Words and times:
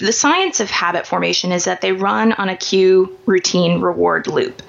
the 0.00 0.12
science 0.12 0.60
of 0.60 0.70
habit 0.70 1.06
formation 1.06 1.52
is 1.52 1.64
that 1.64 1.80
they 1.80 1.92
run 1.92 2.32
on 2.32 2.48
a 2.48 2.56
cue 2.56 3.16
routine 3.24 3.80
reward 3.80 4.26
loop. 4.26 4.62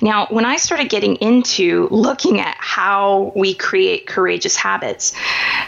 Now, 0.00 0.26
when 0.30 0.44
I 0.44 0.56
started 0.56 0.88
getting 0.88 1.16
into 1.16 1.88
looking 1.90 2.40
at 2.40 2.56
how 2.58 3.32
we 3.34 3.54
create 3.54 4.06
courageous 4.06 4.56
habits, 4.56 5.14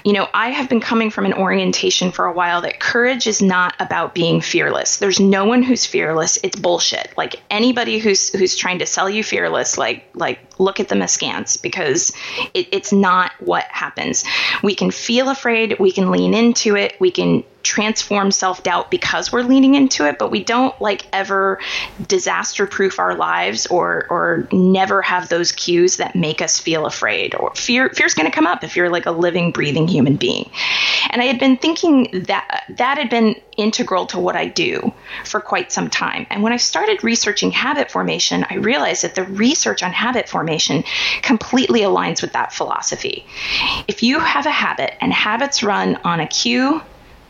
you 0.05 0.13
know, 0.13 0.29
I 0.33 0.51
have 0.51 0.69
been 0.69 0.81
coming 0.81 1.11
from 1.11 1.27
an 1.27 1.33
orientation 1.33 2.13
for 2.13 2.27
a 2.27 2.33
while 2.33 2.63
that 2.63 2.79
courage 2.79 3.27
is 3.27 3.43
not 3.43 3.75
about 3.81 4.15
being 4.15 4.41
fearless. 4.41 4.99
There's 4.99 5.21
no 5.21 5.47
one 5.47 5.63
who's 5.63 5.85
fearless. 5.85 6.39
It's 6.43 6.57
bullshit. 6.57 7.13
Like 7.17 7.43
anybody 7.51 7.99
who's 7.99 8.33
who's 8.33 8.57
trying 8.57 8.79
to 8.81 8.87
sell 8.87 9.11
you 9.11 9.25
fearless, 9.25 9.79
like 9.79 10.09
like 10.15 10.39
look 10.59 10.81
at 10.81 10.89
them 10.89 11.03
askance 11.03 11.57
because 11.57 12.13
it, 12.55 12.69
it's 12.73 12.93
not 12.93 13.33
what 13.41 13.65
happens. 13.65 14.25
We 14.63 14.75
can 14.75 14.91
feel 14.91 15.29
afraid. 15.29 15.79
We 15.79 15.93
can 15.93 16.11
lean 16.11 16.35
into 16.35 16.77
it. 16.77 16.95
We 17.01 17.11
can 17.11 17.45
transform 17.63 18.31
self 18.31 18.63
doubt 18.63 18.91
because 18.91 19.33
we're 19.33 19.43
leaning 19.43 19.75
into 19.75 20.07
it, 20.07 20.19
but 20.19 20.31
we 20.31 20.43
don't 20.45 20.79
like 20.81 21.07
ever 21.13 21.61
disaster 22.07 22.67
proof 22.67 22.99
our 22.99 23.15
lives 23.15 23.67
or 23.67 24.07
or 24.11 24.49
never 24.53 25.03
have 25.03 25.29
those 25.29 25.53
cues 25.53 25.97
that 25.97 26.15
make 26.15 26.43
us 26.43 26.59
feel 26.59 26.87
afraid 26.87 27.35
or 27.35 27.55
fear 27.55 27.91
fear's 27.91 28.15
going 28.15 28.29
to 28.29 28.35
come 28.35 28.47
up 28.47 28.65
if 28.65 28.77
you're 28.77 28.91
like 28.91 29.07
a 29.07 29.11
living 29.11 29.53
breathing 29.53 29.89
human 29.89 30.17
being. 30.17 30.51
And 31.11 31.23
I 31.23 31.27
had 31.27 31.39
been 31.39 31.57
thinking 31.57 32.25
that 32.27 32.65
that 32.77 32.99
had 32.99 33.11
been 33.11 33.37
integral 33.57 34.07
to 34.07 34.19
what 34.19 34.37
I 34.37 34.47
do 34.47 34.93
for 35.25 35.41
quite 35.41 35.73
some 35.73 35.91
time. 35.91 36.27
And 36.31 36.43
when 36.43 36.53
I 36.53 36.57
started 36.57 37.05
researching 37.05 37.51
habit 37.51 37.91
formation, 37.91 38.45
I 38.49 38.57
realized 38.57 39.05
that 39.05 39.15
the 39.15 39.25
research 39.25 39.83
on 39.83 39.93
habit 39.93 40.29
formation 40.29 40.85
completely 41.23 41.81
aligns 41.81 42.23
with 42.23 42.33
that 42.33 42.53
philosophy. 42.53 43.27
If 43.89 44.03
you 44.03 44.19
have 44.21 44.47
a 44.47 44.51
habit 44.51 44.95
and 45.01 45.13
habits 45.13 45.63
run 45.63 45.97
on 46.05 46.21
a 46.21 46.27
cue 46.27 46.83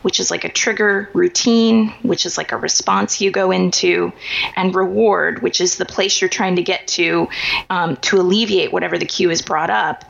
which 0.03 0.19
is 0.19 0.29
like 0.29 0.43
a 0.43 0.49
trigger 0.49 1.09
routine, 1.13 1.89
which 2.03 2.25
is 2.25 2.37
like 2.37 2.51
a 2.51 2.57
response 2.57 3.19
you 3.21 3.31
go 3.31 3.51
into, 3.51 4.11
and 4.55 4.75
reward, 4.75 5.41
which 5.41 5.59
is 5.59 5.77
the 5.77 5.85
place 5.85 6.21
you're 6.21 6.29
trying 6.29 6.57
to 6.57 6.61
get 6.61 6.87
to 6.87 7.27
um, 7.69 7.95
to 7.97 8.17
alleviate 8.17 8.71
whatever 8.71 8.97
the 8.97 9.05
cue 9.05 9.31
is 9.31 9.41
brought 9.41 9.69
up. 9.69 10.03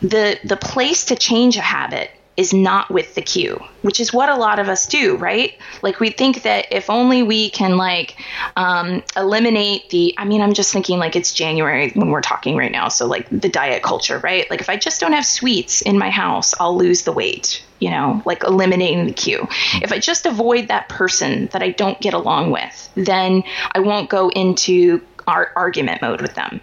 The 0.00 0.38
the 0.42 0.56
place 0.56 1.04
to 1.06 1.16
change 1.16 1.56
a 1.56 1.60
habit 1.60 2.10
is 2.36 2.52
not 2.52 2.90
with 2.90 3.14
the 3.14 3.22
cue, 3.22 3.62
which 3.82 3.98
is 3.98 4.12
what 4.12 4.28
a 4.28 4.36
lot 4.36 4.58
of 4.58 4.68
us 4.68 4.86
do, 4.86 5.16
right? 5.16 5.54
Like 5.82 6.00
we 6.00 6.10
think 6.10 6.42
that 6.42 6.66
if 6.70 6.90
only 6.90 7.22
we 7.22 7.50
can 7.50 7.76
like 7.76 8.16
um, 8.56 9.02
eliminate 9.16 9.88
the. 9.90 10.14
I 10.18 10.24
mean, 10.24 10.42
I'm 10.42 10.52
just 10.52 10.72
thinking 10.72 10.98
like 10.98 11.16
it's 11.16 11.32
January 11.32 11.90
when 11.94 12.10
we're 12.10 12.20
talking 12.20 12.56
right 12.56 12.72
now, 12.72 12.88
so 12.88 13.06
like 13.06 13.28
the 13.30 13.48
diet 13.48 13.82
culture, 13.82 14.18
right? 14.18 14.48
Like 14.50 14.60
if 14.60 14.68
I 14.68 14.76
just 14.76 15.00
don't 15.00 15.12
have 15.12 15.26
sweets 15.26 15.80
in 15.82 15.98
my 15.98 16.10
house, 16.10 16.54
I'll 16.60 16.76
lose 16.76 17.02
the 17.02 17.12
weight. 17.12 17.62
You 17.78 17.90
know, 17.90 18.22
like 18.24 18.42
eliminating 18.42 19.06
the 19.06 19.12
cue. 19.12 19.46
If 19.82 19.92
I 19.92 19.98
just 19.98 20.24
avoid 20.24 20.68
that 20.68 20.88
person 20.88 21.48
that 21.52 21.62
I 21.62 21.70
don't 21.70 22.00
get 22.00 22.14
along 22.14 22.50
with, 22.50 22.90
then 22.94 23.44
I 23.72 23.80
won't 23.80 24.08
go 24.08 24.30
into 24.30 25.02
our 25.26 25.52
argument 25.56 26.02
mode 26.02 26.20
with 26.20 26.34
them. 26.34 26.60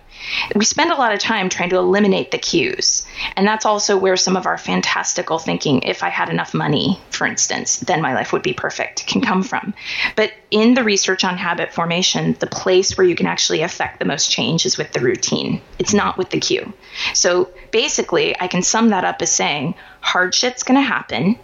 We 0.56 0.63
spend 0.63 0.91
a 0.91 0.96
lot 0.96 1.13
of 1.13 1.19
time 1.19 1.50
trying 1.50 1.69
to 1.72 1.78
eliminate 1.78 2.31
the 2.31 2.38
cues. 2.38 3.06
And 3.35 3.46
that's 3.46 3.66
also 3.66 3.97
where 3.97 4.16
some 4.16 4.38
of 4.38 4.46
our 4.46 4.57
fantastical 4.57 5.38
thinking, 5.38 5.81
if 5.84 6.01
I 6.03 6.09
had 6.09 6.29
enough 6.29 6.53
money, 6.53 7.00
for 7.09 7.28
instance, 7.28 7.78
then 7.78 8.02
my 8.02 8.13
life 8.13 8.31
would 8.31 8.41
be 8.41 8.53
perfect, 8.53 9.06
can 9.06 9.22
come 9.22 9.44
from. 9.44 9.73
But 10.16 10.34
in 10.50 10.75
the 10.75 10.84
research 10.84 11.23
on 11.23 11.38
habit 11.38 11.73
formation, 11.73 12.34
the 12.40 12.47
place 12.47 12.97
where 12.97 13.06
you 13.06 13.16
can 13.16 13.28
actually 13.28 13.62
affect 13.62 14.00
the 14.00 14.06
most 14.06 14.31
change 14.31 14.66
is 14.66 14.78
with 14.78 14.94
the 14.94 15.02
routine. 15.02 15.62
It's 15.79 15.94
not 15.94 16.18
with 16.18 16.29
the 16.29 16.40
cue. 16.40 16.72
So 17.13 17.52
basically, 17.72 18.40
I 18.40 18.47
can 18.47 18.62
sum 18.62 18.90
that 18.90 19.03
up 19.03 19.22
as 19.22 19.31
saying 19.31 19.75
hard 20.00 20.34
shit's 20.34 20.63
going 20.63 20.79
to 20.79 20.88
happen. 20.88 21.38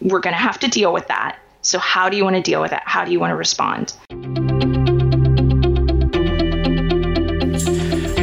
We're 0.00 0.20
going 0.20 0.34
to 0.34 0.40
have 0.40 0.58
to 0.60 0.68
deal 0.68 0.92
with 0.92 1.08
that. 1.08 1.38
So, 1.64 1.78
how 1.78 2.08
do 2.08 2.16
you 2.16 2.24
want 2.24 2.36
to 2.36 2.42
deal 2.42 2.60
with 2.60 2.72
it? 2.72 2.80
How 2.84 3.04
do 3.04 3.12
you 3.12 3.20
want 3.20 3.30
to 3.30 3.36
respond? 3.36 3.94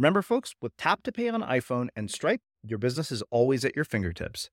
Remember, 0.00 0.22
folks, 0.22 0.54
with 0.62 0.74
Tap 0.78 1.02
to 1.02 1.12
Pay 1.12 1.28
on 1.28 1.42
iPhone 1.42 1.88
and 1.94 2.10
Stripe, 2.10 2.40
your 2.66 2.78
business 2.78 3.12
is 3.12 3.22
always 3.30 3.66
at 3.66 3.76
your 3.76 3.84
fingertips. 3.84 4.48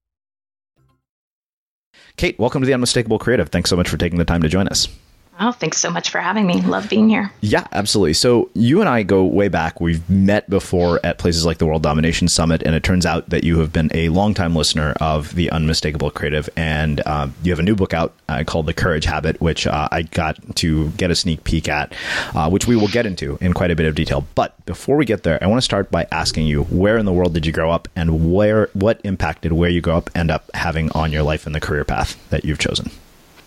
Kate, 2.18 2.38
welcome 2.38 2.62
to 2.62 2.66
the 2.66 2.74
Unmistakable 2.74 3.18
Creative. 3.18 3.48
Thanks 3.48 3.70
so 3.70 3.78
much 3.78 3.88
for 3.88 3.96
taking 3.96 4.20
the 4.20 4.26
time 4.26 4.42
to 4.42 4.50
join 4.50 4.68
us. 4.68 4.90
Oh, 5.40 5.52
thanks 5.52 5.78
so 5.78 5.92
much 5.92 6.10
for 6.10 6.20
having 6.20 6.48
me. 6.48 6.62
Love 6.62 6.90
being 6.90 7.10
here. 7.10 7.32
Yeah, 7.42 7.68
absolutely. 7.72 8.14
So 8.14 8.50
you 8.56 8.80
and 8.80 8.90
I 8.90 9.04
go 9.04 9.24
way 9.24 9.50
back. 9.50 9.80
We've 9.80 10.08
met 10.10 10.50
before 10.50 11.00
at 11.04 11.20
places 11.20 11.46
like 11.46 11.60
the 11.60 11.68
World 11.68 11.84
Domination 11.84 12.28
Summit, 12.28 12.64
and 12.64 12.74
it 12.74 12.84
turns 12.84 13.06
out 13.06 13.30
that 13.30 13.44
you 13.44 13.60
have 13.60 13.72
been 13.72 13.92
a 13.94 14.10
longtime 14.10 14.56
listener 14.56 14.96
of 15.00 15.36
the 15.36 15.52
Unmistakable 15.52 16.10
Creative, 16.10 16.50
and 16.58 17.02
uh, 17.06 17.28
you 17.44 17.52
have 17.52 17.60
a 17.60 17.64
new 17.64 17.76
book 17.76 17.94
out 17.94 18.14
uh, 18.30 18.44
called 18.48 18.66
The 18.66 18.74
Courage 18.74 19.06
Habit, 19.06 19.40
which 19.40 19.68
uh, 19.68 19.88
I 19.92 20.04
got 20.04 20.40
to 20.58 20.90
get 20.92 21.12
a 21.12 21.16
sneak 21.16 21.44
peek 21.44 21.70
at, 21.70 21.94
uh, 22.34 22.50
which 22.50 22.66
we 22.66 22.76
will 22.76 22.88
get 22.88 23.06
into 23.06 23.38
in 23.40 23.54
quite 23.54 23.70
a 23.70 23.76
bit 23.76 23.86
of 23.86 23.94
detail. 23.94 24.26
But 24.34 24.66
before 24.66 24.98
we 24.98 25.06
get 25.06 25.22
there, 25.22 25.38
I 25.44 25.48
want 25.48 25.60
to 25.60 25.66
start 25.66 25.92
by 25.92 26.08
asking 26.12 26.48
you, 26.48 26.64
where 26.64 26.98
in 26.98 27.06
the 27.06 27.14
world 27.14 27.36
did 27.36 27.46
you 27.46 27.52
grow 27.52 27.70
up, 27.70 27.88
and 27.96 28.34
where 28.34 28.70
what 28.74 29.00
impacted 29.04 29.54
where 29.54 29.70
you 29.70 29.82
grow 29.82 29.98
up 29.98 30.10
end 30.16 30.32
up 30.32 30.50
having 30.56 30.92
on 30.94 31.12
your 31.12 31.22
life 31.22 31.46
and 31.46 31.54
the 31.54 31.62
career 31.62 31.84
path 31.84 32.18
that 32.32 32.44
you've 32.44 32.60
chosen? 32.60 32.90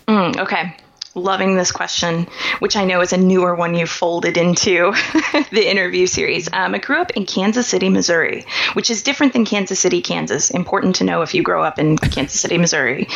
Mm, 0.07 0.37
okay 0.37 0.77
loving 1.15 1.55
this 1.55 1.71
question, 1.71 2.27
which 2.59 2.75
I 2.75 2.85
know 2.85 3.01
is 3.01 3.13
a 3.13 3.17
newer 3.17 3.55
one 3.55 3.75
you 3.75 3.85
folded 3.85 4.37
into 4.37 4.91
the 5.51 5.69
interview 5.69 6.07
series. 6.07 6.49
Um, 6.51 6.75
I 6.75 6.77
grew 6.77 7.01
up 7.01 7.11
in 7.11 7.25
Kansas 7.25 7.67
City, 7.67 7.89
Missouri, 7.89 8.45
which 8.73 8.89
is 8.89 9.03
different 9.03 9.33
than 9.33 9.45
Kansas 9.45 9.79
City, 9.79 10.01
Kansas. 10.01 10.51
Important 10.51 10.95
to 10.97 11.03
know 11.03 11.21
if 11.21 11.33
you 11.33 11.43
grow 11.43 11.63
up 11.63 11.79
in 11.79 11.97
Kansas 11.97 12.39
City, 12.39 12.57
Missouri. 12.57 13.07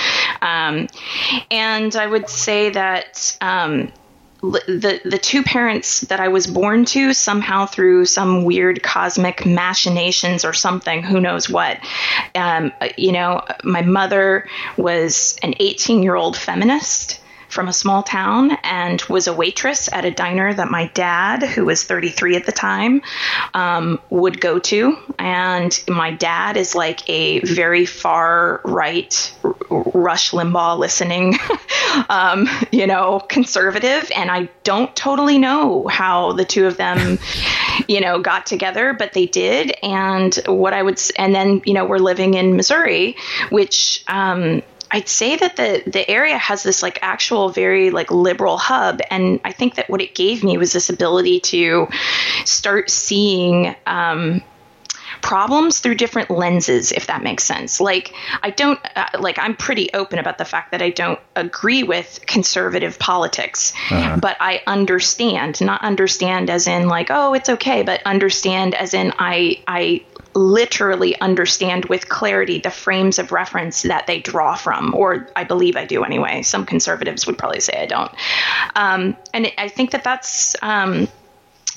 Um, 0.42 0.88
and 1.52 1.96
I 1.96 2.08
would 2.08 2.30
say 2.30 2.70
that. 2.72 3.38
Um, 3.42 3.92
the 4.42 5.02
the 5.04 5.18
two 5.18 5.42
parents 5.42 6.02
that 6.02 6.20
I 6.20 6.28
was 6.28 6.46
born 6.46 6.86
to 6.86 7.14
somehow 7.14 7.66
through 7.66 8.06
some 8.06 8.44
weird 8.44 8.84
cosmic 8.84 9.44
machinations 9.44 10.46
or 10.46 10.54
something 10.54 11.02
who 11.02 11.20
knows 11.20 11.50
what 11.50 11.80
um, 12.36 12.72
you 12.96 13.12
know 13.12 13.42
my 13.64 13.82
mother 13.82 14.48
was 14.78 15.36
an 15.42 15.56
18 15.60 16.04
year 16.04 16.16
old 16.16 16.38
feminist 16.38 17.20
from 17.56 17.70
a 17.70 17.74
small 17.74 18.04
town 18.04 18.52
and 18.64 19.02
was 19.04 19.28
a 19.28 19.34
waitress 19.34 19.90
at 19.92 20.04
a 20.04 20.12
diner 20.12 20.54
that 20.54 20.70
my 20.70 20.88
dad, 20.88 21.42
who 21.42 21.66
was 21.66 21.84
33 21.84 22.36
at 22.36 22.46
the 22.46 22.52
time, 22.52 23.02
um, 23.54 24.00
would 24.10 24.42
go 24.42 24.60
to. 24.60 24.98
And 25.18 25.82
my 25.88 26.12
dad 26.12 26.58
is 26.58 26.76
like 26.76 27.10
a 27.10 27.40
very 27.40 27.86
far 27.86 28.60
right 28.66 29.34
Rush 29.70 30.32
Limbaugh 30.32 30.78
listening, 30.78 31.36
um, 32.10 32.48
you 32.72 32.88
know, 32.88 33.22
conservative. 33.22 34.12
And 34.16 34.30
I 34.30 34.50
don't 34.64 34.94
totally 34.96 35.38
know 35.38 35.88
how 35.88 36.34
the 36.34 36.46
two 36.46 36.68
of 36.68 36.76
them, 36.76 37.20
you 37.88 38.02
know, 38.02 38.20
got 38.20 38.46
together, 38.46 38.94
but 38.94 39.14
they 39.14 39.26
did. 39.26 39.74
And 39.82 40.36
what 40.46 40.74
I 40.74 40.84
would, 40.84 41.02
and 41.18 41.34
then, 41.34 41.62
you 41.66 41.74
know, 41.74 41.86
we're 41.86 42.00
living 42.00 42.34
in 42.34 42.56
Missouri, 42.58 43.16
which, 43.50 44.04
um, 44.08 44.62
I'd 44.92 45.10
say 45.10 45.36
that 45.36 45.56
the 45.56 45.84
the 45.86 46.10
area 46.10 46.38
has 46.38 46.64
this 46.64 46.84
like 46.84 47.00
actual 47.02 47.50
very 47.50 47.92
like 47.92 48.12
liberal 48.12 48.58
hub, 48.58 49.02
and 49.10 49.40
I 49.44 49.52
think 49.52 49.76
that 49.76 49.90
what 49.90 50.02
it 50.02 50.16
gave 50.16 50.44
me 50.44 50.58
was 50.58 50.74
this 50.74 50.90
ability 50.90 51.40
to 51.42 51.88
start 52.46 52.90
seeing. 52.90 53.76
Um, 53.86 54.44
problems 55.22 55.80
through 55.80 55.96
different 55.96 56.30
lenses 56.30 56.92
if 56.92 57.08
that 57.08 57.24
makes 57.24 57.44
sense 57.44 57.82
like 57.82 58.14
i 58.44 58.52
don't 58.52 58.80
uh, 58.96 59.08
like 59.20 59.40
i'm 59.40 59.56
pretty 59.56 59.90
open 59.94 60.20
about 60.20 60.38
the 60.38 60.46
fact 60.46 60.70
that 60.70 60.84
i 60.84 60.90
don't 60.92 61.20
agree 61.36 61.82
with 61.82 62.20
conservative 62.28 63.00
politics 63.00 63.74
uh-huh. 63.90 64.18
but 64.18 64.38
i 64.40 64.62
understand 64.68 65.60
not 65.62 65.82
understand 65.82 66.50
as 66.50 66.68
in 66.68 66.88
like 66.88 67.08
oh 67.10 67.34
it's 67.34 67.50
okay 67.50 67.82
but 67.82 68.02
understand 68.06 68.76
as 68.76 68.94
in 68.94 69.12
i 69.18 69.60
i 69.68 70.04
literally 70.36 71.20
understand 71.20 71.86
with 71.86 72.10
clarity 72.10 72.60
the 72.60 72.70
frames 72.70 73.18
of 73.18 73.32
reference 73.32 73.84
that 73.84 74.06
they 74.06 74.20
draw 74.20 74.56
from, 74.56 74.94
or 74.94 75.30
I 75.36 75.46
believe 75.46 75.78
I 75.78 75.86
do 75.86 76.04
anyway. 76.04 76.42
Some 76.44 76.66
conservatives 76.66 77.26
would 77.26 77.38
probably 77.38 77.62
say 77.62 77.74
I 77.82 77.86
don't. 77.86 78.12
Um, 78.76 79.18
and 79.34 79.52
I 79.58 79.70
think 79.70 79.92
that 79.92 80.04
that's. 80.04 80.56
Um, 80.62 81.08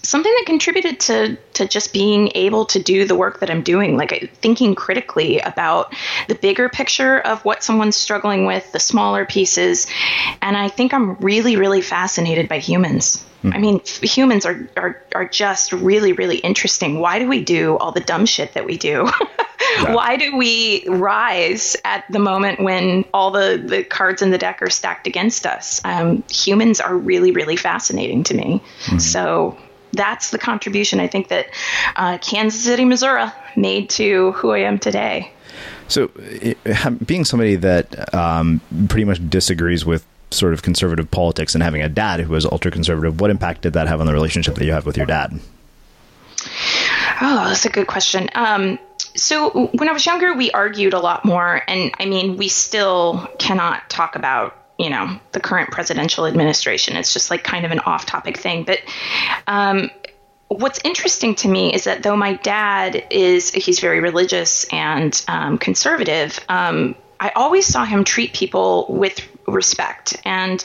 something 0.03 0.33
that 0.33 0.45
contributed 0.47 1.01
to 1.01 1.37
to 1.55 1.67
just 1.67 1.93
being 1.93 2.31
able 2.35 2.65
to 2.65 2.81
do 2.81 3.05
the 3.05 3.17
work 3.17 3.41
that 3.41 3.51
I'm 3.51 3.63
doing 3.63 3.97
like 3.97 4.33
thinking 4.37 4.75
critically 4.75 5.41
about 5.41 5.93
the 6.29 6.37
bigger 6.37 6.69
picture 6.69 7.19
of 7.19 7.45
what 7.45 7.65
someone's 7.65 7.97
struggling 7.97 8.47
with 8.47 8.71
the 8.73 8.79
smaller 8.79 9.27
pieces 9.27 9.89
and 10.41 10.57
I 10.57 10.69
think 10.69 10.95
I'm 10.95 11.17
really 11.17 11.57
really 11.57 11.83
fascinated 11.83 12.49
by 12.49 12.59
humans. 12.59 13.25
I 13.45 13.59
mean, 13.59 13.81
humans 14.03 14.45
are, 14.47 14.69
are 14.77 15.03
are 15.15 15.29
just 15.29 15.73
really 15.73 16.13
really 16.13 16.39
interesting. 16.39 16.99
Why 16.99 17.19
do 17.19 17.29
we 17.29 17.43
do 17.43 17.77
all 17.79 17.93
the 17.93 18.01
dumb 18.01 18.27
shit 18.27 18.55
that 18.55 18.65
we 18.67 18.77
do? 18.77 19.09
yeah. 19.81 19.95
Why 19.95 20.17
do 20.17 20.37
we 20.37 20.85
rise 20.89 21.77
at 21.85 22.05
the 22.11 22.19
moment 22.19 22.61
when 22.61 23.05
all 23.15 23.31
the 23.31 23.63
the 23.65 23.85
cards 23.85 24.23
in 24.23 24.31
the 24.31 24.39
deck 24.39 24.61
are 24.61 24.71
stacked 24.71 25.07
against 25.07 25.47
us? 25.47 25.81
Um, 25.85 26.25
humans 26.29 26.81
are 26.81 26.97
really 26.97 27.31
really 27.31 27.57
fascinating 27.57 28.25
to 28.25 28.35
me. 28.35 28.63
Mm-hmm. 28.87 28.99
So 28.99 29.57
that's 29.93 30.31
the 30.31 30.39
contribution 30.39 31.01
I 31.01 31.07
think 31.07 31.29
that 31.29 31.47
uh, 31.97 32.19
Kansas 32.19 32.63
City, 32.63 32.85
Missouri, 32.85 33.27
made 33.57 33.91
to 33.91 34.33
who 34.33 34.51
I 34.51 34.59
am 34.59 34.79
today. 34.79 35.33
So, 35.89 36.11
it, 36.19 36.59
being 37.07 37.25
somebody 37.25 37.57
that 37.57 38.15
um, 38.15 38.61
pretty 38.89 39.05
much 39.05 39.27
disagrees 39.31 39.87
with 39.87 40.05
sort 40.31 40.53
of 40.53 40.63
conservative 40.63 41.11
politics 41.11 41.55
and 41.55 41.63
having 41.63 41.83
a 41.83 41.89
dad 41.89 42.21
who 42.21 42.33
was 42.33 42.45
ultra 42.45 42.71
conservative, 42.71 43.21
what 43.21 43.31
impact 43.31 43.63
did 43.63 43.73
that 43.75 43.89
have 43.89 44.01
on 44.01 44.07
the 44.07 44.13
relationship 44.13 44.55
that 44.57 44.65
you 44.65 44.73
have 44.73 44.87
with 44.87 44.97
your 44.97 45.07
dad? 45.07 45.39
Oh, 47.21 47.45
that's 47.49 47.65
a 47.65 47.71
good 47.71 47.87
question. 47.87 48.29
Um, 48.35 48.79
so 49.17 49.67
when 49.69 49.89
I 49.89 49.93
was 49.93 50.07
younger, 50.07 50.35
we 50.35 50.51
argued 50.51 50.95
a 50.95 51.01
lot 51.01 51.25
more, 51.25 51.63
and 51.67 51.93
I 51.99 52.07
mean, 52.07 52.37
we 52.37 52.49
still 52.49 53.29
cannot 53.39 53.91
talk 53.91 54.17
about 54.17 54.55
you 54.79 54.91
know 54.91 55.19
the 55.33 55.41
current 55.41 55.71
presidential 55.71 56.27
administration. 56.27 56.97
It's 56.97 57.13
just 57.13 57.31
like 57.31 57.43
kind 57.43 57.65
of 57.65 57.73
an 57.73 57.81
off-topic 57.81 58.39
thing, 58.39 58.65
but. 58.65 58.81
Um, 59.47 59.91
what's 60.51 60.81
interesting 60.83 61.35
to 61.35 61.47
me 61.47 61.75
is 61.75 61.85
that 61.85 62.03
though 62.03 62.17
my 62.17 62.33
dad 62.33 63.07
is 63.11 63.51
he's 63.53 63.81
very 63.81 64.01
religious 64.01 64.65
and 64.73 65.23
um, 65.29 65.59
conservative 65.59 66.41
um, 66.49 66.95
i 67.21 67.29
always 67.37 67.67
saw 67.67 67.85
him 67.85 68.03
treat 68.03 68.33
people 68.33 68.87
with 68.89 69.21
respect. 69.51 70.17
And 70.25 70.63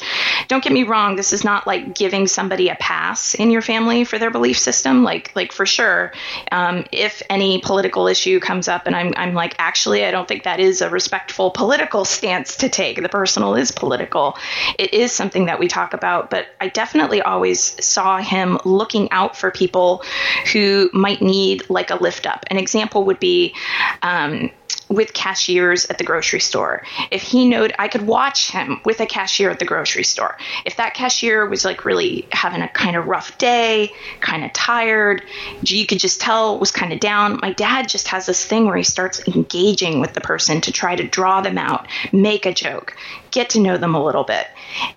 don't 0.48 0.64
get 0.64 0.74
me 0.74 0.84
wrong, 0.84 1.16
this 1.16 1.34
is 1.34 1.44
not 1.44 1.68
like 1.68 1.96
giving 1.96 2.28
somebody 2.28 2.70
a 2.70 2.76
pass 2.76 3.34
in 3.34 3.52
your 3.52 3.62
family 3.62 4.04
for 4.04 4.20
their 4.20 4.32
belief 4.32 4.58
system. 4.58 5.04
Like, 5.04 5.32
like 5.36 5.52
for 5.52 5.66
sure, 5.66 6.14
um, 6.52 6.86
if 6.92 7.22
any 7.30 7.60
political 7.60 8.08
issue 8.08 8.40
comes 8.40 8.68
up, 8.68 8.88
and 8.88 8.96
I'm, 8.96 9.14
I'm 9.16 9.34
like, 9.34 9.56
actually, 9.58 10.06
I 10.06 10.12
don't 10.12 10.28
think 10.28 10.44
that 10.44 10.60
is 10.60 10.82
a 10.82 10.90
respectful 10.90 11.52
political 11.52 12.06
stance 12.06 12.58
to 12.58 12.70
take. 12.70 13.02
The 13.02 13.10
personal 13.10 13.56
is 13.56 13.72
political. 13.72 14.38
It 14.78 14.94
is 14.94 15.12
something 15.12 15.46
that 15.46 15.60
we 15.60 15.68
talk 15.68 15.94
about, 15.94 16.30
but 16.30 16.48
I 16.60 16.70
definitely 16.70 17.22
always 17.22 17.84
saw 17.84 18.18
him 18.18 18.60
looking 18.66 19.12
out 19.12 19.38
for 19.38 19.52
people 19.52 20.04
who 20.52 20.90
might 20.94 21.22
need 21.22 21.70
like 21.70 21.90
a 21.90 21.96
lift 21.96 22.26
up. 22.26 22.46
An 22.48 22.58
example 22.58 23.06
would 23.06 23.20
be. 23.20 23.56
Um, 24.02 24.52
with 24.94 25.14
cashiers 25.14 25.86
at 25.88 25.98
the 25.98 26.04
grocery 26.04 26.40
store. 26.40 26.84
If 27.10 27.22
he 27.22 27.48
knowed, 27.48 27.74
I 27.80 27.88
could 27.88 28.04
watch 28.04 28.52
him 28.52 28.80
with 28.86 29.00
a 29.00 29.06
cashier 29.06 29.50
at 29.50 29.60
the 29.60 29.66
grocery 29.66 30.04
store. 30.04 30.38
If 30.66 30.78
that 30.78 30.94
cashier 30.94 31.48
was 31.48 31.66
like 31.66 31.84
really 31.84 32.28
having 32.32 32.62
a 32.62 32.68
kind 32.68 32.96
of 32.96 33.08
rough 33.08 33.38
day, 33.38 33.92
kind 34.22 34.46
of 34.46 34.54
tired, 34.54 35.24
you 35.64 35.86
could 35.86 36.00
just 36.00 36.22
tell 36.22 36.60
was 36.60 36.72
kind 36.72 36.94
of 36.94 37.00
down. 37.00 37.40
My 37.42 37.54
dad 37.54 37.90
just 37.90 38.08
has 38.10 38.26
this 38.26 38.46
thing 38.46 38.66
where 38.66 38.78
he 38.78 38.84
starts 38.84 39.28
engaging 39.28 40.00
with 40.00 40.14
the 40.14 40.22
person 40.22 40.62
to 40.62 40.72
try 40.72 40.96
to 40.96 41.04
draw 41.04 41.42
them 41.42 41.58
out, 41.58 41.88
make 42.12 42.46
a 42.46 42.54
joke, 42.54 42.96
get 43.32 43.50
to 43.52 43.60
know 43.60 43.78
them 43.78 43.96
a 43.96 44.04
little 44.04 44.24
bit. 44.24 44.48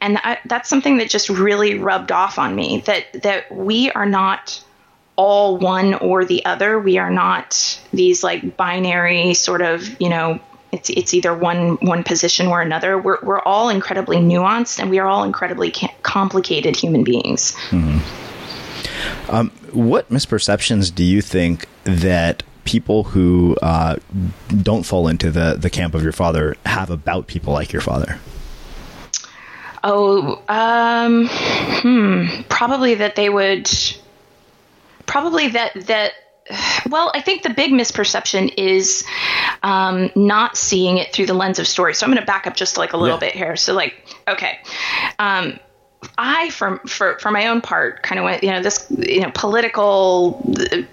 And 0.00 0.18
I, 0.18 0.38
that's 0.44 0.68
something 0.68 0.98
that 0.98 1.08
just 1.08 1.28
really 1.30 1.78
rubbed 1.78 2.12
off 2.12 2.38
on 2.38 2.54
me 2.54 2.82
that 2.86 3.22
that 3.22 3.50
we 3.50 3.90
are 3.92 4.06
not 4.06 4.62
all 5.16 5.56
one 5.56 5.94
or 5.94 6.24
the 6.24 6.44
other. 6.44 6.78
We 6.78 6.98
are 6.98 7.10
not 7.10 7.80
these 7.92 8.22
like 8.22 8.56
binary 8.56 9.34
sort 9.34 9.62
of, 9.62 10.00
you 10.00 10.08
know, 10.08 10.40
it's 10.72 10.90
it's 10.90 11.14
either 11.14 11.34
one 11.34 11.76
one 11.76 12.04
position 12.04 12.46
or 12.46 12.60
another. 12.60 12.98
We're 12.98 13.18
we're 13.22 13.40
all 13.40 13.68
incredibly 13.68 14.18
nuanced 14.18 14.78
and 14.78 14.90
we 14.90 14.98
are 14.98 15.06
all 15.06 15.24
incredibly 15.24 15.72
complicated 16.02 16.76
human 16.76 17.04
beings. 17.04 17.52
Mm-hmm. 17.70 19.34
Um, 19.34 19.50
what 19.72 20.08
misperceptions 20.10 20.94
do 20.94 21.04
you 21.04 21.20
think 21.20 21.66
that 21.84 22.42
people 22.64 23.04
who 23.04 23.56
uh, 23.62 23.96
don't 24.62 24.82
fall 24.82 25.08
into 25.08 25.30
the 25.30 25.56
the 25.58 25.70
camp 25.70 25.94
of 25.94 26.02
your 26.02 26.12
father 26.12 26.56
have 26.66 26.90
about 26.90 27.26
people 27.26 27.52
like 27.52 27.72
your 27.72 27.82
father? 27.82 28.18
Oh, 29.88 30.42
um, 30.48 31.28
hmm, 31.30 32.42
probably 32.48 32.96
that 32.96 33.14
they 33.14 33.28
would 33.28 33.70
probably 35.06 35.48
that 35.48 35.74
that 35.86 36.12
well, 36.88 37.10
I 37.14 37.20
think 37.20 37.42
the 37.42 37.50
big 37.50 37.72
misperception 37.72 38.54
is 38.56 39.04
um, 39.62 40.10
not 40.14 40.56
seeing 40.56 40.98
it 40.98 41.12
through 41.12 41.26
the 41.26 41.34
lens 41.34 41.58
of 41.58 41.66
story. 41.66 41.94
So 41.94 42.06
I'm 42.06 42.12
going 42.12 42.20
to 42.20 42.26
back 42.26 42.46
up 42.46 42.54
just 42.54 42.76
like 42.76 42.92
a 42.92 42.96
little 42.96 43.16
yeah. 43.16 43.20
bit 43.20 43.34
here. 43.34 43.56
So 43.56 43.74
like, 43.74 43.94
okay, 44.28 44.60
um, 45.18 45.58
I, 46.18 46.48
for, 46.50 46.78
for, 46.86 47.18
for 47.18 47.30
my 47.30 47.48
own 47.48 47.60
part, 47.60 48.02
kind 48.02 48.18
of 48.18 48.24
went, 48.24 48.42
you 48.42 48.50
know, 48.50 48.62
this, 48.62 48.86
you 48.90 49.20
know, 49.20 49.30
political 49.34 50.42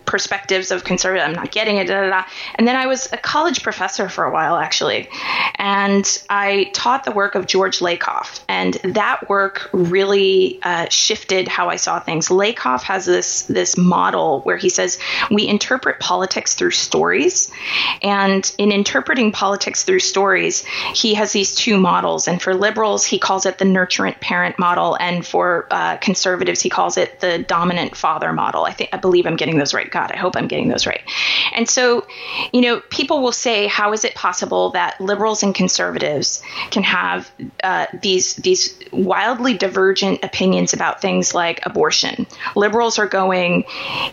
perspectives 0.06 0.70
of 0.70 0.84
conservative, 0.84 1.26
I'm 1.26 1.34
not 1.34 1.52
getting 1.52 1.78
it, 1.78 1.88
da, 1.88 2.02
da, 2.02 2.10
da. 2.10 2.24
And 2.56 2.68
then 2.68 2.76
I 2.76 2.88
was 2.88 3.12
a 3.14 3.18
college 3.18 3.64
professor 3.64 4.10
for 4.10 4.26
a 4.26 4.32
while, 4.32 4.58
actually. 4.58 5.08
And 5.56 6.06
I 6.30 6.72
taught 6.74 7.06
the 7.06 7.12
work 7.12 7.36
of 7.36 7.48
George 7.48 7.80
Lakoff. 7.80 8.42
And 8.50 8.74
that 8.84 9.30
work 9.30 9.70
really 9.72 10.60
uh, 10.64 10.90
shifted 10.90 11.48
how 11.48 11.70
I 11.70 11.78
saw 11.78 12.02
things. 12.02 12.28
Lakoff 12.28 12.84
has 12.84 13.06
this, 13.06 13.44
this 13.44 13.78
model 13.78 14.42
where 14.42 14.58
he 14.58 14.68
says, 14.68 15.00
we 15.32 15.48
interpret 15.48 16.02
politics 16.02 16.54
through 16.56 16.72
stories. 16.72 17.50
And 18.02 18.52
in 18.58 18.74
interpreting 18.74 19.32
politics 19.32 19.84
through 19.84 20.00
stories, 20.00 20.66
he 20.94 21.14
has 21.14 21.32
these 21.32 21.56
two 21.56 21.80
models. 21.80 22.28
And 22.28 22.42
for 22.42 22.54
liberals, 22.54 23.06
he 23.06 23.20
calls 23.20 23.46
it 23.46 23.58
the 23.58 23.66
nurturant 23.66 24.20
parent 24.20 24.60
model 24.60 24.98
and 25.00 25.13
for 25.22 25.68
uh, 25.72 25.98
conservatives, 25.98 26.62
he 26.62 26.70
calls 26.70 26.98
it 26.98 27.20
the 27.20 27.40
dominant 27.40 27.96
father 27.96 28.34
model. 28.34 28.66
I 28.66 28.72
think 28.72 28.90
I 28.94 28.98
believe 28.98 29.26
I'm 29.26 29.36
getting 29.36 29.58
those 29.58 29.74
right. 29.74 29.90
God, 29.90 30.12
I 30.12 30.18
hope 30.18 30.36
I'm 30.36 30.48
getting 30.48 30.70
those 30.70 30.86
right. 30.88 31.02
And 31.54 31.70
so, 31.70 32.08
you 32.52 32.62
know, 32.62 32.82
people 32.90 33.22
will 33.22 33.32
say, 33.32 33.68
how 33.68 33.94
is 33.94 34.06
it 34.06 34.16
possible 34.16 34.72
that 34.72 35.00
liberals 35.00 35.44
and 35.44 35.54
conservatives 35.54 36.42
can 36.72 36.84
have 36.84 37.32
uh, 37.64 37.86
these 38.02 38.36
these 38.36 38.78
wildly 38.92 39.58
divergent 39.58 40.24
opinions 40.24 40.74
about 40.74 41.02
things 41.02 41.34
like 41.34 41.66
abortion? 41.66 42.26
Liberals 42.56 42.98
are 43.00 43.08
going, 43.08 43.66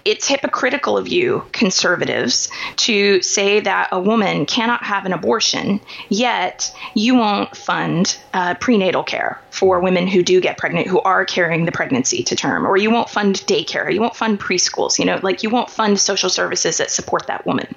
it's 0.04 0.26
hypocritical 0.26 0.96
of 0.98 1.08
you, 1.08 1.44
conservatives, 1.52 2.50
to 2.76 3.22
say 3.22 3.60
that 3.60 3.88
a 3.92 4.00
woman 4.00 4.46
cannot 4.46 4.82
have 4.82 5.06
an 5.06 5.12
abortion, 5.12 5.80
yet 6.08 6.74
you 6.94 7.14
won't 7.14 7.56
fund 7.56 8.18
uh, 8.34 8.54
prenatal 8.54 9.02
care 9.02 9.40
for 9.50 9.80
women 9.80 10.06
who 10.06 10.22
do 10.22 10.40
get 10.40 10.56
pregnant 10.58 10.86
who 10.90 11.00
are 11.00 11.24
carrying 11.24 11.64
the 11.64 11.72
pregnancy 11.72 12.22
to 12.24 12.36
term, 12.36 12.66
or 12.66 12.76
you 12.76 12.90
won't 12.90 13.08
fund 13.08 13.36
daycare, 13.46 13.92
you 13.92 14.00
won't 14.00 14.16
fund 14.16 14.38
preschools, 14.40 14.98
you 14.98 15.04
know, 15.04 15.18
like 15.22 15.42
you 15.42 15.48
won't 15.48 15.70
fund 15.70 15.98
social 15.98 16.28
services 16.28 16.78
that 16.78 16.90
support 16.90 17.26
that 17.28 17.46
woman. 17.46 17.74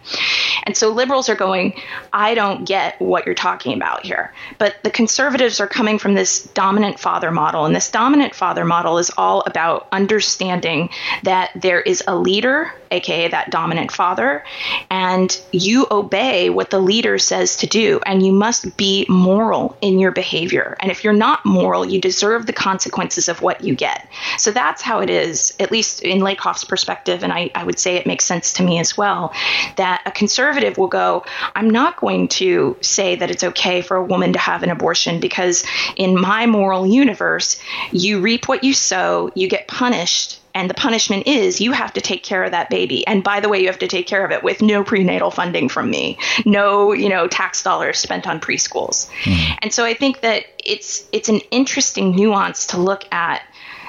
And 0.63 0.75
so 0.75 0.89
liberals 0.89 1.29
are 1.29 1.35
going, 1.35 1.79
I 2.11 2.33
don't 2.33 2.65
get 2.65 2.99
what 2.99 3.25
you're 3.25 3.35
talking 3.35 3.73
about 3.73 4.05
here. 4.05 4.33
But 4.57 4.75
the 4.83 4.89
conservatives 4.89 5.59
are 5.59 5.67
coming 5.67 5.99
from 5.99 6.15
this 6.15 6.43
dominant 6.43 6.99
father 6.99 7.31
model, 7.31 7.65
and 7.65 7.75
this 7.75 7.91
dominant 7.91 8.35
father 8.35 8.65
model 8.65 8.97
is 8.97 9.11
all 9.17 9.41
about 9.41 9.87
understanding 9.91 10.89
that 11.23 11.51
there 11.55 11.81
is 11.81 12.03
a 12.07 12.15
leader, 12.15 12.73
aka 12.93 13.27
that 13.27 13.49
dominant 13.49 13.91
father, 13.91 14.43
and 14.89 15.39
you 15.51 15.87
obey 15.91 16.49
what 16.49 16.69
the 16.69 16.79
leader 16.79 17.17
says 17.17 17.57
to 17.57 17.67
do, 17.67 17.99
and 18.05 18.25
you 18.25 18.31
must 18.31 18.77
be 18.77 19.05
moral 19.09 19.77
in 19.81 19.99
your 19.99 20.11
behavior. 20.11 20.75
And 20.79 20.91
if 20.91 21.03
you're 21.03 21.13
not 21.13 21.45
moral, 21.45 21.85
you 21.85 21.99
deserve 21.99 22.45
the 22.45 22.53
consequences 22.53 23.29
of 23.29 23.41
what 23.41 23.63
you 23.63 23.75
get. 23.75 24.07
So 24.37 24.51
that's 24.51 24.81
how 24.81 24.99
it 24.99 25.09
is, 25.09 25.53
at 25.59 25.71
least 25.71 26.01
in 26.01 26.19
Lakoff's 26.19 26.63
perspective, 26.63 27.23
and 27.23 27.33
I, 27.33 27.51
I 27.55 27.63
would 27.63 27.79
say 27.79 27.95
it 27.95 28.05
makes 28.05 28.25
sense 28.25 28.53
to 28.53 28.63
me 28.63 28.79
as 28.79 28.97
well, 28.97 29.33
that 29.77 30.01
a 30.05 30.11
conservative 30.11 30.77
will 30.77 30.87
go, 30.87 31.25
I'm 31.55 31.69
not 31.69 31.97
going 31.97 32.27
to 32.29 32.77
say 32.81 33.15
that 33.15 33.31
it's 33.31 33.43
okay 33.43 33.81
for 33.81 33.97
a 33.97 34.03
woman 34.03 34.33
to 34.33 34.39
have 34.39 34.63
an 34.63 34.69
abortion 34.69 35.19
because 35.19 35.63
in 35.95 36.19
my 36.19 36.45
moral 36.45 36.85
universe, 36.85 37.59
you 37.91 38.21
reap 38.21 38.47
what 38.47 38.63
you 38.63 38.73
sow, 38.73 39.31
you 39.35 39.47
get 39.47 39.67
punished 39.67 40.39
and 40.53 40.69
the 40.69 40.73
punishment 40.73 41.27
is 41.27 41.59
you 41.59 41.71
have 41.71 41.93
to 41.93 42.01
take 42.01 42.23
care 42.23 42.43
of 42.43 42.51
that 42.51 42.69
baby. 42.69 43.05
And 43.07 43.23
by 43.23 43.39
the 43.39 43.49
way 43.49 43.59
you 43.59 43.67
have 43.67 43.79
to 43.79 43.87
take 43.87 44.07
care 44.07 44.25
of 44.25 44.31
it 44.31 44.43
with 44.43 44.61
no 44.61 44.83
prenatal 44.83 45.31
funding 45.31 45.69
from 45.69 45.89
me. 45.89 46.17
No 46.45 46.91
you 46.93 47.09
know 47.09 47.27
tax 47.27 47.63
dollars 47.63 47.99
spent 47.99 48.27
on 48.27 48.39
preschools. 48.39 49.09
Mm. 49.23 49.57
and 49.61 49.73
so 49.73 49.85
i 49.85 49.93
think 49.93 50.21
that 50.21 50.45
it's 50.63 51.07
it's 51.11 51.29
an 51.29 51.39
interesting 51.51 52.15
nuance 52.15 52.67
to 52.67 52.77
look 52.77 53.05
at 53.11 53.41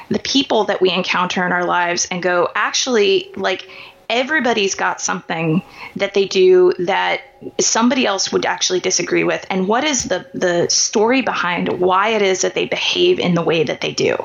the 0.09 0.19
people 0.19 0.65
that 0.65 0.81
we 0.81 0.91
encounter 0.91 1.45
in 1.47 1.53
our 1.53 1.65
lives 1.65 2.07
and 2.11 2.23
go 2.23 2.51
actually 2.55 3.31
like 3.37 3.69
everybody's 4.11 4.75
got 4.75 5.01
something 5.01 5.63
that 5.97 6.15
they 6.15 6.27
do 6.27 6.73
that 6.79 7.23
somebody 7.61 8.07
else 8.07 8.33
would 8.33 8.47
actually 8.47 8.81
disagree 8.81 9.25
with 9.25 9.45
and 9.51 9.69
what 9.69 9.85
is 9.85 10.05
the 10.05 10.27
the 10.35 10.69
story 10.69 11.23
behind 11.23 11.69
why 11.81 12.09
it 12.09 12.23
is 12.23 12.43
that 12.43 12.55
they 12.55 12.67
behave 12.67 13.19
in 13.19 13.35
the 13.35 13.43
way 13.43 13.63
that 13.65 13.81
they 13.81 13.93
do? 13.93 14.17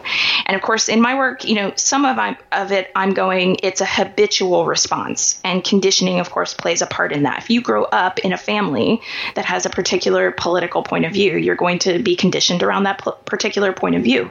And 0.45 0.55
of 0.55 0.61
course 0.61 0.89
in 0.89 1.01
my 1.01 1.15
work 1.15 1.45
you 1.45 1.55
know 1.55 1.73
some 1.75 2.05
of, 2.05 2.17
I, 2.17 2.37
of 2.51 2.71
it 2.71 2.91
i'm 2.95 3.13
going 3.13 3.57
it's 3.63 3.81
a 3.81 3.85
habitual 3.85 4.65
response 4.65 5.39
and 5.43 5.63
conditioning 5.63 6.19
of 6.19 6.29
course 6.29 6.53
plays 6.53 6.81
a 6.81 6.87
part 6.87 7.11
in 7.11 7.23
that. 7.23 7.39
If 7.39 7.49
you 7.49 7.61
grow 7.61 7.83
up 7.85 8.19
in 8.19 8.33
a 8.33 8.37
family 8.37 9.01
that 9.35 9.45
has 9.45 9.65
a 9.65 9.69
particular 9.69 10.31
political 10.31 10.83
point 10.83 11.05
of 11.05 11.13
view 11.13 11.37
you're 11.37 11.55
going 11.55 11.79
to 11.79 11.99
be 11.99 12.15
conditioned 12.15 12.63
around 12.63 12.83
that 12.83 13.05
particular 13.25 13.73
point 13.73 13.95
of 13.95 14.03
view. 14.03 14.29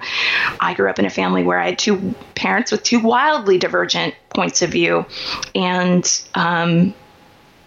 I 0.61 0.75
grew 0.75 0.89
up 0.91 0.99
in 0.99 1.07
a 1.07 1.11
family 1.11 1.43
where 1.43 1.59
i 1.59 1.67
had 1.67 1.79
two 1.79 2.15
parents 2.35 2.73
with 2.73 2.83
two 2.83 3.01
wildly 3.01 3.59
divergent 3.59 4.15
points 4.31 4.63
of 4.63 4.71
view 4.71 5.07
and 5.55 6.23
um, 6.35 6.95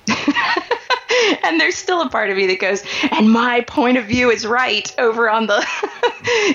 and 1.44 1.60
there's 1.60 1.76
still 1.76 2.02
a 2.02 2.10
part 2.10 2.30
of 2.30 2.38
me 2.38 2.48
that 2.48 2.60
goes, 2.60 2.84
and 3.12 3.32
my 3.32 3.62
point 3.62 3.98
of 3.98 4.06
view 4.06 4.32
is 4.32 4.46
right 4.46 4.94
over 4.98 5.30
on 5.30 5.48
the 5.48 5.66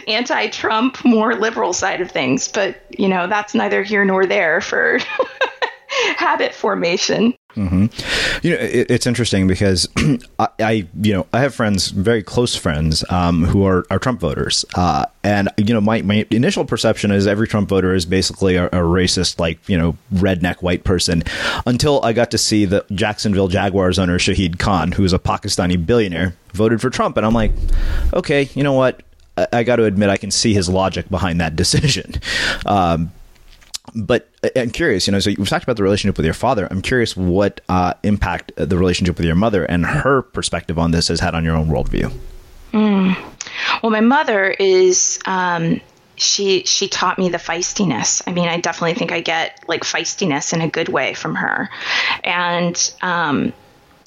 anti 0.09 0.49
Trump, 0.49 1.05
more 1.05 1.35
liberal 1.35 1.73
side 1.73 2.01
of 2.01 2.11
things. 2.11 2.49
But, 2.49 2.77
you 2.91 3.09
know, 3.09 3.27
that's 3.27 3.55
neither 3.55 3.83
here 3.83 4.05
nor 4.05 4.27
there 4.27 4.61
for 4.61 4.99
habit 6.17 6.55
formation. 6.55 7.36
Mm-hmm. 7.57 8.47
You 8.47 8.51
know, 8.51 8.61
it, 8.61 8.91
it's 8.91 9.07
interesting 9.07 9.47
because 9.47 9.89
I, 10.39 10.49
I, 10.59 10.87
you 11.01 11.15
know, 11.15 11.27
I 11.33 11.41
have 11.41 11.55
friends, 11.55 11.89
very 11.89 12.23
close 12.23 12.55
friends, 12.55 13.05
um, 13.11 13.45
who 13.45 13.65
are, 13.65 13.87
are 13.91 13.99
Trump 13.99 14.21
voters, 14.21 14.65
uh, 14.75 15.07
and 15.25 15.49
you 15.57 15.73
know, 15.73 15.81
my, 15.81 16.03
my 16.03 16.27
initial 16.31 16.65
perception 16.65 17.11
is 17.11 17.27
every 17.27 17.49
Trump 17.49 17.69
voter 17.69 17.95
is 17.95 18.05
basically 18.05 18.57
a, 18.57 18.67
a, 18.67 18.83
racist, 18.83 19.41
like 19.41 19.59
you 19.69 19.77
know, 19.77 19.97
redneck 20.15 20.63
white 20.63 20.85
person. 20.85 21.23
Until 21.67 22.05
I 22.05 22.13
got 22.13 22.31
to 22.33 22.39
see 22.39 22.67
the 22.67 22.85
Jacksonville 22.93 23.49
Jaguars 23.49 23.99
owner 23.99 24.19
Shahid 24.19 24.59
Khan, 24.59 24.93
who 24.93 25.05
is 25.05 25.13
a 25.13 25.19
Pakistani 25.19 25.85
billionaire, 25.85 26.37
voted 26.53 26.81
for 26.81 26.91
Trump, 26.91 27.17
and 27.17 27.25
I'm 27.25 27.35
like, 27.35 27.53
okay, 28.13 28.49
you 28.55 28.63
know 28.63 28.75
what? 28.75 29.03
I, 29.37 29.47
I 29.53 29.63
got 29.63 29.77
to 29.77 29.85
admit, 29.85 30.11
I 30.11 30.19
can 30.19 30.31
see 30.31 30.53
his 30.53 30.69
logic 30.69 31.09
behind 31.09 31.41
that 31.41 31.57
decision. 31.57 32.15
Um, 32.65 33.13
but 33.97 34.29
uh, 34.45 34.51
I'm 34.55 34.71
curious, 34.71 35.07
you 35.07 35.13
know, 35.13 35.19
so 35.19 35.33
we've 35.37 35.49
talked 35.49 35.65
about 35.65 35.77
the 35.77 35.83
relationship 35.83 36.17
with 36.17 36.27
your 36.27 36.35
father. 36.35 36.69
I'm 36.71 36.83
curious 36.83 37.17
what 37.17 37.61
uh, 37.69 37.95
impact 38.03 38.53
the 38.57 38.77
relationship 38.77 39.17
with 39.17 39.27
your 39.27 39.35
mother 39.35 39.65
and 39.65 39.87
her 39.87 40.23
perspective 40.23 40.79
on 40.79 40.91
this 40.91 41.09
has 41.09 41.21
had 41.21 41.35
on 41.35 41.45
your 41.45 41.57
own 41.57 41.69
worldview. 41.69 42.13
Mm. 42.73 43.17
Well, 43.83 43.91
my 43.91 44.01
mother 44.01 44.51
is. 44.51 45.19
Um, 45.27 45.81
she 46.19 46.65
she 46.65 46.89
taught 46.89 47.19
me 47.19 47.29
the 47.29 47.37
feistiness. 47.37 48.23
I 48.27 48.33
mean, 48.33 48.49
I 48.49 48.59
definitely 48.59 48.95
think 48.95 49.13
I 49.13 49.21
get 49.21 49.63
like 49.69 49.83
feistiness 49.83 50.55
in 50.55 50.63
a 50.63 50.69
good 50.69 50.89
way 50.89 51.13
from 51.13 51.35
her, 51.35 51.69
and 52.25 52.95
um, 53.03 53.53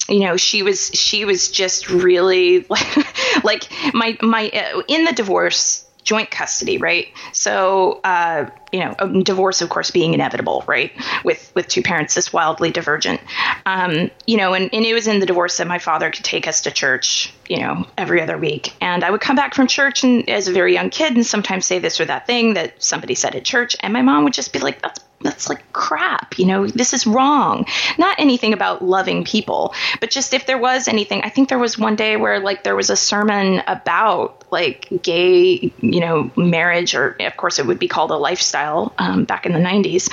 you 0.08 0.20
know 0.20 0.36
she 0.36 0.64
was 0.64 0.88
she 0.88 1.24
was 1.24 1.48
just 1.48 1.88
really 1.88 2.66
like 3.44 3.68
my 3.94 4.18
my 4.20 4.48
uh, 4.48 4.82
in 4.88 5.04
the 5.04 5.12
divorce 5.12 5.84
joint 6.02 6.30
custody, 6.30 6.78
right? 6.78 7.08
So, 7.32 8.00
uh, 8.04 8.50
you 8.72 8.80
know, 8.80 9.22
divorce, 9.22 9.62
of 9.62 9.68
course, 9.68 9.90
being 9.90 10.14
inevitable, 10.14 10.64
right? 10.66 10.92
With 11.24 11.52
with 11.54 11.68
two 11.68 11.82
parents 11.82 12.14
this 12.14 12.32
wildly 12.32 12.70
divergent, 12.70 13.20
um, 13.66 14.10
you 14.26 14.36
know, 14.36 14.54
and, 14.54 14.72
and 14.72 14.84
it 14.84 14.94
was 14.94 15.06
in 15.06 15.20
the 15.20 15.26
divorce 15.26 15.56
that 15.58 15.66
my 15.66 15.78
father 15.78 16.10
could 16.10 16.24
take 16.24 16.46
us 16.46 16.62
to 16.62 16.70
church, 16.70 17.32
you 17.48 17.58
know, 17.58 17.86
every 17.98 18.20
other 18.22 18.38
week, 18.38 18.74
and 18.80 19.04
I 19.04 19.10
would 19.10 19.20
come 19.20 19.36
back 19.36 19.54
from 19.54 19.66
church 19.66 20.04
and 20.04 20.28
as 20.28 20.48
a 20.48 20.52
very 20.52 20.72
young 20.74 20.90
kid, 20.90 21.14
and 21.14 21.26
sometimes 21.26 21.66
say 21.66 21.78
this 21.78 22.00
or 22.00 22.04
that 22.06 22.26
thing 22.26 22.54
that 22.54 22.82
somebody 22.82 23.14
said 23.14 23.34
at 23.34 23.44
church, 23.44 23.76
and 23.80 23.92
my 23.92 24.02
mom 24.02 24.24
would 24.24 24.32
just 24.32 24.52
be 24.52 24.58
like, 24.58 24.80
"That's 24.82 25.00
that's 25.20 25.48
like 25.48 25.72
crap 25.72 26.38
you 26.38 26.46
know? 26.46 26.66
This 26.66 26.92
is 26.92 27.06
wrong. 27.06 27.66
Not 27.98 28.18
anything 28.18 28.52
about 28.52 28.82
loving 28.82 29.24
people 29.24 29.74
but 30.00 30.10
just 30.10 30.34
if 30.34 30.46
there 30.46 30.58
was 30.58 30.88
anything 30.88 31.22
i 31.22 31.28
think 31.28 31.48
there 31.48 31.58
was 31.58 31.78
one 31.78 31.96
day 31.96 32.16
where 32.16 32.40
like 32.40 32.64
there 32.64 32.76
was 32.76 32.90
a 32.90 32.96
sermon 32.96 33.62
about 33.66 34.44
like 34.50 34.88
gay 35.02 35.72
you 35.80 36.00
know 36.00 36.30
marriage 36.36 36.94
or 36.94 37.16
of 37.20 37.36
course 37.36 37.58
it 37.58 37.66
would 37.66 37.78
be 37.78 37.88
called 37.88 38.10
a 38.10 38.16
lifestyle 38.16 38.92
um, 38.98 39.24
back 39.24 39.46
in 39.46 39.52
the 39.52 39.58
90s 39.58 40.10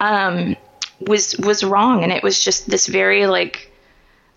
um, 0.00 0.56
was 1.06 1.36
was 1.38 1.64
wrong. 1.64 2.02
And 2.02 2.12
it 2.12 2.22
was 2.22 2.42
just 2.42 2.68
this 2.68 2.86
very 2.86 3.26
like 3.26 3.70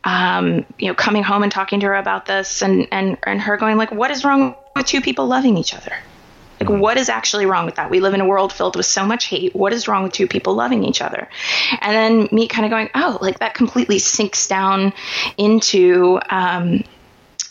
um, 0.03 0.65
you 0.77 0.88
know 0.88 0.93
coming 0.93 1.24
home 1.24 1.43
and 1.43 1.51
talking 1.51 1.79
to 1.81 1.88
her 1.88 1.95
about 1.95 2.25
this 2.25 2.62
and 2.62 2.88
and 2.91 3.17
and 3.25 3.41
her 3.41 3.57
going 3.57 3.77
like 3.77 3.91
what 3.91 4.12
is 4.12 4.24
wrong 4.24 4.55
with 4.75 4.86
two 4.86 5.01
people 5.01 5.27
loving 5.27 5.57
each 5.57 5.74
other 5.74 5.95
like, 6.60 6.70
what 6.70 6.98
is 6.98 7.10
actually 7.10 7.46
wrong 7.46 7.66
with 7.66 7.76
that? 7.76 7.90
We 7.90 8.00
live 8.00 8.14
in 8.14 8.22
a 8.22 8.26
world 8.26 8.54
filled 8.54 8.76
with 8.76 8.86
so 8.86 9.06
much 9.06 9.26
hate. 9.26 9.56
What 9.56 9.74
is 9.74 9.88
wrong 9.88 10.04
with 10.04 10.14
two 10.14 10.28
people 10.28 10.54
loving 10.54 10.84
each 10.84 11.02
other? 11.02 11.28
And 11.82 11.96
then 11.96 12.30
me 12.32 12.48
kind 12.48 12.66
of 12.66 12.72
going, 12.72 12.90
oh, 12.96 13.18
like 13.22 13.40
that 13.40 13.54
completely 13.54 14.00
sinks 14.00 14.48
down 14.48 14.94
into, 15.38 16.20
um, 16.30 16.84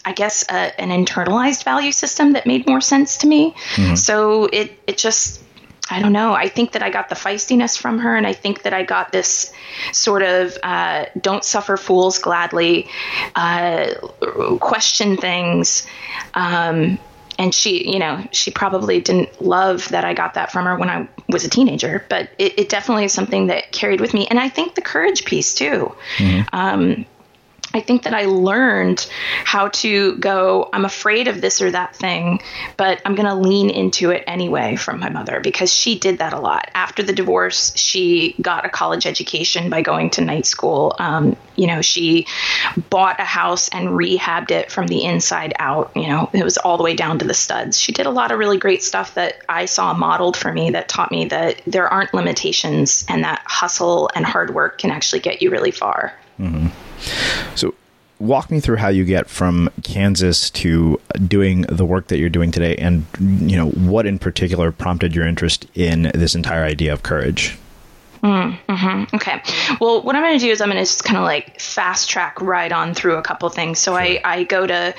I 0.05 0.13
guess, 0.13 0.45
a, 0.49 0.81
an 0.81 0.89
internalized 0.89 1.65
value 1.65 1.93
system 1.93 2.33
that 2.33 2.47
made 2.47 2.67
more 2.67 2.81
sense 2.81 3.19
to 3.19 3.27
me. 3.27 3.55
Mm-hmm. 3.75 3.95
So 3.97 4.47
it, 4.47 4.79
it 4.87 4.99
just, 4.99 5.43
I 5.91 6.01
don't 6.01 6.13
know. 6.13 6.33
I 6.33 6.49
think 6.49 6.73
that 6.73 6.83
I 6.83 6.89
got 6.89 7.11
the 7.11 7.15
feistiness 7.15 7.77
from 7.77 7.99
her, 7.99 8.17
and 8.17 8.27
I 8.27 8.33
think 8.33 8.63
that 8.63 8.73
I 8.73 8.85
got 8.85 9.13
this 9.13 9.53
sort 9.93 10.23
of 10.23 10.57
uh, 10.63 11.05
don't 11.21 11.45
suffer 11.45 11.77
fools 11.77 12.19
gladly, 12.19 12.89
uh, 13.35 13.93
question 14.61 15.19
things. 15.19 15.87
Um, 16.33 16.99
and 17.39 17.55
she, 17.55 17.91
you 17.91 17.99
know, 17.99 18.27
she 18.33 18.51
probably 18.51 19.01
didn't 19.01 19.43
love 19.43 19.89
that 19.89 20.05
I 20.05 20.15
got 20.15 20.35
that 20.35 20.53
from 20.53 20.67
her 20.67 20.77
when 20.77 20.89
I 20.89 21.09
was 21.29 21.45
a 21.45 21.51
teenager, 21.51 22.05
but 22.09 22.31
it, 22.39 22.59
it 22.59 22.69
definitely 22.69 23.05
is 23.05 23.13
something 23.13 23.49
that 23.49 23.73
carried 23.73 24.01
with 24.01 24.15
me. 24.15 24.27
And 24.27 24.39
I 24.39 24.49
think 24.49 24.75
the 24.75 24.83
courage 24.83 25.25
piece 25.25 25.55
too. 25.55 25.95
Mm-hmm. 26.19 26.55
Um, 26.55 27.07
I 27.75 27.81
think 27.81 28.05
that 28.05 28.15
I 28.15 28.27
learned 28.27 29.07
how 29.45 29.69
to 29.69 30.17
go, 30.17 30.71
I'm 30.73 30.85
afraid 30.85 31.27
of 31.27 31.41
this 31.41 31.61
or 31.61 31.73
that 31.73 31.97
thing, 31.97 32.41
but 32.77 33.03
I'm 33.05 33.17
going 33.17 33.29
to 33.29 33.35
lean 33.35 33.69
into 33.69 34.11
it 34.11 34.23
anyway 34.29 34.77
from 34.77 35.01
my 35.01 35.09
mother 35.09 35.41
because 35.41 35.75
she 35.75 35.99
did 35.99 36.19
that 36.19 36.33
a 36.33 36.39
lot. 36.39 36.71
After 36.75 37.03
the 37.03 37.13
divorce, 37.13 37.77
she 37.77 38.37
got 38.41 38.65
a 38.65 38.69
college 38.69 39.07
education 39.07 39.71
by 39.71 39.83
going 39.83 40.11
to 40.11 40.21
night 40.25 40.47
school. 40.47 40.95
Um, 41.01 41.37
you 41.57 41.67
know, 41.67 41.83
she 41.83 42.27
bought 42.91 43.19
a 43.19 43.25
house 43.25 43.69
and 43.69 43.89
rehabbed 43.89 44.53
it 44.53 44.71
from 44.71 44.87
the 44.87 45.05
inside 45.05 45.53
out. 45.59 45.91
You 45.97 46.07
know, 46.07 46.31
it 46.33 46.45
was 46.45 46.59
all 46.59 46.77
the 46.77 46.85
way 46.85 46.95
down 46.95 47.19
to 47.19 47.25
the 47.25 47.35
studs. 47.35 47.81
She 47.81 47.91
did 47.91 48.07
a 48.07 48.11
lot 48.11 48.31
of 48.31 48.39
really 48.39 48.59
great 48.59 48.85
stuff 48.85 49.15
that 49.15 49.43
I 49.49 49.65
saw 49.65 49.95
modeled 49.95 50.37
for 50.37 50.53
me 50.53 50.71
that 50.71 50.89
taught 50.89 51.11
me 51.11 51.25
that 51.27 51.61
there 51.67 51.89
aren't 51.89 52.15
limitations 52.15 53.05
and 53.09 53.25
that 53.25 53.43
hustle 53.45 54.11
and 54.15 54.25
hard 54.25 54.55
work 54.55 54.79
can 54.79 54.93
actually 54.93 55.21
get 55.21 55.43
you 55.43 55.51
really 55.51 55.73
far. 55.73 56.15
Mm-hmm. 56.39 56.69
So, 57.55 57.75
walk 58.19 58.51
me 58.51 58.61
through 58.61 58.77
how 58.77 58.89
you 58.89 59.05
get 59.05 59.29
from 59.29 59.71
Kansas 59.83 60.51
to 60.51 61.01
doing 61.27 61.63
the 61.63 61.85
work 61.85 62.09
that 62.09 62.19
you're 62.19 62.31
doing 62.31 62.51
today, 62.51 62.77
and 62.77 63.05
you 63.19 63.57
know 63.57 63.71
what 63.71 64.07
in 64.07 64.19
particular 64.19 64.73
prompted 64.73 65.15
your 65.15 65.27
interest 65.27 65.67
in 65.75 66.11
this 66.15 66.35
entire 66.35 66.65
idea 66.65 66.93
of 66.93 67.03
courage. 67.03 67.59
Mm, 68.25 68.57
hmm 68.71 69.17
Okay. 69.17 69.43
Well, 69.81 70.03
what 70.03 70.17
I'm 70.17 70.23
going 70.23 70.39
to 70.39 70.45
do 70.45 70.51
is 70.51 70.63
I'm 70.63 70.71
going 70.71 70.83
to 70.83 70.91
just 70.91 71.05
kind 71.05 71.19
of 71.19 71.25
like 71.25 71.61
fast 71.61 72.09
track 72.09 72.41
right 72.41 72.73
on 72.73 72.95
through 72.95 73.17
a 73.17 73.23
couple 73.23 73.47
things. 73.51 73.79
So 73.79 73.93
sure. 73.93 74.01
I, 74.01 74.21
I 74.25 74.45
go 74.45 74.67
to 74.67 74.95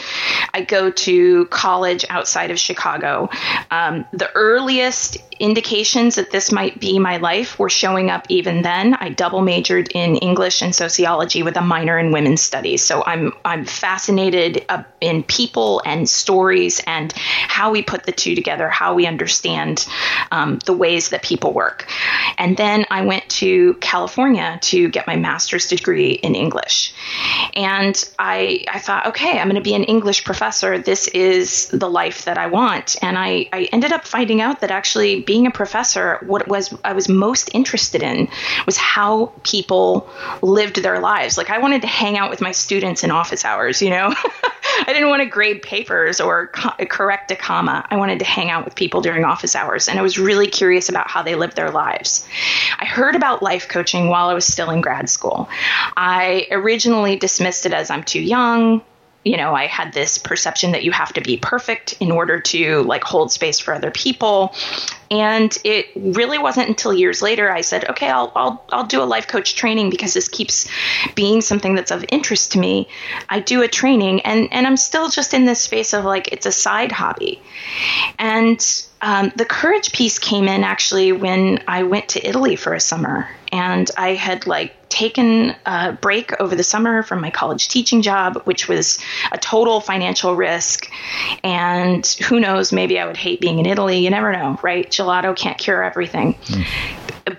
I 0.53 0.61
go 0.61 0.91
to 0.91 1.45
college 1.47 2.05
outside 2.09 2.51
of 2.51 2.59
Chicago. 2.59 3.29
Um, 3.71 4.05
the 4.13 4.31
earliest 4.35 5.17
indications 5.39 6.15
that 6.15 6.31
this 6.31 6.51
might 6.51 6.79
be 6.79 6.99
my 6.99 7.17
life 7.17 7.59
were 7.59 7.69
showing 7.69 8.09
up 8.09 8.25
even 8.29 8.61
then. 8.61 8.93
I 8.93 9.09
double 9.09 9.41
majored 9.41 9.89
in 9.93 10.15
English 10.17 10.61
and 10.61 10.73
sociology 10.73 11.43
with 11.43 11.57
a 11.57 11.61
minor 11.61 11.97
in 11.97 12.11
women's 12.11 12.41
studies. 12.41 12.83
So 12.83 13.03
I'm 13.03 13.33
I'm 13.43 13.65
fascinated 13.65 14.65
uh, 14.69 14.83
in 15.01 15.23
people 15.23 15.81
and 15.83 16.07
stories 16.07 16.79
and 16.85 17.11
how 17.15 17.71
we 17.71 17.81
put 17.81 18.03
the 18.03 18.11
two 18.11 18.35
together, 18.35 18.69
how 18.69 18.93
we 18.93 19.07
understand 19.07 19.87
um, 20.31 20.59
the 20.65 20.73
ways 20.73 21.09
that 21.09 21.23
people 21.23 21.53
work. 21.53 21.87
And 22.37 22.55
then 22.55 22.85
I 22.89 23.05
went 23.05 23.14
to 23.29 23.73
California 23.75 24.59
to 24.63 24.89
get 24.89 25.07
my 25.07 25.15
master's 25.15 25.67
degree 25.67 26.11
in 26.11 26.35
English. 26.35 26.93
And 27.55 27.95
I 28.19 28.65
I 28.69 28.79
thought, 28.79 29.07
okay, 29.07 29.39
I'm 29.39 29.47
going 29.47 29.55
to 29.55 29.61
be 29.61 29.75
an 29.75 29.83
English 29.83 30.23
professor. 30.23 30.77
This 30.77 31.07
is 31.09 31.67
the 31.69 31.89
life 31.89 32.25
that 32.25 32.37
I 32.37 32.47
want. 32.47 32.95
And 33.01 33.17
I, 33.17 33.47
I 33.53 33.69
ended 33.71 33.91
up 33.91 34.05
finding 34.05 34.41
out 34.41 34.61
that 34.61 34.71
actually 34.71 35.21
being 35.21 35.47
a 35.47 35.51
professor, 35.51 36.19
what 36.25 36.47
was 36.47 36.73
I 36.83 36.93
was 36.93 37.09
most 37.09 37.49
interested 37.53 38.03
in 38.03 38.27
was 38.65 38.77
how 38.77 39.31
people 39.43 40.09
lived 40.41 40.81
their 40.81 40.99
lives. 40.99 41.37
Like 41.37 41.49
I 41.49 41.59
wanted 41.59 41.81
to 41.81 41.87
hang 41.87 42.17
out 42.17 42.29
with 42.29 42.41
my 42.41 42.51
students 42.51 43.03
in 43.03 43.11
office 43.11 43.45
hours, 43.45 43.81
you 43.81 43.89
know. 43.89 44.13
I 44.87 44.93
didn't 44.93 45.09
want 45.09 45.21
to 45.21 45.25
grade 45.25 45.61
papers 45.61 46.19
or 46.19 46.47
co- 46.47 46.85
correct 46.85 47.31
a 47.31 47.35
comma. 47.35 47.85
I 47.89 47.97
wanted 47.97 48.19
to 48.19 48.25
hang 48.25 48.49
out 48.49 48.65
with 48.65 48.75
people 48.75 49.01
during 49.01 49.23
office 49.23 49.55
hours, 49.55 49.87
and 49.87 49.99
I 49.99 50.01
was 50.01 50.17
really 50.17 50.47
curious 50.47 50.89
about 50.89 51.09
how 51.09 51.23
they 51.23 51.35
lived 51.35 51.55
their 51.55 51.71
lives. 51.71 52.27
I 52.79 52.85
heard 52.85 53.15
about 53.15 53.41
life 53.41 53.67
coaching 53.67 54.07
while 54.07 54.29
I 54.29 54.33
was 54.33 54.45
still 54.45 54.69
in 54.69 54.81
grad 54.81 55.09
school. 55.09 55.49
I 55.97 56.47
originally 56.51 57.15
dismissed 57.15 57.65
it 57.65 57.73
as 57.73 57.89
I'm 57.89 58.03
too 58.03 58.21
young, 58.21 58.81
you 59.25 59.37
know, 59.37 59.55
I 59.55 59.65
had 59.65 59.91
this 59.91 60.19
perception 60.19 60.71
that 60.73 60.83
you 60.83 60.91
have 60.91 61.11
to 61.13 61.21
be 61.21 61.35
perfect 61.35 61.97
in 61.99 62.11
order 62.11 62.39
to 62.39 62.83
like 62.83 63.03
hold 63.03 63.31
space 63.31 63.59
for 63.59 63.73
other 63.73 63.89
people. 63.89 64.53
And 65.11 65.55
it 65.63 65.87
really 65.95 66.37
wasn't 66.37 66.69
until 66.69 66.93
years 66.93 67.21
later 67.21 67.51
I 67.51 67.61
said, 67.61 67.89
okay, 67.89 68.09
I'll, 68.09 68.31
I'll, 68.35 68.65
I'll 68.71 68.85
do 68.85 69.01
a 69.01 69.05
life 69.05 69.27
coach 69.27 69.55
training 69.55 69.89
because 69.89 70.13
this 70.13 70.27
keeps 70.27 70.67
being 71.15 71.41
something 71.41 71.75
that's 71.75 71.91
of 71.91 72.05
interest 72.09 72.53
to 72.53 72.59
me. 72.59 72.87
I 73.29 73.39
do 73.39 73.61
a 73.61 73.67
training 73.67 74.21
and, 74.21 74.51
and 74.51 74.65
I'm 74.65 74.77
still 74.77 75.09
just 75.09 75.33
in 75.33 75.45
this 75.45 75.61
space 75.61 75.93
of 75.93 76.05
like, 76.05 76.31
it's 76.31 76.45
a 76.45 76.51
side 76.51 76.91
hobby. 76.91 77.41
And 78.17 78.59
um, 79.01 79.31
the 79.35 79.45
courage 79.45 79.91
piece 79.91 80.17
came 80.17 80.47
in 80.47 80.63
actually 80.63 81.11
when 81.11 81.63
I 81.67 81.83
went 81.83 82.09
to 82.09 82.27
Italy 82.27 82.55
for 82.55 82.73
a 82.73 82.79
summer 82.79 83.29
and 83.51 83.89
I 83.97 84.15
had 84.15 84.47
like 84.47 84.89
taken 84.89 85.53
a 85.65 85.91
break 85.91 86.39
over 86.39 86.55
the 86.55 86.63
summer 86.63 87.03
from 87.03 87.19
my 87.19 87.29
college 87.29 87.67
teaching 87.67 88.01
job, 88.01 88.41
which 88.45 88.67
was 88.67 88.99
a 89.31 89.37
total 89.37 89.81
financial 89.81 90.35
risk. 90.35 90.89
And 91.43 92.05
who 92.27 92.39
knows, 92.39 92.71
maybe 92.71 92.97
I 92.97 93.05
would 93.05 93.17
hate 93.17 93.41
being 93.41 93.59
in 93.59 93.65
Italy. 93.65 93.99
You 93.99 94.09
never 94.09 94.31
know, 94.31 94.57
right? 94.63 94.89
Gelato 94.95 95.35
can't 95.35 95.57
cure 95.57 95.83
everything. 95.83 96.35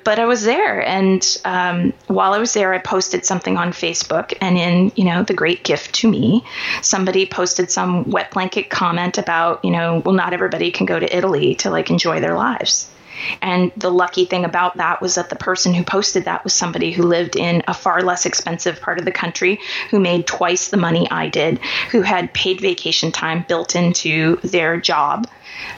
But 0.02 0.18
I 0.18 0.24
was 0.24 0.42
there, 0.42 0.84
and 0.84 1.24
um, 1.44 1.92
while 2.08 2.32
I 2.32 2.38
was 2.38 2.52
there, 2.54 2.74
I 2.74 2.78
posted 2.78 3.24
something 3.24 3.56
on 3.56 3.70
Facebook, 3.70 4.34
and 4.40 4.58
in 4.58 4.92
you 4.96 5.04
know 5.04 5.22
the 5.22 5.34
great 5.34 5.62
gift 5.62 5.94
to 5.96 6.10
me, 6.10 6.44
somebody 6.82 7.24
posted 7.26 7.70
some 7.70 8.10
wet 8.10 8.32
blanket 8.32 8.68
comment 8.68 9.18
about 9.18 9.64
you 9.64 9.70
know 9.70 10.02
well 10.04 10.14
not 10.14 10.32
everybody 10.32 10.72
can 10.72 10.86
go 10.86 10.98
to 10.98 11.16
Italy 11.16 11.54
to 11.56 11.70
like 11.70 11.90
enjoy 11.90 12.20
their 12.20 12.34
lives. 12.34 12.90
And 13.40 13.72
the 13.76 13.90
lucky 13.90 14.24
thing 14.24 14.44
about 14.44 14.76
that 14.76 15.00
was 15.00 15.14
that 15.14 15.30
the 15.30 15.36
person 15.36 15.74
who 15.74 15.84
posted 15.84 16.24
that 16.24 16.44
was 16.44 16.52
somebody 16.52 16.92
who 16.92 17.02
lived 17.04 17.36
in 17.36 17.62
a 17.66 17.74
far 17.74 18.02
less 18.02 18.26
expensive 18.26 18.80
part 18.80 18.98
of 18.98 19.04
the 19.04 19.12
country, 19.12 19.60
who 19.90 20.00
made 20.00 20.26
twice 20.26 20.68
the 20.68 20.76
money 20.76 21.08
I 21.10 21.28
did, 21.28 21.58
who 21.90 22.02
had 22.02 22.32
paid 22.34 22.60
vacation 22.60 23.12
time 23.12 23.44
built 23.48 23.76
into 23.76 24.36
their 24.42 24.80
job. 24.80 25.28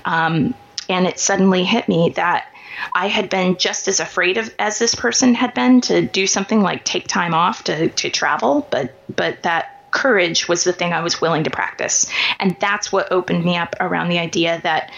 Um, 0.04 0.54
and 0.88 1.06
it 1.06 1.18
suddenly 1.18 1.64
hit 1.64 1.88
me 1.88 2.10
that 2.16 2.52
I 2.94 3.08
had 3.08 3.28
been 3.28 3.56
just 3.56 3.88
as 3.88 4.00
afraid 4.00 4.38
of 4.38 4.54
as 4.58 4.78
this 4.78 4.94
person 4.94 5.34
had 5.34 5.54
been 5.54 5.80
to 5.82 6.02
do 6.02 6.26
something 6.26 6.60
like 6.60 6.84
take 6.84 7.08
time 7.08 7.34
off 7.34 7.64
to, 7.64 7.88
to 7.88 8.10
travel, 8.10 8.66
but 8.70 8.94
but 9.14 9.42
that 9.42 9.90
courage 9.90 10.48
was 10.48 10.64
the 10.64 10.72
thing 10.72 10.92
I 10.92 11.00
was 11.00 11.20
willing 11.20 11.44
to 11.44 11.50
practice. 11.50 12.06
And 12.38 12.56
that's 12.60 12.92
what 12.92 13.10
opened 13.10 13.44
me 13.44 13.56
up 13.56 13.74
around 13.80 14.08
the 14.08 14.18
idea 14.18 14.60
that 14.62 14.92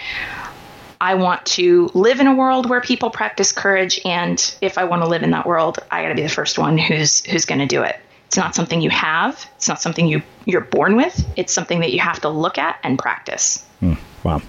I 1.01 1.15
want 1.15 1.47
to 1.47 1.91
live 1.95 2.21
in 2.21 2.27
a 2.27 2.35
world 2.35 2.69
where 2.69 2.81
people 2.81 3.11
practice 3.11 3.53
courage 3.53 4.01
and 4.05 4.55
if 4.61 4.77
I 4.77 4.85
want 4.85 5.03
to 5.03 5.09
live 5.09 5.23
in 5.23 5.31
that 5.31 5.47
world, 5.47 5.79
I 5.91 6.03
got 6.03 6.09
to 6.09 6.15
be 6.15 6.23
the 6.23 6.29
first 6.29 6.59
one 6.59 6.77
who's 6.77 7.25
who's 7.25 7.47
going 7.47 7.61
to 7.61 7.67
do 7.67 7.83
it. 7.83 7.99
It's 8.31 8.37
not 8.37 8.55
something 8.55 8.81
you 8.81 8.91
have. 8.91 9.45
It's 9.57 9.67
not 9.67 9.83
something 9.83 10.07
you 10.07 10.23
you're 10.45 10.61
born 10.61 10.95
with. 10.95 11.27
It's 11.35 11.53
something 11.53 11.81
that 11.81 11.93
you 11.93 11.99
have 11.99 12.21
to 12.21 12.29
look 12.29 12.59
at 12.59 12.79
and 12.85 12.97
practice. 12.97 13.67
Hmm. 13.81 13.95
Wow. 14.23 14.41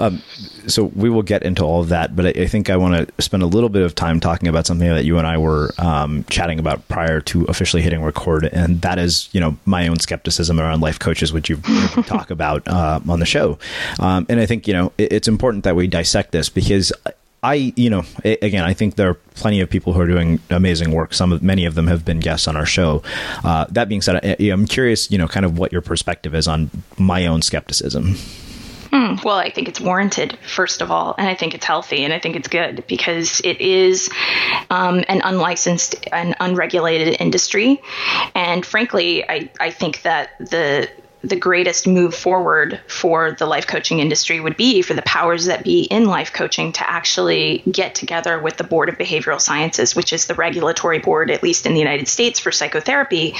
Um, 0.00 0.20
so 0.66 0.84
we 0.96 1.08
will 1.08 1.22
get 1.22 1.44
into 1.44 1.62
all 1.62 1.80
of 1.80 1.90
that, 1.90 2.16
but 2.16 2.26
I, 2.26 2.30
I 2.30 2.46
think 2.48 2.70
I 2.70 2.76
want 2.76 2.96
to 3.16 3.22
spend 3.22 3.44
a 3.44 3.46
little 3.46 3.68
bit 3.68 3.82
of 3.82 3.94
time 3.94 4.18
talking 4.18 4.48
about 4.48 4.66
something 4.66 4.88
that 4.88 5.04
you 5.04 5.16
and 5.16 5.28
I 5.28 5.38
were 5.38 5.70
um, 5.78 6.24
chatting 6.28 6.58
about 6.58 6.88
prior 6.88 7.20
to 7.20 7.44
officially 7.44 7.82
hitting 7.82 8.02
record, 8.02 8.46
and 8.46 8.80
that 8.80 8.98
is, 8.98 9.28
you 9.30 9.40
know, 9.40 9.56
my 9.64 9.86
own 9.86 10.00
skepticism 10.00 10.58
around 10.58 10.80
life 10.80 10.98
coaches, 10.98 11.32
which 11.32 11.48
you've 11.48 11.62
talked 12.06 12.32
about 12.32 12.66
uh, 12.66 12.98
on 13.08 13.20
the 13.20 13.26
show. 13.26 13.60
Um, 14.00 14.26
and 14.28 14.40
I 14.40 14.46
think 14.46 14.66
you 14.66 14.74
know 14.74 14.92
it, 14.98 15.12
it's 15.12 15.28
important 15.28 15.62
that 15.62 15.76
we 15.76 15.86
dissect 15.86 16.32
this 16.32 16.48
because 16.48 16.92
I, 17.42 17.72
you 17.76 17.88
know, 17.88 18.02
again, 18.24 18.64
I 18.64 18.74
think 18.74 18.96
there 18.96 19.10
are 19.10 19.14
plenty 19.14 19.60
of 19.60 19.70
people 19.70 19.92
who 19.92 20.00
are 20.00 20.06
doing 20.06 20.40
amazing 20.50 20.90
work. 20.90 21.14
Some 21.14 21.32
of 21.32 21.42
many 21.42 21.66
of 21.66 21.76
them 21.76 21.86
have 21.86 22.04
been 22.04 22.18
guests 22.18 22.48
on 22.48 22.56
our 22.56 22.66
show. 22.66 23.02
Uh, 23.44 23.66
that 23.70 23.88
being 23.88 24.02
said, 24.02 24.16
I, 24.24 24.44
I'm 24.50 24.66
curious, 24.66 25.10
you 25.10 25.18
know, 25.18 25.28
kind 25.28 25.46
of 25.46 25.56
what 25.56 25.70
your 25.70 25.80
perspective 25.80 26.34
is 26.34 26.48
on 26.48 26.70
my 26.98 27.26
own 27.26 27.42
skepticism. 27.42 28.16
Hmm. 28.90 29.16
Well, 29.22 29.36
I 29.36 29.50
think 29.50 29.68
it's 29.68 29.80
warranted, 29.80 30.38
first 30.46 30.80
of 30.80 30.90
all, 30.90 31.14
and 31.18 31.28
I 31.28 31.34
think 31.34 31.54
it's 31.54 31.64
healthy, 31.64 32.04
and 32.04 32.12
I 32.12 32.18
think 32.18 32.36
it's 32.36 32.48
good 32.48 32.84
because 32.88 33.40
it 33.44 33.60
is 33.60 34.08
um, 34.70 35.04
an 35.08 35.20
unlicensed 35.22 35.94
and 36.10 36.34
unregulated 36.40 37.20
industry. 37.20 37.82
And 38.34 38.64
frankly, 38.64 39.28
I, 39.28 39.50
I 39.60 39.70
think 39.70 40.02
that 40.02 40.30
the 40.38 40.88
the 41.22 41.36
greatest 41.36 41.86
move 41.86 42.14
forward 42.14 42.80
for 42.86 43.32
the 43.32 43.46
life 43.46 43.66
coaching 43.66 43.98
industry 43.98 44.38
would 44.38 44.56
be 44.56 44.82
for 44.82 44.94
the 44.94 45.02
powers 45.02 45.46
that 45.46 45.64
be 45.64 45.82
in 45.82 46.04
life 46.04 46.32
coaching 46.32 46.72
to 46.72 46.88
actually 46.88 47.62
get 47.70 47.94
together 47.94 48.38
with 48.38 48.56
the 48.56 48.64
Board 48.64 48.88
of 48.88 48.96
Behavioral 48.96 49.40
Sciences, 49.40 49.96
which 49.96 50.12
is 50.12 50.26
the 50.26 50.34
regulatory 50.34 51.00
board, 51.00 51.30
at 51.30 51.42
least 51.42 51.66
in 51.66 51.72
the 51.72 51.80
United 51.80 52.06
States, 52.06 52.38
for 52.38 52.52
psychotherapy, 52.52 53.34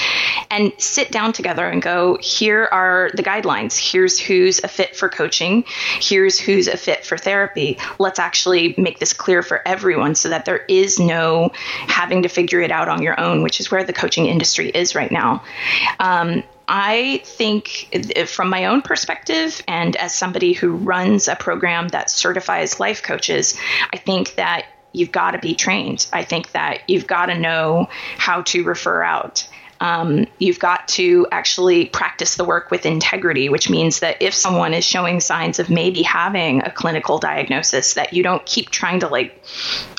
and 0.51 0.73
sit 0.79 1.13
down 1.13 1.33
together 1.33 1.67
and 1.67 1.81
go, 1.81 2.19
here 2.21 2.69
are 2.73 3.11
the 3.15 3.23
guidelines. 3.23 3.79
Here's 3.79 4.19
who's 4.19 4.63
a 4.65 4.69
fit 4.69 4.97
for 4.97 5.09
coaching. 5.09 5.65
Here's 6.01 6.39
who's 6.39 6.67
a 6.67 6.77
fit 6.77 7.05
for 7.05 7.17
therapy. 7.17 7.79
Let's 8.01 8.19
actually 8.19 8.75
make 8.77 8.99
this 8.99 9.13
clear 9.13 9.43
for 9.43 9.63
everyone 9.67 10.17
so 10.17 10.31
that 10.31 10.47
there 10.47 10.65
is 10.69 10.99
no 10.99 11.53
having 11.55 12.23
to 12.23 12.29
figure 12.29 12.61
it 12.61 12.73
out 12.73 12.89
on 12.89 13.03
your 13.03 13.19
own, 13.21 13.43
which 13.43 13.61
is 13.61 13.71
where 13.71 13.85
the 13.85 13.93
coaching 13.93 14.27
industry 14.27 14.69
is 14.69 14.97
right 14.97 15.13
now. 15.13 15.45
Um, 16.01 16.43
I 16.69 17.23
think, 17.25 18.29
from 18.29 18.51
my 18.51 18.67
own 18.67 18.83
perspective, 18.83 19.63
and 19.67 19.97
as 19.97 20.15
somebody 20.15 20.53
who 20.53 20.73
runs 20.73 21.27
a 21.27 21.35
program 21.35 21.89
that 21.89 22.11
certifies 22.11 22.79
life 22.79 23.03
coaches, 23.03 23.59
I 23.91 23.97
think 23.97 24.35
that 24.35 24.67
you've 24.93 25.13
got 25.13 25.31
to 25.31 25.39
be 25.39 25.55
trained. 25.55 26.07
I 26.13 26.25
think 26.25 26.53
that 26.53 26.83
you've 26.87 27.07
got 27.07 27.27
to 27.27 27.39
know 27.39 27.89
how 28.19 28.43
to 28.43 28.65
refer 28.65 29.03
out. 29.03 29.49
Um, 29.81 30.27
you've 30.39 30.59
got 30.59 30.89
to 30.89 31.27
actually 31.31 31.87
practice 31.87 32.35
the 32.35 32.45
work 32.45 32.71
with 32.71 32.85
integrity, 32.85 33.49
which 33.49 33.71
means 33.71 34.01
that 34.01 34.21
if 34.21 34.35
someone 34.35 34.75
is 34.75 34.85
showing 34.85 35.21
signs 35.21 35.61
of 35.61 35.71
maybe 35.71 36.03
having 36.03 36.63
a 36.63 36.71
clinical 36.71 37.19
diagnosis, 37.19 37.95
that 37.95 38.13
you 38.13 38.23
don't 38.23 38.45
keep 38.45 38.71
trying 38.71 39.01
to, 39.01 39.09
like, 39.09 39.41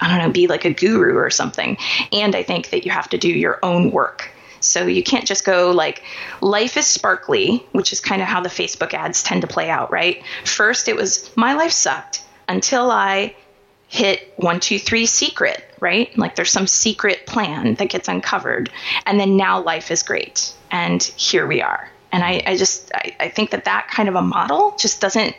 I 0.01 0.09
don't 0.09 0.17
know, 0.17 0.31
be 0.31 0.47
like 0.47 0.65
a 0.65 0.73
guru 0.73 1.15
or 1.15 1.29
something. 1.29 1.77
And 2.11 2.35
I 2.35 2.43
think 2.43 2.71
that 2.71 2.85
you 2.85 2.91
have 2.91 3.09
to 3.09 3.17
do 3.17 3.29
your 3.29 3.57
own 3.63 3.91
work. 3.91 4.31
So 4.69 4.85
you 4.85 5.03
can't 5.03 5.25
just 5.25 5.45
go 5.45 5.71
like, 5.71 6.03
life 6.41 6.77
is 6.77 6.85
sparkly, 6.85 7.65
which 7.71 7.91
is 7.91 7.99
kind 7.99 8.21
of 8.21 8.27
how 8.27 8.41
the 8.41 8.49
Facebook 8.49 8.93
ads 8.93 9.23
tend 9.23 9.41
to 9.41 9.47
play 9.47 9.69
out, 9.69 9.91
right? 9.91 10.23
First, 10.45 10.87
it 10.87 10.95
was, 10.95 11.35
my 11.35 11.53
life 11.53 11.71
sucked 11.71 12.23
until 12.47 12.91
I 12.91 13.35
hit 13.87 14.33
one, 14.37 14.59
two, 14.59 14.77
three 14.77 15.07
secret, 15.07 15.63
right? 15.79 16.15
Like 16.17 16.35
there's 16.35 16.51
some 16.51 16.67
secret 16.67 17.25
plan 17.25 17.73
that 17.75 17.89
gets 17.89 18.07
uncovered. 18.07 18.69
And 19.05 19.19
then 19.19 19.35
now 19.35 19.61
life 19.61 19.89
is 19.89 20.03
great. 20.03 20.53
And 20.69 21.01
here 21.01 21.47
we 21.47 21.61
are. 21.61 21.89
And 22.11 22.23
I, 22.23 22.43
I 22.45 22.55
just, 22.55 22.91
I, 22.93 23.15
I 23.19 23.29
think 23.29 23.49
that 23.51 23.65
that 23.65 23.87
kind 23.87 24.07
of 24.07 24.15
a 24.15 24.21
model 24.21 24.75
just 24.79 25.01
doesn't 25.01 25.35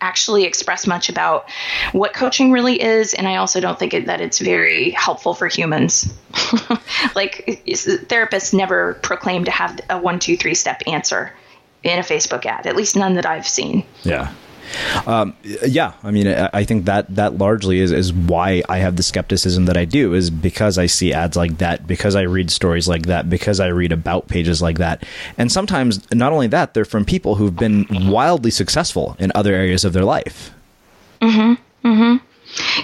actually 0.00 0.44
express 0.44 0.86
much 0.86 1.08
about 1.08 1.48
what 1.92 2.12
coaching 2.12 2.52
really 2.52 2.80
is 2.80 3.14
and 3.14 3.26
i 3.26 3.36
also 3.36 3.60
don't 3.60 3.78
think 3.78 3.94
it, 3.94 4.06
that 4.06 4.20
it's 4.20 4.38
very 4.38 4.90
helpful 4.90 5.34
for 5.34 5.46
humans. 5.46 6.12
Like 7.14 7.62
therapists 7.66 8.52
never 8.52 8.94
proclaim 8.94 9.44
to 9.44 9.50
have 9.50 9.80
a 9.88 9.98
one 9.98 10.18
two 10.18 10.36
three 10.36 10.54
step 10.54 10.82
answer 10.86 11.32
in 11.82 11.98
a 11.98 12.02
facebook 12.02 12.44
ad 12.44 12.66
at 12.66 12.76
least 12.76 12.96
none 12.96 13.14
that 13.14 13.26
i've 13.26 13.46
seen. 13.46 13.84
Yeah 14.02 14.32
um, 15.06 15.34
yeah, 15.42 15.92
I 16.02 16.10
mean, 16.10 16.28
I 16.28 16.64
think 16.64 16.84
that 16.86 17.14
that 17.14 17.38
largely 17.38 17.80
is 17.80 17.92
is 17.92 18.12
why 18.12 18.62
I 18.68 18.78
have 18.78 18.96
the 18.96 19.02
skepticism 19.02 19.66
that 19.66 19.76
I 19.76 19.84
do 19.84 20.14
is 20.14 20.30
because 20.30 20.78
I 20.78 20.86
see 20.86 21.12
ads 21.12 21.36
like 21.36 21.58
that, 21.58 21.86
because 21.86 22.14
I 22.14 22.22
read 22.22 22.50
stories 22.50 22.88
like 22.88 23.06
that, 23.06 23.30
because 23.30 23.60
I 23.60 23.68
read 23.68 23.92
about 23.92 24.28
pages 24.28 24.62
like 24.62 24.78
that, 24.78 25.04
and 25.36 25.50
sometimes 25.50 26.10
not 26.12 26.32
only 26.32 26.46
that, 26.48 26.74
they're 26.74 26.84
from 26.84 27.04
people 27.04 27.36
who've 27.36 27.56
been 27.56 27.86
wildly 28.08 28.50
successful 28.50 29.16
in 29.18 29.32
other 29.34 29.54
areas 29.54 29.84
of 29.84 29.92
their 29.92 30.04
life. 30.04 30.52
Hmm. 31.20 31.54
Hmm. 31.82 32.16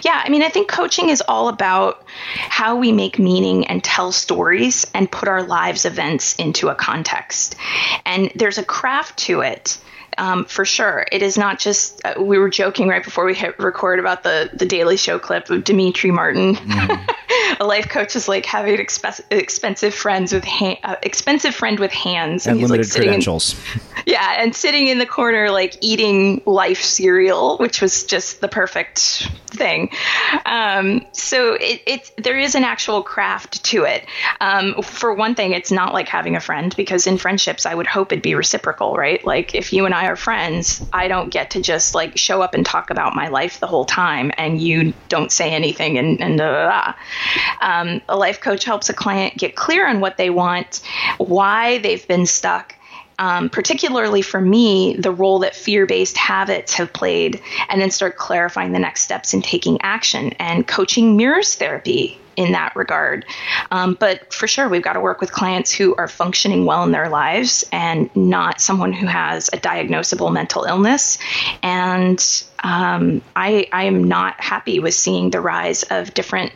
Yeah, 0.04 0.22
I 0.24 0.28
mean, 0.28 0.42
I 0.42 0.48
think 0.48 0.68
coaching 0.68 1.08
is 1.08 1.22
all 1.26 1.48
about 1.48 2.04
how 2.36 2.76
we 2.76 2.92
make 2.92 3.18
meaning 3.18 3.66
and 3.66 3.82
tell 3.82 4.12
stories 4.12 4.86
and 4.94 5.10
put 5.10 5.28
our 5.28 5.42
lives 5.42 5.84
events 5.84 6.34
into 6.36 6.68
a 6.68 6.74
context. 6.74 7.56
And 8.04 8.30
there's 8.34 8.58
a 8.58 8.64
craft 8.64 9.18
to 9.20 9.40
it 9.40 9.78
um, 10.18 10.44
for 10.44 10.64
sure. 10.64 11.06
It 11.10 11.22
is 11.22 11.36
not 11.38 11.58
just. 11.58 12.00
Uh, 12.04 12.14
we 12.18 12.38
were 12.38 12.50
joking 12.50 12.88
right 12.88 13.04
before 13.04 13.24
we 13.24 13.34
hit 13.34 13.58
record 13.58 13.98
about 13.98 14.22
the 14.22 14.50
the 14.52 14.66
Daily 14.66 14.96
Show 14.96 15.18
clip 15.18 15.50
of 15.50 15.64
Demetri 15.64 16.10
Martin. 16.10 16.54
Mm-hmm. 16.54 17.10
a 17.60 17.64
life 17.64 17.88
coach 17.88 18.16
is 18.16 18.28
like 18.28 18.46
having 18.46 18.76
exp- 18.76 19.20
expensive 19.30 19.94
friends 19.94 20.32
with 20.32 20.44
ha- 20.44 20.78
uh, 20.82 20.96
expensive 21.02 21.54
friend 21.54 21.78
with 21.78 21.92
hands 21.92 22.46
and, 22.46 22.60
and 22.60 22.70
limited 22.70 22.92
like 22.92 23.02
credentials. 23.02 23.54
In, 23.74 23.80
yeah, 24.06 24.36
and 24.38 24.54
sitting 24.54 24.88
in 24.88 24.98
the 24.98 25.06
corner 25.06 25.50
like 25.50 25.76
eating 25.80 26.42
life 26.46 26.82
cereal, 26.82 27.56
which 27.58 27.80
was 27.80 28.04
just 28.04 28.40
the 28.40 28.48
perfect 28.48 29.28
thing. 29.46 29.90
Um, 30.44 31.06
so 31.12 31.54
it, 31.54 31.82
it 31.86 32.10
there 32.18 32.38
is 32.38 32.54
an 32.54 32.64
actual 32.64 33.02
craft 33.02 33.64
to 33.64 33.84
it. 33.84 34.04
Um, 34.40 34.82
for 34.82 35.14
one 35.14 35.34
thing, 35.34 35.52
it's 35.52 35.72
not 35.72 35.92
like 35.92 36.08
having 36.08 36.36
a 36.36 36.40
friend 36.40 36.74
because 36.76 37.06
in 37.06 37.18
friendships, 37.18 37.66
I 37.66 37.74
would 37.74 37.86
hope 37.86 38.12
it'd 38.12 38.22
be 38.22 38.34
reciprocal, 38.34 38.94
right? 38.94 39.24
Like 39.24 39.54
if 39.54 39.72
you 39.72 39.84
and 39.86 39.94
I 39.94 40.03
are 40.06 40.16
friends, 40.16 40.84
I 40.92 41.08
don't 41.08 41.30
get 41.30 41.50
to 41.50 41.62
just 41.62 41.94
like 41.94 42.18
show 42.18 42.42
up 42.42 42.54
and 42.54 42.64
talk 42.64 42.90
about 42.90 43.14
my 43.14 43.28
life 43.28 43.60
the 43.60 43.66
whole 43.66 43.84
time, 43.84 44.32
and 44.36 44.60
you 44.60 44.94
don't 45.08 45.32
say 45.32 45.50
anything, 45.50 45.98
and 45.98 46.20
and 46.20 46.40
Um, 47.60 48.00
a 48.08 48.16
life 48.16 48.40
coach 48.40 48.64
helps 48.64 48.88
a 48.88 48.94
client 48.94 49.36
get 49.36 49.56
clear 49.56 49.88
on 49.88 50.00
what 50.00 50.16
they 50.16 50.30
want, 50.30 50.80
why 51.18 51.78
they've 51.78 52.06
been 52.06 52.26
stuck. 52.26 52.74
Um, 53.16 53.48
particularly 53.48 54.22
for 54.22 54.40
me, 54.40 54.96
the 54.98 55.12
role 55.12 55.38
that 55.40 55.54
fear 55.54 55.86
based 55.86 56.16
habits 56.16 56.74
have 56.74 56.92
played, 56.92 57.40
and 57.68 57.80
then 57.80 57.92
start 57.92 58.16
clarifying 58.16 58.72
the 58.72 58.80
next 58.80 59.02
steps 59.02 59.34
in 59.34 59.40
taking 59.40 59.80
action. 59.82 60.32
And 60.40 60.66
coaching 60.66 61.16
mirrors 61.16 61.54
therapy 61.54 62.18
in 62.36 62.52
that 62.52 62.74
regard. 62.76 63.24
Um, 63.70 63.96
but 63.98 64.32
for 64.32 64.46
sure, 64.46 64.68
we've 64.68 64.82
got 64.82 64.94
to 64.94 65.00
work 65.00 65.20
with 65.20 65.32
clients 65.32 65.72
who 65.72 65.94
are 65.96 66.08
functioning 66.08 66.64
well 66.64 66.84
in 66.84 66.92
their 66.92 67.08
lives 67.08 67.64
and 67.72 68.14
not 68.16 68.60
someone 68.60 68.92
who 68.92 69.06
has 69.06 69.48
a 69.52 69.56
diagnosable 69.56 70.32
mental 70.32 70.64
illness. 70.64 71.18
And 71.62 72.22
um, 72.62 73.22
I, 73.36 73.68
I 73.72 73.84
am 73.84 74.04
not 74.04 74.40
happy 74.40 74.78
with 74.78 74.94
seeing 74.94 75.30
the 75.30 75.40
rise 75.40 75.82
of 75.84 76.14
different 76.14 76.52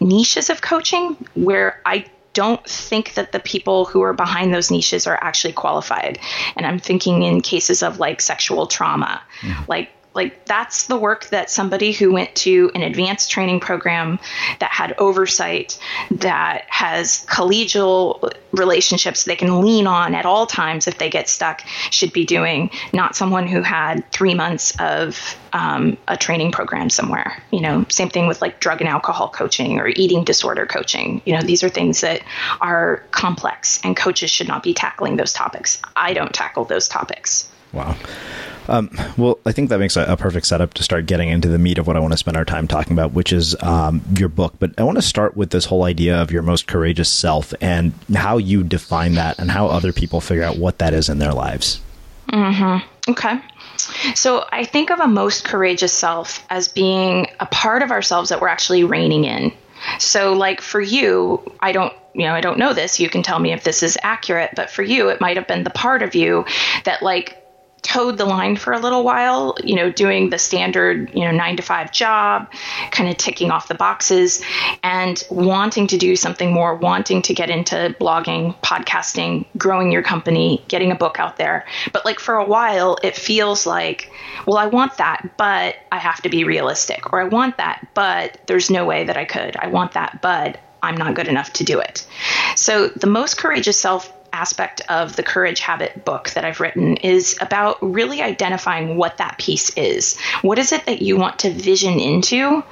niches 0.00 0.50
of 0.50 0.60
coaching 0.62 1.16
where 1.34 1.80
I 1.84 2.06
don't 2.32 2.66
think 2.66 3.14
that 3.14 3.32
the 3.32 3.40
people 3.40 3.84
who 3.84 4.02
are 4.02 4.14
behind 4.14 4.54
those 4.54 4.70
niches 4.70 5.06
are 5.06 5.18
actually 5.22 5.52
qualified. 5.52 6.18
And 6.56 6.66
I'm 6.66 6.78
thinking 6.78 7.22
in 7.22 7.40
cases 7.42 7.82
of 7.82 7.98
like 7.98 8.20
sexual 8.20 8.66
trauma, 8.66 9.22
mm-hmm. 9.40 9.64
like 9.68 9.90
Like 10.14 10.44
that's 10.44 10.86
the 10.86 10.96
work 10.96 11.26
that 11.28 11.50
somebody 11.50 11.92
who 11.92 12.12
went 12.12 12.34
to 12.36 12.70
an 12.74 12.82
advanced 12.82 13.30
training 13.30 13.60
program 13.60 14.18
that 14.60 14.70
had 14.70 14.94
oversight, 14.98 15.78
that 16.10 16.64
has 16.68 17.24
collegial 17.26 18.32
relationships 18.52 19.24
they 19.24 19.36
can 19.36 19.62
lean 19.62 19.86
on 19.86 20.14
at 20.14 20.26
all 20.26 20.46
times 20.46 20.86
if 20.86 20.98
they 20.98 21.08
get 21.08 21.28
stuck 21.28 21.62
should 21.90 22.12
be 22.12 22.24
doing, 22.24 22.70
not 22.92 23.16
someone 23.16 23.46
who 23.46 23.62
had 23.62 24.10
three 24.12 24.34
months 24.34 24.74
of 24.78 25.36
um, 25.52 25.96
a 26.08 26.16
training 26.16 26.52
program 26.52 26.90
somewhere. 26.90 27.42
You 27.50 27.60
know, 27.60 27.86
same 27.88 28.10
thing 28.10 28.26
with 28.26 28.40
like 28.42 28.60
drug 28.60 28.80
and 28.80 28.88
alcohol 28.88 29.28
coaching 29.28 29.78
or 29.78 29.88
eating 29.88 30.24
disorder 30.24 30.66
coaching. 30.66 31.22
You 31.24 31.34
know, 31.34 31.42
these 31.42 31.62
are 31.62 31.68
things 31.68 32.02
that 32.02 32.22
are 32.60 33.02
complex 33.10 33.80
and 33.84 33.96
coaches 33.96 34.30
should 34.30 34.48
not 34.48 34.62
be 34.62 34.74
tackling 34.74 35.16
those 35.16 35.32
topics. 35.32 35.80
I 35.96 36.12
don't 36.12 36.32
tackle 36.32 36.64
those 36.64 36.88
topics. 36.88 37.48
Wow. 37.72 37.96
Um, 38.68 38.90
well, 39.16 39.38
I 39.44 39.52
think 39.52 39.70
that 39.70 39.78
makes 39.78 39.96
a, 39.96 40.04
a, 40.04 40.16
perfect 40.16 40.46
setup 40.46 40.74
to 40.74 40.82
start 40.82 41.06
getting 41.06 41.28
into 41.28 41.48
the 41.48 41.58
meat 41.58 41.78
of 41.78 41.86
what 41.86 41.96
I 41.96 42.00
want 42.00 42.12
to 42.12 42.16
spend 42.16 42.36
our 42.36 42.44
time 42.44 42.68
talking 42.68 42.92
about, 42.92 43.12
which 43.12 43.32
is 43.32 43.60
um, 43.62 44.02
your 44.16 44.28
book. 44.28 44.54
But 44.58 44.72
I 44.78 44.84
want 44.84 44.98
to 44.98 45.02
start 45.02 45.36
with 45.36 45.50
this 45.50 45.64
whole 45.64 45.82
idea 45.82 46.20
of 46.20 46.30
your 46.30 46.42
most 46.42 46.66
courageous 46.66 47.08
self 47.08 47.52
and 47.60 47.92
how 48.14 48.36
you 48.38 48.62
define 48.62 49.14
that 49.14 49.38
and 49.38 49.50
how 49.50 49.66
other 49.66 49.92
people 49.92 50.20
figure 50.20 50.44
out 50.44 50.58
what 50.58 50.78
that 50.78 50.94
is 50.94 51.08
in 51.08 51.18
their 51.18 51.32
lives. 51.32 51.80
Mm-hmm. 52.28 53.10
Okay. 53.10 53.40
So 54.14 54.46
I 54.50 54.64
think 54.64 54.90
of 54.90 55.00
a 55.00 55.08
most 55.08 55.44
courageous 55.44 55.92
self 55.92 56.44
as 56.48 56.68
being 56.68 57.26
a 57.40 57.46
part 57.46 57.82
of 57.82 57.90
ourselves 57.90 58.28
that 58.28 58.40
we're 58.40 58.48
actually 58.48 58.84
reining 58.84 59.24
in. 59.24 59.52
So, 59.98 60.34
like 60.34 60.60
for 60.60 60.80
you, 60.80 61.42
I 61.58 61.72
don't 61.72 61.92
you 62.14 62.26
know, 62.26 62.34
I 62.34 62.40
don't 62.40 62.58
know 62.58 62.74
this. 62.74 63.00
You 63.00 63.08
can 63.08 63.22
tell 63.22 63.38
me 63.38 63.52
if 63.52 63.64
this 63.64 63.82
is 63.82 63.98
accurate, 64.02 64.50
but 64.54 64.70
for 64.70 64.82
you, 64.82 65.08
it 65.08 65.20
might 65.20 65.36
have 65.36 65.46
been 65.46 65.64
the 65.64 65.70
part 65.70 66.02
of 66.02 66.14
you 66.14 66.44
that 66.84 67.02
like 67.02 67.41
towed 67.82 68.16
the 68.16 68.24
line 68.24 68.56
for 68.56 68.72
a 68.72 68.78
little 68.78 69.02
while, 69.02 69.56
you 69.62 69.74
know, 69.74 69.90
doing 69.90 70.30
the 70.30 70.38
standard, 70.38 71.10
you 71.14 71.24
know, 71.24 71.32
nine 71.32 71.56
to 71.56 71.62
five 71.62 71.90
job, 71.92 72.50
kind 72.92 73.10
of 73.10 73.16
ticking 73.16 73.50
off 73.50 73.68
the 73.68 73.74
boxes 73.74 74.42
and 74.84 75.26
wanting 75.30 75.88
to 75.88 75.98
do 75.98 76.14
something 76.14 76.52
more, 76.52 76.76
wanting 76.76 77.20
to 77.22 77.34
get 77.34 77.50
into 77.50 77.94
blogging, 78.00 78.56
podcasting, 78.62 79.44
growing 79.58 79.90
your 79.90 80.02
company, 80.02 80.64
getting 80.68 80.92
a 80.92 80.94
book 80.94 81.18
out 81.18 81.36
there. 81.36 81.66
But 81.92 82.04
like 82.04 82.20
for 82.20 82.36
a 82.36 82.44
while, 82.44 82.98
it 83.02 83.16
feels 83.16 83.66
like, 83.66 84.10
well, 84.46 84.58
I 84.58 84.66
want 84.66 84.96
that, 84.98 85.34
but 85.36 85.76
I 85.90 85.98
have 85.98 86.22
to 86.22 86.28
be 86.28 86.44
realistic, 86.44 87.12
or 87.12 87.20
I 87.20 87.24
want 87.24 87.56
that, 87.56 87.88
but 87.94 88.38
there's 88.46 88.70
no 88.70 88.84
way 88.84 89.04
that 89.04 89.16
I 89.16 89.24
could. 89.24 89.56
I 89.56 89.66
want 89.66 89.92
that, 89.92 90.22
but 90.22 90.58
I'm 90.82 90.96
not 90.96 91.14
good 91.14 91.28
enough 91.28 91.52
to 91.54 91.64
do 91.64 91.80
it. 91.80 92.06
So 92.56 92.88
the 92.88 93.06
most 93.06 93.38
courageous 93.38 93.78
self 93.78 94.12
aspect 94.32 94.80
of 94.88 95.16
the 95.16 95.22
Courage 95.22 95.60
Habit 95.60 96.04
book 96.04 96.30
that 96.30 96.44
I've 96.44 96.60
written 96.60 96.96
is 96.98 97.36
about 97.40 97.78
really 97.82 98.22
identifying 98.22 98.96
what 98.96 99.18
that 99.18 99.38
piece 99.38 99.70
is. 99.76 100.18
What 100.42 100.58
is 100.58 100.72
it 100.72 100.86
that 100.86 101.02
you 101.02 101.16
want 101.16 101.40
to 101.40 101.50
vision 101.50 102.00
into? 102.00 102.62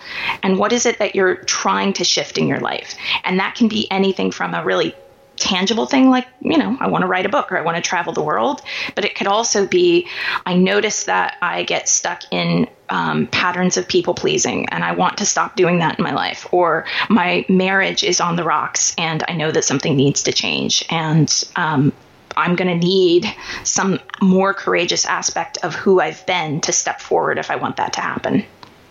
And 0.43 0.59
what 0.59 0.73
is 0.73 0.87
it 0.87 0.99
that 0.99 1.15
you're 1.15 1.37
trying 1.37 1.93
to 1.95 2.05
shift 2.05 2.39
in 2.39 2.47
your 2.47 2.61
life? 2.61 2.95
And 3.25 3.41
that 3.41 3.55
can 3.55 3.69
be 3.69 3.91
anything 3.91 4.31
from 4.31 4.55
a 4.55 4.65
really 4.65 4.95
tangible 5.41 5.87
thing 5.87 6.11
like, 6.11 6.29
you 6.41 6.59
know, 6.59 6.77
I 6.79 6.89
want 6.89 7.03
to 7.03 7.09
write 7.09 7.27
a 7.27 7.29
book 7.29 7.51
or 7.51 7.59
I 7.59 7.63
want 7.63 7.77
to 7.77 7.83
travel 7.83 8.13
the 8.13 8.23
world. 8.23 8.61
But 8.95 9.05
it 9.05 9.15
could 9.17 9.27
also 9.27 9.67
be 9.67 10.07
I 10.47 10.55
notice 10.55 11.05
that 11.05 11.37
I 11.43 11.65
get 11.65 11.89
stuck 11.89 12.23
in 12.31 12.69
um, 12.91 13.27
patterns 13.27 13.77
of 13.77 13.89
people 13.89 14.15
pleasing 14.15 14.69
and 14.69 14.85
I 14.85 14.93
want 14.93 15.19
to 15.19 15.27
stop 15.27 15.57
doing 15.57 15.79
that 15.79 15.99
in 15.99 16.05
my 16.05 16.13
life. 16.13 16.47
Or 16.53 16.85
my 17.09 17.45
marriage 17.49 18.05
is 18.05 18.21
on 18.21 18.37
the 18.37 18.45
rocks 18.45 18.95
and 18.99 19.25
I 19.27 19.33
know 19.33 19.51
that 19.51 19.65
something 19.65 19.97
needs 19.97 20.23
to 20.25 20.33
change. 20.33 20.85
And 20.91 21.45
um, 21.57 21.93
I'm 22.37 22.55
going 22.55 22.81
to 22.81 22.87
need 22.87 23.27
some 23.65 23.99
more 24.21 24.55
courageous 24.55 25.07
aspect 25.07 25.59
of 25.63 25.75
who 25.75 26.01
I've 26.01 26.25
been 26.27 26.61
to 26.63 26.73
step 26.73 27.01
forward 27.01 27.39
if 27.39 27.51
I 27.51 27.57
want 27.57 27.77
that 27.77 27.95
to 27.95 28.01
happen. 28.01 28.45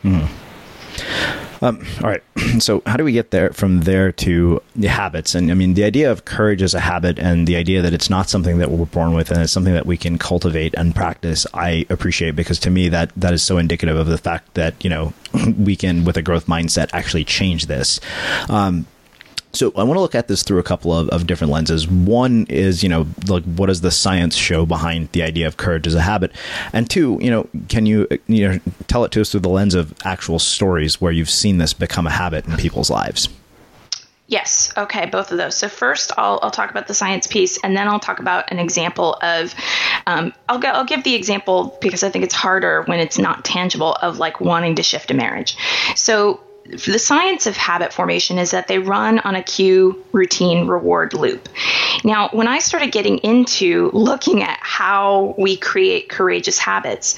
Mm. 0.03 0.27
Um, 1.61 1.85
all 2.03 2.09
right. 2.09 2.23
So, 2.59 2.81
how 2.85 2.97
do 2.97 3.03
we 3.03 3.11
get 3.11 3.31
there 3.31 3.51
from 3.51 3.81
there 3.81 4.11
to 4.13 4.61
the 4.75 4.87
habits? 4.87 5.35
And 5.35 5.51
I 5.51 5.53
mean, 5.53 5.75
the 5.75 5.83
idea 5.83 6.11
of 6.11 6.25
courage 6.25 6.61
as 6.63 6.73
a 6.73 6.79
habit, 6.79 7.19
and 7.19 7.47
the 7.47 7.55
idea 7.55 7.81
that 7.83 7.93
it's 7.93 8.09
not 8.09 8.27
something 8.27 8.57
that 8.57 8.71
we're 8.71 8.85
born 8.85 9.13
with, 9.13 9.29
and 9.29 9.41
it's 9.41 9.51
something 9.51 9.73
that 9.73 9.85
we 9.85 9.95
can 9.95 10.17
cultivate 10.17 10.73
and 10.75 10.95
practice. 10.95 11.45
I 11.53 11.85
appreciate 11.89 12.35
because 12.35 12.59
to 12.61 12.69
me 12.69 12.89
that 12.89 13.11
that 13.15 13.33
is 13.33 13.43
so 13.43 13.57
indicative 13.59 13.95
of 13.95 14.07
the 14.07 14.17
fact 14.17 14.55
that 14.55 14.83
you 14.83 14.89
know 14.89 15.13
we 15.57 15.75
can, 15.75 16.05
with 16.05 16.17
a 16.17 16.21
growth 16.23 16.47
mindset, 16.47 16.89
actually 16.91 17.23
change 17.23 17.67
this. 17.67 17.99
Um, 18.49 18.87
so 19.51 19.71
I 19.75 19.83
want 19.83 19.97
to 19.97 20.01
look 20.01 20.15
at 20.15 20.27
this 20.27 20.43
through 20.43 20.59
a 20.59 20.63
couple 20.63 20.93
of, 20.93 21.09
of 21.09 21.25
different 21.25 21.51
lenses. 21.51 21.87
One 21.87 22.45
is, 22.49 22.83
you 22.83 22.89
know, 22.89 23.07
like 23.27 23.43
what 23.43 23.67
does 23.67 23.81
the 23.81 23.91
science 23.91 24.35
show 24.35 24.65
behind 24.65 25.09
the 25.11 25.23
idea 25.23 25.47
of 25.47 25.57
courage 25.57 25.87
as 25.87 25.95
a 25.95 26.01
habit? 26.01 26.31
And 26.71 26.89
two, 26.89 27.17
you 27.21 27.31
know, 27.31 27.47
can 27.67 27.85
you 27.85 28.07
you 28.27 28.47
know 28.47 28.59
tell 28.87 29.03
it 29.05 29.11
to 29.13 29.21
us 29.21 29.31
through 29.31 29.41
the 29.41 29.49
lens 29.49 29.73
of 29.73 29.93
actual 30.05 30.39
stories 30.39 31.01
where 31.01 31.11
you've 31.11 31.29
seen 31.29 31.57
this 31.57 31.73
become 31.73 32.05
a 32.05 32.11
habit 32.11 32.45
in 32.45 32.57
people's 32.57 32.89
lives? 32.89 33.27
Yes. 34.27 34.71
Okay. 34.77 35.07
Both 35.07 35.31
of 35.31 35.39
those. 35.39 35.55
So 35.55 35.67
first, 35.67 36.11
I'll, 36.15 36.39
I'll 36.43 36.51
talk 36.51 36.69
about 36.69 36.85
the 36.87 36.93
science 36.93 37.25
piece, 37.25 37.57
and 37.63 37.75
then 37.75 37.87
I'll 37.87 37.99
talk 37.99 38.19
about 38.19 38.51
an 38.51 38.59
example 38.59 39.17
of. 39.23 39.55
Um, 40.05 40.33
I'll 40.47 40.59
go, 40.59 40.69
I'll 40.69 40.85
give 40.85 41.03
the 41.03 41.15
example 41.15 41.75
because 41.81 42.03
I 42.03 42.09
think 42.09 42.23
it's 42.23 42.35
harder 42.35 42.83
when 42.83 42.99
it's 42.99 43.17
not 43.17 43.43
tangible 43.43 43.93
of 43.93 44.19
like 44.19 44.39
wanting 44.39 44.75
to 44.75 44.83
shift 44.83 45.09
a 45.09 45.15
marriage. 45.15 45.57
So 45.95 46.41
the 46.69 46.99
science 46.99 47.47
of 47.47 47.57
habit 47.57 47.91
formation 47.93 48.37
is 48.37 48.51
that 48.51 48.67
they 48.67 48.77
run 48.77 49.19
on 49.19 49.35
a 49.35 49.41
cue 49.41 50.03
routine 50.11 50.67
reward 50.67 51.13
loop. 51.13 51.49
Now, 52.03 52.29
when 52.29 52.47
I 52.47 52.59
started 52.59 52.91
getting 52.91 53.17
into 53.19 53.89
looking 53.91 54.43
at 54.43 54.59
how 54.61 55.33
we 55.37 55.57
create 55.57 56.09
courageous 56.09 56.59
habits, 56.59 57.15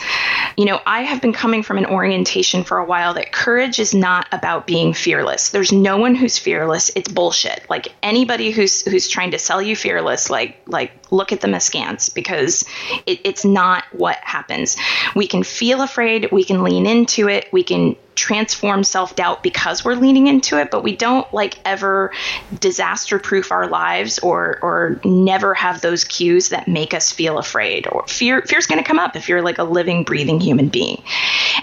you 0.58 0.66
know, 0.66 0.80
I 0.86 1.02
have 1.02 1.22
been 1.22 1.34
coming 1.34 1.64
from 1.64 1.78
an 1.78 1.86
orientation 1.86 2.64
for 2.64 2.78
a 2.78 2.86
while 2.86 3.14
that 3.16 3.32
courage 3.32 3.80
is 3.80 3.94
not 3.94 4.28
about 4.32 4.68
being 4.68 4.94
fearless. 4.94 5.50
There's 5.50 5.72
no 5.72 5.98
one 5.98 6.16
who's 6.16 6.38
fearless. 6.38 6.90
It's 6.96 7.12
bullshit. 7.12 7.66
Like 7.70 7.90
anybody 8.02 8.52
who's 8.52 8.84
who's 8.84 9.08
trying 9.08 9.32
to 9.32 9.40
sell 9.40 9.62
you 9.62 9.76
fearless, 9.76 10.30
like 10.30 10.58
like 10.66 10.92
look 11.12 11.32
at 11.32 11.42
them 11.42 11.54
askance 11.54 12.10
because 12.10 12.66
it, 13.06 13.20
it's 13.24 13.46
not 13.46 13.84
what 13.92 14.18
happens. 14.18 14.78
We 15.16 15.28
can 15.28 15.44
feel 15.44 15.82
afraid, 15.82 16.32
we 16.32 16.44
can 16.44 16.64
lean 16.64 16.86
into 16.86 17.28
it, 17.28 17.48
we 17.52 17.64
can 17.64 17.96
transform 18.16 18.84
self 18.84 19.16
doubt 19.16 19.42
because 19.42 19.84
we're 19.84 19.96
leaning 19.96 20.28
into 20.28 20.58
it, 20.60 20.70
but 20.70 20.84
we 20.84 20.96
don't 20.96 21.32
like 21.34 21.58
ever 21.66 22.12
disaster 22.60 23.20
proof 23.20 23.52
our 23.52 23.68
lives 23.68 24.20
or 24.20 24.60
or 24.62 25.00
never 25.04 25.54
have 25.54 25.82
those 25.82 26.04
cues 26.04 26.50
that 26.50 26.68
make 26.68 26.94
us 26.94 27.12
feel 27.12 27.38
afraid 27.38 27.88
or 27.88 28.06
fear 28.08 28.42
fear's 28.44 28.68
going 28.68 28.82
to 28.82 28.88
come 28.88 29.00
up 29.00 29.16
if 29.16 29.30
you're 29.30 29.42
like 29.42 29.58
a 29.58 29.64
living 29.64 30.04
breathing 30.04 30.40
human 30.40 30.68
being. 30.68 31.02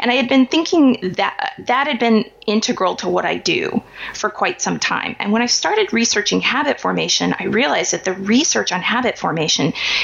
And 0.01 0.11
I 0.11 0.15
had 0.15 0.29
been 0.29 0.47
thinking 0.47 1.15
that 1.17 1.55
that 1.67 1.87
had 1.87 1.99
been 1.99 2.25
integral 2.47 2.97
to 2.97 3.09
what 3.09 3.25
I 3.27 3.37
do 3.37 3.83
for 4.15 4.31
quite 4.31 4.63
some 4.63 4.79
time. 4.79 5.17
And 5.19 5.33
when 5.33 5.43
I 5.43 5.47
started 5.47 5.93
researching 5.93 6.41
habit 6.41 6.81
formation, 6.81 7.35
I 7.39 7.45
realized 7.45 7.93
that 7.93 8.05
the 8.05 8.15
research 8.15 8.73
on 8.73 8.81
habit 8.81 9.19
formation 9.19 9.38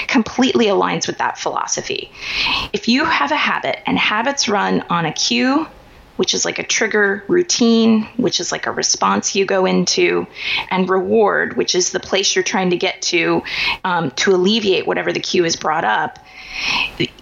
completely 0.06 0.66
aligns 0.66 1.06
with 1.06 1.18
that 1.18 1.38
philosophy. 1.38 2.10
If 2.72 2.88
you 2.88 3.04
have 3.04 3.32
a 3.32 3.36
habit 3.36 3.78
and 3.86 3.98
habits 3.98 4.48
run 4.48 4.82
on 4.90 5.06
a 5.06 5.12
cue, 5.12 5.66
which 6.16 6.34
is 6.34 6.44
like 6.44 6.58
a 6.58 6.62
trigger 6.62 7.24
routine, 7.28 8.04
which 8.16 8.38
is 8.38 8.52
like 8.52 8.66
a 8.66 8.70
response 8.70 9.34
you 9.34 9.44
go 9.44 9.66
into, 9.66 10.26
and 10.70 10.88
reward, 10.88 11.56
which 11.56 11.74
is 11.74 11.90
the 11.90 12.00
place 12.00 12.34
you're 12.34 12.44
trying 12.44 12.70
to 12.70 12.76
get 12.76 13.02
to 13.02 13.42
um, 13.82 14.10
to 14.12 14.32
alleviate 14.32 14.86
whatever 14.86 15.12
the 15.12 15.20
cue 15.20 15.44
is 15.44 15.56
brought 15.56 15.84
up. 15.84 16.18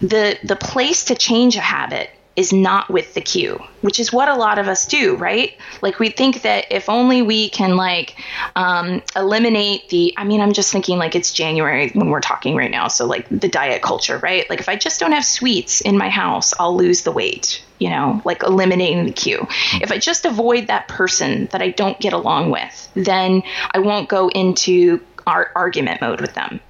The 0.00 0.38
the 0.42 0.56
place 0.56 1.04
to 1.04 1.14
change 1.14 1.56
a 1.56 1.60
habit 1.60 2.10
is 2.34 2.52
not 2.52 2.88
with 2.88 3.12
the 3.14 3.20
cue, 3.20 3.62
which 3.82 4.00
is 4.00 4.12
what 4.12 4.28
a 4.28 4.34
lot 4.34 4.58
of 4.58 4.66
us 4.66 4.86
do, 4.86 5.16
right? 5.16 5.54
Like 5.82 5.98
we 5.98 6.08
think 6.08 6.42
that 6.42 6.66
if 6.70 6.88
only 6.88 7.20
we 7.20 7.50
can 7.50 7.76
like 7.76 8.16
um, 8.56 9.02
eliminate 9.14 9.90
the, 9.90 10.14
I 10.16 10.24
mean, 10.24 10.40
I'm 10.40 10.54
just 10.54 10.72
thinking 10.72 10.98
like 10.98 11.14
it's 11.14 11.32
January 11.32 11.90
when 11.90 12.08
we're 12.08 12.20
talking 12.20 12.56
right 12.56 12.70
now. 12.70 12.88
So 12.88 13.04
like 13.04 13.28
the 13.28 13.48
diet 13.48 13.82
culture, 13.82 14.18
right? 14.18 14.48
Like 14.48 14.60
if 14.60 14.68
I 14.68 14.76
just 14.76 14.98
don't 14.98 15.12
have 15.12 15.26
sweets 15.26 15.82
in 15.82 15.98
my 15.98 16.08
house, 16.08 16.54
I'll 16.58 16.74
lose 16.74 17.02
the 17.02 17.12
weight, 17.12 17.62
you 17.78 17.90
know, 17.90 18.22
like 18.24 18.42
eliminating 18.42 19.04
the 19.04 19.12
cue. 19.12 19.46
If 19.74 19.92
I 19.92 19.98
just 19.98 20.24
avoid 20.24 20.68
that 20.68 20.88
person 20.88 21.46
that 21.52 21.60
I 21.60 21.68
don't 21.68 22.00
get 22.00 22.14
along 22.14 22.50
with, 22.50 22.90
then 22.94 23.42
I 23.72 23.80
won't 23.80 24.08
go 24.08 24.28
into 24.28 25.00
our 25.26 25.50
argument 25.54 26.00
mode 26.00 26.20
with 26.20 26.34
them. 26.34 26.60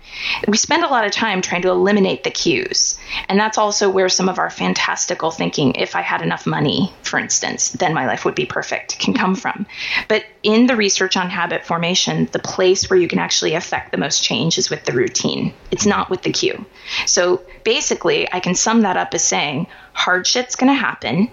We 0.47 0.57
spend 0.57 0.85
a 0.85 0.89
lot 0.89 1.05
of 1.05 1.13
time 1.13 1.43
trying 1.43 1.63
to 1.63 1.71
eliminate 1.71 2.25
the 2.25 2.31
cues. 2.31 2.99
And 3.29 3.39
that's 3.39 3.59
also 3.59 3.89
where 3.89 4.09
some 4.09 4.29
of 4.29 4.39
our 4.39 4.51
fantastical 4.51 5.31
thinking, 5.31 5.75
if 5.77 5.97
I 5.97 6.03
had 6.03 6.23
enough 6.23 6.47
money, 6.47 6.93
for 7.03 7.19
instance, 7.19 7.71
then 7.71 7.95
my 7.95 8.07
life 8.07 8.25
would 8.25 8.35
be 8.35 8.47
perfect, 8.47 8.99
can 8.99 9.15
come 9.15 9.35
from. 9.35 9.67
But 10.09 10.25
in 10.43 10.67
the 10.67 10.77
research 10.77 11.17
on 11.17 11.31
habit 11.31 11.65
formation, 11.65 12.29
the 12.33 12.39
place 12.39 12.91
where 12.91 12.99
you 12.99 13.09
can 13.09 13.19
actually 13.19 13.55
affect 13.55 13.91
the 13.91 13.99
most 13.99 14.23
change 14.23 14.59
is 14.59 14.71
with 14.71 14.85
the 14.85 14.93
routine. 14.93 15.55
It's 15.71 15.87
not 15.87 16.11
with 16.11 16.23
the 16.23 16.33
cue. 16.33 16.65
So 17.07 17.43
basically, 17.65 18.33
I 18.33 18.41
can 18.41 18.55
sum 18.55 18.83
that 18.83 18.97
up 18.97 19.15
as 19.15 19.25
saying 19.25 19.67
hard 19.93 20.27
shit's 20.27 20.57
going 20.57 20.73
to 20.73 20.79
happen. 20.79 21.31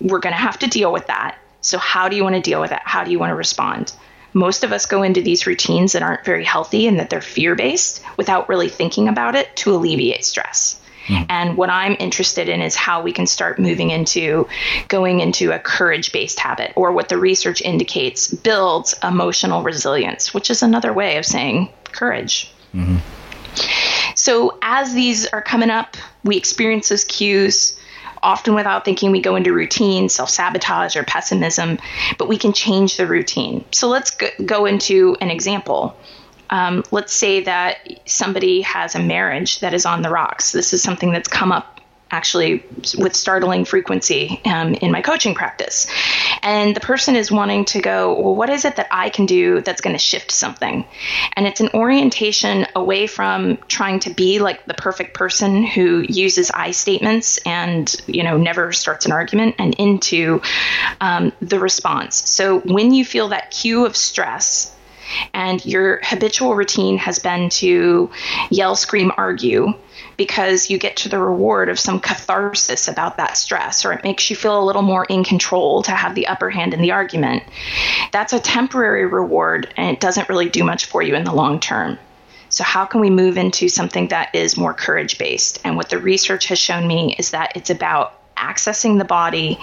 We're 0.00 0.20
going 0.20 0.34
to 0.34 0.40
have 0.40 0.58
to 0.60 0.66
deal 0.66 0.92
with 0.92 1.06
that. 1.08 1.38
So, 1.60 1.78
how 1.78 2.08
do 2.08 2.16
you 2.16 2.22
want 2.22 2.36
to 2.36 2.40
deal 2.40 2.60
with 2.60 2.72
it? 2.72 2.80
How 2.84 3.04
do 3.04 3.10
you 3.10 3.18
want 3.18 3.30
to 3.30 3.34
respond? 3.34 3.92
Most 4.38 4.64
of 4.64 4.72
us 4.72 4.86
go 4.86 5.02
into 5.02 5.20
these 5.20 5.46
routines 5.46 5.92
that 5.92 6.02
aren't 6.02 6.24
very 6.24 6.44
healthy 6.44 6.86
and 6.86 6.98
that 6.98 7.10
they're 7.10 7.20
fear 7.20 7.54
based 7.54 8.02
without 8.16 8.48
really 8.48 8.68
thinking 8.68 9.08
about 9.08 9.34
it 9.34 9.54
to 9.56 9.74
alleviate 9.74 10.24
stress. 10.24 10.80
Mm. 11.08 11.26
And 11.28 11.56
what 11.56 11.70
I'm 11.70 11.96
interested 11.98 12.48
in 12.48 12.60
is 12.60 12.74
how 12.74 13.02
we 13.02 13.12
can 13.12 13.26
start 13.26 13.58
moving 13.58 13.90
into 13.90 14.46
going 14.88 15.20
into 15.20 15.52
a 15.52 15.58
courage 15.58 16.12
based 16.12 16.38
habit, 16.38 16.72
or 16.76 16.92
what 16.92 17.08
the 17.08 17.18
research 17.18 17.62
indicates 17.62 18.28
builds 18.28 18.94
emotional 19.02 19.62
resilience, 19.62 20.34
which 20.34 20.50
is 20.50 20.62
another 20.62 20.92
way 20.92 21.16
of 21.16 21.24
saying 21.24 21.70
courage. 21.92 22.52
Mm-hmm. 22.74 22.98
So, 24.14 24.58
as 24.62 24.92
these 24.92 25.26
are 25.26 25.42
coming 25.42 25.70
up, 25.70 25.96
we 26.24 26.36
experience 26.36 26.90
those 26.90 27.04
cues. 27.04 27.77
Often, 28.22 28.54
without 28.54 28.84
thinking, 28.84 29.10
we 29.10 29.20
go 29.20 29.36
into 29.36 29.52
routine, 29.52 30.08
self 30.08 30.30
sabotage, 30.30 30.96
or 30.96 31.04
pessimism, 31.04 31.78
but 32.18 32.28
we 32.28 32.38
can 32.38 32.52
change 32.52 32.96
the 32.96 33.06
routine. 33.06 33.64
So, 33.72 33.88
let's 33.88 34.16
go 34.44 34.66
into 34.66 35.16
an 35.20 35.30
example. 35.30 35.96
Um, 36.50 36.82
let's 36.90 37.12
say 37.12 37.42
that 37.44 37.76
somebody 38.06 38.62
has 38.62 38.94
a 38.94 39.00
marriage 39.00 39.60
that 39.60 39.74
is 39.74 39.84
on 39.84 40.02
the 40.02 40.08
rocks. 40.08 40.52
This 40.52 40.72
is 40.72 40.82
something 40.82 41.12
that's 41.12 41.28
come 41.28 41.52
up 41.52 41.77
actually 42.10 42.64
with 42.96 43.14
startling 43.14 43.64
frequency 43.64 44.40
um, 44.44 44.74
in 44.74 44.90
my 44.90 45.02
coaching 45.02 45.34
practice. 45.34 45.86
And 46.42 46.74
the 46.74 46.80
person 46.80 47.16
is 47.16 47.30
wanting 47.30 47.66
to 47.66 47.80
go, 47.80 48.18
well, 48.20 48.34
what 48.34 48.50
is 48.50 48.64
it 48.64 48.76
that 48.76 48.88
I 48.90 49.10
can 49.10 49.26
do 49.26 49.60
that's 49.60 49.80
going 49.80 49.94
to 49.94 49.98
shift 49.98 50.30
something? 50.30 50.86
And 51.34 51.46
it's 51.46 51.60
an 51.60 51.70
orientation 51.74 52.66
away 52.74 53.06
from 53.06 53.58
trying 53.68 54.00
to 54.00 54.10
be 54.10 54.38
like 54.38 54.64
the 54.64 54.74
perfect 54.74 55.14
person 55.14 55.64
who 55.64 56.04
uses 56.08 56.50
I 56.50 56.70
statements 56.70 57.38
and, 57.38 57.94
you 58.06 58.22
know, 58.22 58.38
never 58.38 58.72
starts 58.72 59.06
an 59.06 59.12
argument 59.12 59.56
and 59.58 59.74
into 59.74 60.40
um, 61.00 61.32
the 61.40 61.58
response. 61.58 62.28
So 62.30 62.60
when 62.60 62.94
you 62.94 63.04
feel 63.04 63.28
that 63.28 63.50
cue 63.50 63.84
of 63.84 63.96
stress, 63.96 64.74
and 65.32 65.64
your 65.64 66.00
habitual 66.02 66.54
routine 66.54 66.98
has 66.98 67.18
been 67.18 67.48
to 67.48 68.10
yell, 68.50 68.76
scream, 68.76 69.10
argue 69.16 69.72
because 70.18 70.68
you 70.68 70.78
get 70.78 70.96
to 70.96 71.08
the 71.08 71.18
reward 71.18 71.70
of 71.70 71.78
some 71.78 72.00
catharsis 72.00 72.88
about 72.88 73.16
that 73.16 73.38
stress, 73.38 73.84
or 73.84 73.92
it 73.92 74.02
makes 74.02 74.28
you 74.28 74.36
feel 74.36 74.60
a 74.60 74.66
little 74.66 74.82
more 74.82 75.04
in 75.04 75.24
control 75.24 75.82
to 75.84 75.92
have 75.92 76.14
the 76.14 76.26
upper 76.26 76.50
hand 76.50 76.74
in 76.74 76.82
the 76.82 76.90
argument. 76.90 77.44
That's 78.12 78.34
a 78.34 78.40
temporary 78.40 79.06
reward 79.06 79.72
and 79.76 79.96
it 79.96 80.00
doesn't 80.00 80.28
really 80.28 80.50
do 80.50 80.64
much 80.64 80.86
for 80.86 81.00
you 81.00 81.14
in 81.14 81.24
the 81.24 81.32
long 81.32 81.60
term. 81.60 81.98
So, 82.50 82.64
how 82.64 82.84
can 82.84 83.00
we 83.00 83.10
move 83.10 83.38
into 83.38 83.68
something 83.68 84.08
that 84.08 84.34
is 84.34 84.56
more 84.56 84.74
courage 84.74 85.18
based? 85.18 85.60
And 85.64 85.76
what 85.76 85.88
the 85.88 85.98
research 85.98 86.46
has 86.46 86.58
shown 86.58 86.86
me 86.86 87.14
is 87.18 87.30
that 87.30 87.52
it's 87.54 87.70
about 87.70 88.14
accessing 88.36 88.98
the 88.98 89.04
body, 89.04 89.58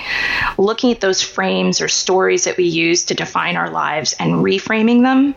looking 0.58 0.91
at 0.91 1.02
those 1.02 1.22
frames 1.22 1.82
or 1.82 1.88
stories 1.88 2.44
that 2.46 2.58
we 2.58 2.65
use 2.65 3.06
to 3.06 3.13
define 3.13 3.58
our 3.58 3.70
lives 3.70 4.13
and 4.20 4.36
reframing 4.36 5.02
them, 5.02 5.36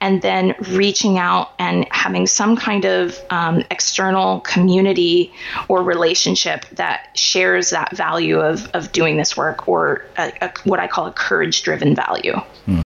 and 0.00 0.22
then 0.22 0.54
reaching 0.70 1.18
out 1.18 1.52
and 1.58 1.86
having 1.90 2.26
some 2.26 2.56
kind 2.56 2.84
of 2.84 3.18
um, 3.30 3.62
external 3.70 4.40
community 4.40 5.32
or 5.68 5.82
relationship 5.82 6.64
that 6.72 7.16
shares 7.16 7.70
that 7.70 7.96
value 7.96 8.40
of, 8.40 8.68
of 8.74 8.92
doing 8.92 9.16
this 9.16 9.36
work 9.36 9.68
or 9.68 10.04
a, 10.16 10.32
a, 10.40 10.52
what 10.64 10.80
I 10.80 10.86
call 10.86 11.06
a 11.06 11.12
courage 11.12 11.62
driven 11.62 11.94
value. 11.94 12.34
Hmm. 12.66 12.80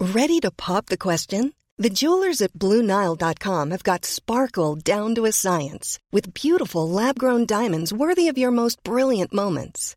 Ready 0.00 0.40
to 0.40 0.50
pop 0.50 0.86
the 0.86 0.98
question? 0.98 1.52
The 1.76 1.90
jewelers 1.90 2.40
at 2.40 2.52
Bluenile.com 2.52 3.70
have 3.72 3.82
got 3.82 4.04
sparkle 4.04 4.76
down 4.76 5.16
to 5.16 5.24
a 5.24 5.32
science 5.32 5.98
with 6.12 6.32
beautiful 6.34 6.88
lab 6.88 7.18
grown 7.18 7.46
diamonds 7.46 7.92
worthy 7.92 8.28
of 8.28 8.38
your 8.38 8.52
most 8.52 8.82
brilliant 8.84 9.32
moments. 9.32 9.96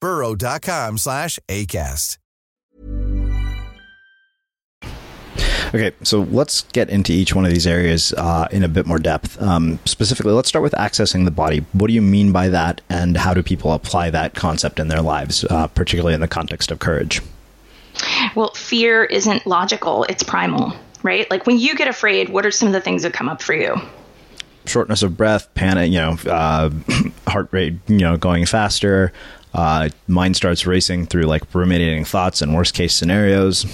burrow.com 0.00 0.98
slash 0.98 1.38
ACAST. 1.48 2.18
Okay, 5.74 5.90
so 6.04 6.20
let's 6.20 6.62
get 6.72 6.88
into 6.88 7.12
each 7.12 7.34
one 7.34 7.44
of 7.44 7.50
these 7.50 7.66
areas 7.66 8.12
uh, 8.16 8.46
in 8.52 8.62
a 8.62 8.68
bit 8.68 8.86
more 8.86 9.00
depth. 9.00 9.40
Um, 9.42 9.80
specifically, 9.84 10.32
let's 10.32 10.48
start 10.48 10.62
with 10.62 10.72
accessing 10.74 11.24
the 11.24 11.32
body. 11.32 11.66
What 11.72 11.88
do 11.88 11.92
you 11.92 12.02
mean 12.02 12.30
by 12.30 12.48
that, 12.48 12.80
and 12.88 13.16
how 13.16 13.34
do 13.34 13.42
people 13.42 13.72
apply 13.72 14.10
that 14.10 14.34
concept 14.34 14.78
in 14.78 14.88
their 14.88 15.02
lives, 15.02 15.44
uh, 15.44 15.66
particularly 15.66 16.14
in 16.14 16.20
the 16.20 16.28
context 16.28 16.70
of 16.70 16.78
courage? 16.78 17.20
Well, 18.36 18.54
fear 18.54 19.04
isn't 19.04 19.46
logical, 19.46 20.04
it's 20.04 20.22
primal 20.22 20.72
right? 21.06 21.30
Like 21.30 21.46
when 21.46 21.58
you 21.58 21.74
get 21.74 21.88
afraid, 21.88 22.28
what 22.28 22.44
are 22.44 22.50
some 22.50 22.66
of 22.66 22.74
the 22.74 22.80
things 22.80 23.04
that 23.04 23.14
come 23.14 23.28
up 23.28 23.40
for 23.40 23.54
you? 23.54 23.80
Shortness 24.66 25.02
of 25.04 25.16
breath, 25.16 25.52
panic, 25.54 25.92
you 25.92 25.98
know, 25.98 26.18
uh, 26.26 26.70
heart 27.28 27.48
rate, 27.52 27.74
you 27.86 27.98
know, 27.98 28.16
going 28.16 28.44
faster. 28.44 29.12
Uh, 29.56 29.88
mind 30.06 30.36
starts 30.36 30.66
racing 30.66 31.06
through 31.06 31.22
like 31.22 31.42
ruminating 31.54 32.04
thoughts 32.04 32.42
and 32.42 32.54
worst 32.54 32.74
case 32.74 32.94
scenarios. 32.94 33.64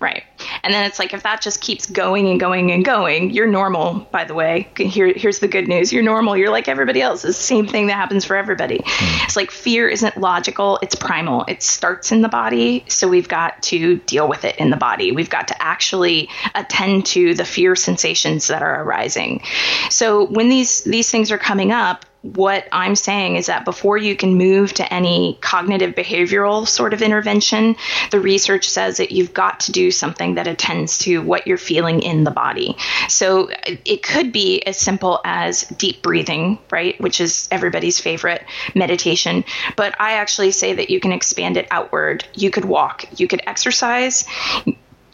Right. 0.00 0.24
And 0.62 0.72
then 0.72 0.84
it's 0.86 0.98
like 0.98 1.12
if 1.12 1.22
that 1.22 1.42
just 1.42 1.60
keeps 1.60 1.86
going 1.86 2.26
and 2.26 2.40
going 2.40 2.72
and 2.72 2.82
going, 2.84 3.30
you're 3.30 3.46
normal, 3.46 4.00
by 4.10 4.24
the 4.24 4.34
way. 4.34 4.68
Here, 4.76 5.12
here's 5.14 5.40
the 5.40 5.46
good 5.46 5.68
news. 5.68 5.92
You're 5.92 6.02
normal. 6.02 6.36
You're 6.36 6.50
like 6.50 6.68
everybody 6.68 7.02
else. 7.02 7.24
It's 7.24 7.36
the 7.36 7.42
same 7.44 7.66
thing 7.66 7.86
that 7.86 7.92
happens 7.92 8.24
for 8.24 8.34
everybody. 8.34 8.78
Mm. 8.78 9.24
It's 9.24 9.36
like 9.36 9.50
fear 9.50 9.88
isn't 9.88 10.16
logical, 10.16 10.78
it's 10.82 10.94
primal. 10.94 11.44
It 11.46 11.62
starts 11.62 12.10
in 12.12 12.22
the 12.22 12.28
body. 12.28 12.84
So 12.88 13.08
we've 13.08 13.28
got 13.28 13.62
to 13.64 13.98
deal 13.98 14.26
with 14.26 14.44
it 14.44 14.56
in 14.56 14.70
the 14.70 14.76
body. 14.76 15.12
We've 15.12 15.30
got 15.30 15.48
to 15.48 15.62
actually 15.62 16.30
attend 16.54 17.06
to 17.06 17.34
the 17.34 17.44
fear 17.44 17.76
sensations 17.76 18.48
that 18.48 18.62
are 18.62 18.82
arising. 18.82 19.42
So 19.90 20.24
when 20.24 20.48
these 20.48 20.82
these 20.82 21.10
things 21.10 21.30
are 21.30 21.38
coming 21.38 21.72
up, 21.72 22.06
what 22.22 22.68
I'm 22.70 22.96
saying 22.96 23.36
is 23.36 23.46
that 23.46 23.64
before 23.64 23.96
you 23.96 24.14
can 24.14 24.34
move 24.34 24.74
to 24.74 24.92
any 24.92 25.38
cognitive 25.40 25.94
behavioral 25.94 26.68
sort 26.68 26.92
of 26.92 27.00
intervention, 27.00 27.76
the 28.10 28.20
research 28.20 28.68
says 28.68 28.98
that 28.98 29.10
you've 29.10 29.32
got 29.32 29.60
to 29.60 29.72
do 29.72 29.90
something 29.90 30.34
that 30.34 30.46
attends 30.46 30.98
to 30.98 31.22
what 31.22 31.46
you're 31.46 31.56
feeling 31.56 32.02
in 32.02 32.24
the 32.24 32.30
body. 32.30 32.76
So 33.08 33.48
it 33.64 34.02
could 34.02 34.32
be 34.32 34.60
as 34.62 34.78
simple 34.78 35.20
as 35.24 35.62
deep 35.62 36.02
breathing, 36.02 36.58
right, 36.70 37.00
which 37.00 37.20
is 37.20 37.48
everybody's 37.50 37.98
favorite 37.98 38.44
meditation. 38.74 39.44
But 39.76 39.98
I 39.98 40.12
actually 40.12 40.50
say 40.50 40.74
that 40.74 40.90
you 40.90 41.00
can 41.00 41.12
expand 41.12 41.56
it 41.56 41.68
outward. 41.70 42.24
You 42.34 42.50
could 42.50 42.66
walk, 42.66 43.04
you 43.18 43.28
could 43.28 43.42
exercise 43.46 44.26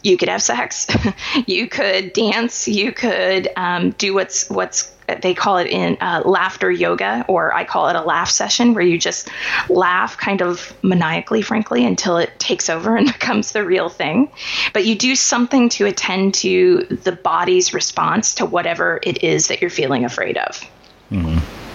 you 0.07 0.16
could 0.16 0.28
have 0.28 0.42
sex, 0.42 0.86
you 1.46 1.68
could 1.68 2.12
dance, 2.12 2.68
you 2.68 2.92
could 2.92 3.48
um, 3.57 3.90
do 3.90 4.14
what's 4.14 4.48
what's 4.48 4.92
they 5.22 5.34
call 5.34 5.59
it 5.59 5.68
in 5.68 5.96
uh, 6.00 6.22
laughter 6.24 6.70
yoga, 6.70 7.24
or 7.28 7.54
I 7.54 7.64
call 7.64 7.88
it 7.88 7.96
a 7.96 8.02
laugh 8.02 8.28
session, 8.28 8.74
where 8.74 8.84
you 8.84 8.98
just 8.98 9.28
laugh 9.68 10.18
kind 10.18 10.42
of 10.42 10.74
maniacally, 10.82 11.42
frankly, 11.42 11.84
until 11.84 12.18
it 12.18 12.36
takes 12.38 12.68
over 12.68 12.96
and 12.96 13.07
becomes 13.07 13.52
the 13.52 13.64
real 13.64 13.88
thing. 13.88 14.30
But 14.72 14.84
you 14.84 14.96
do 14.96 15.14
something 15.14 15.68
to 15.70 15.86
attend 15.86 16.34
to 16.34 16.86
the 17.02 17.12
body's 17.12 17.72
response 17.72 18.34
to 18.36 18.46
whatever 18.46 18.98
it 19.02 19.22
is 19.22 19.48
that 19.48 19.61
you're 19.61 19.70
feeling 19.70 20.04
afraid 20.04 20.36
of. 20.36 20.61
Mm-hmm. 21.11 21.65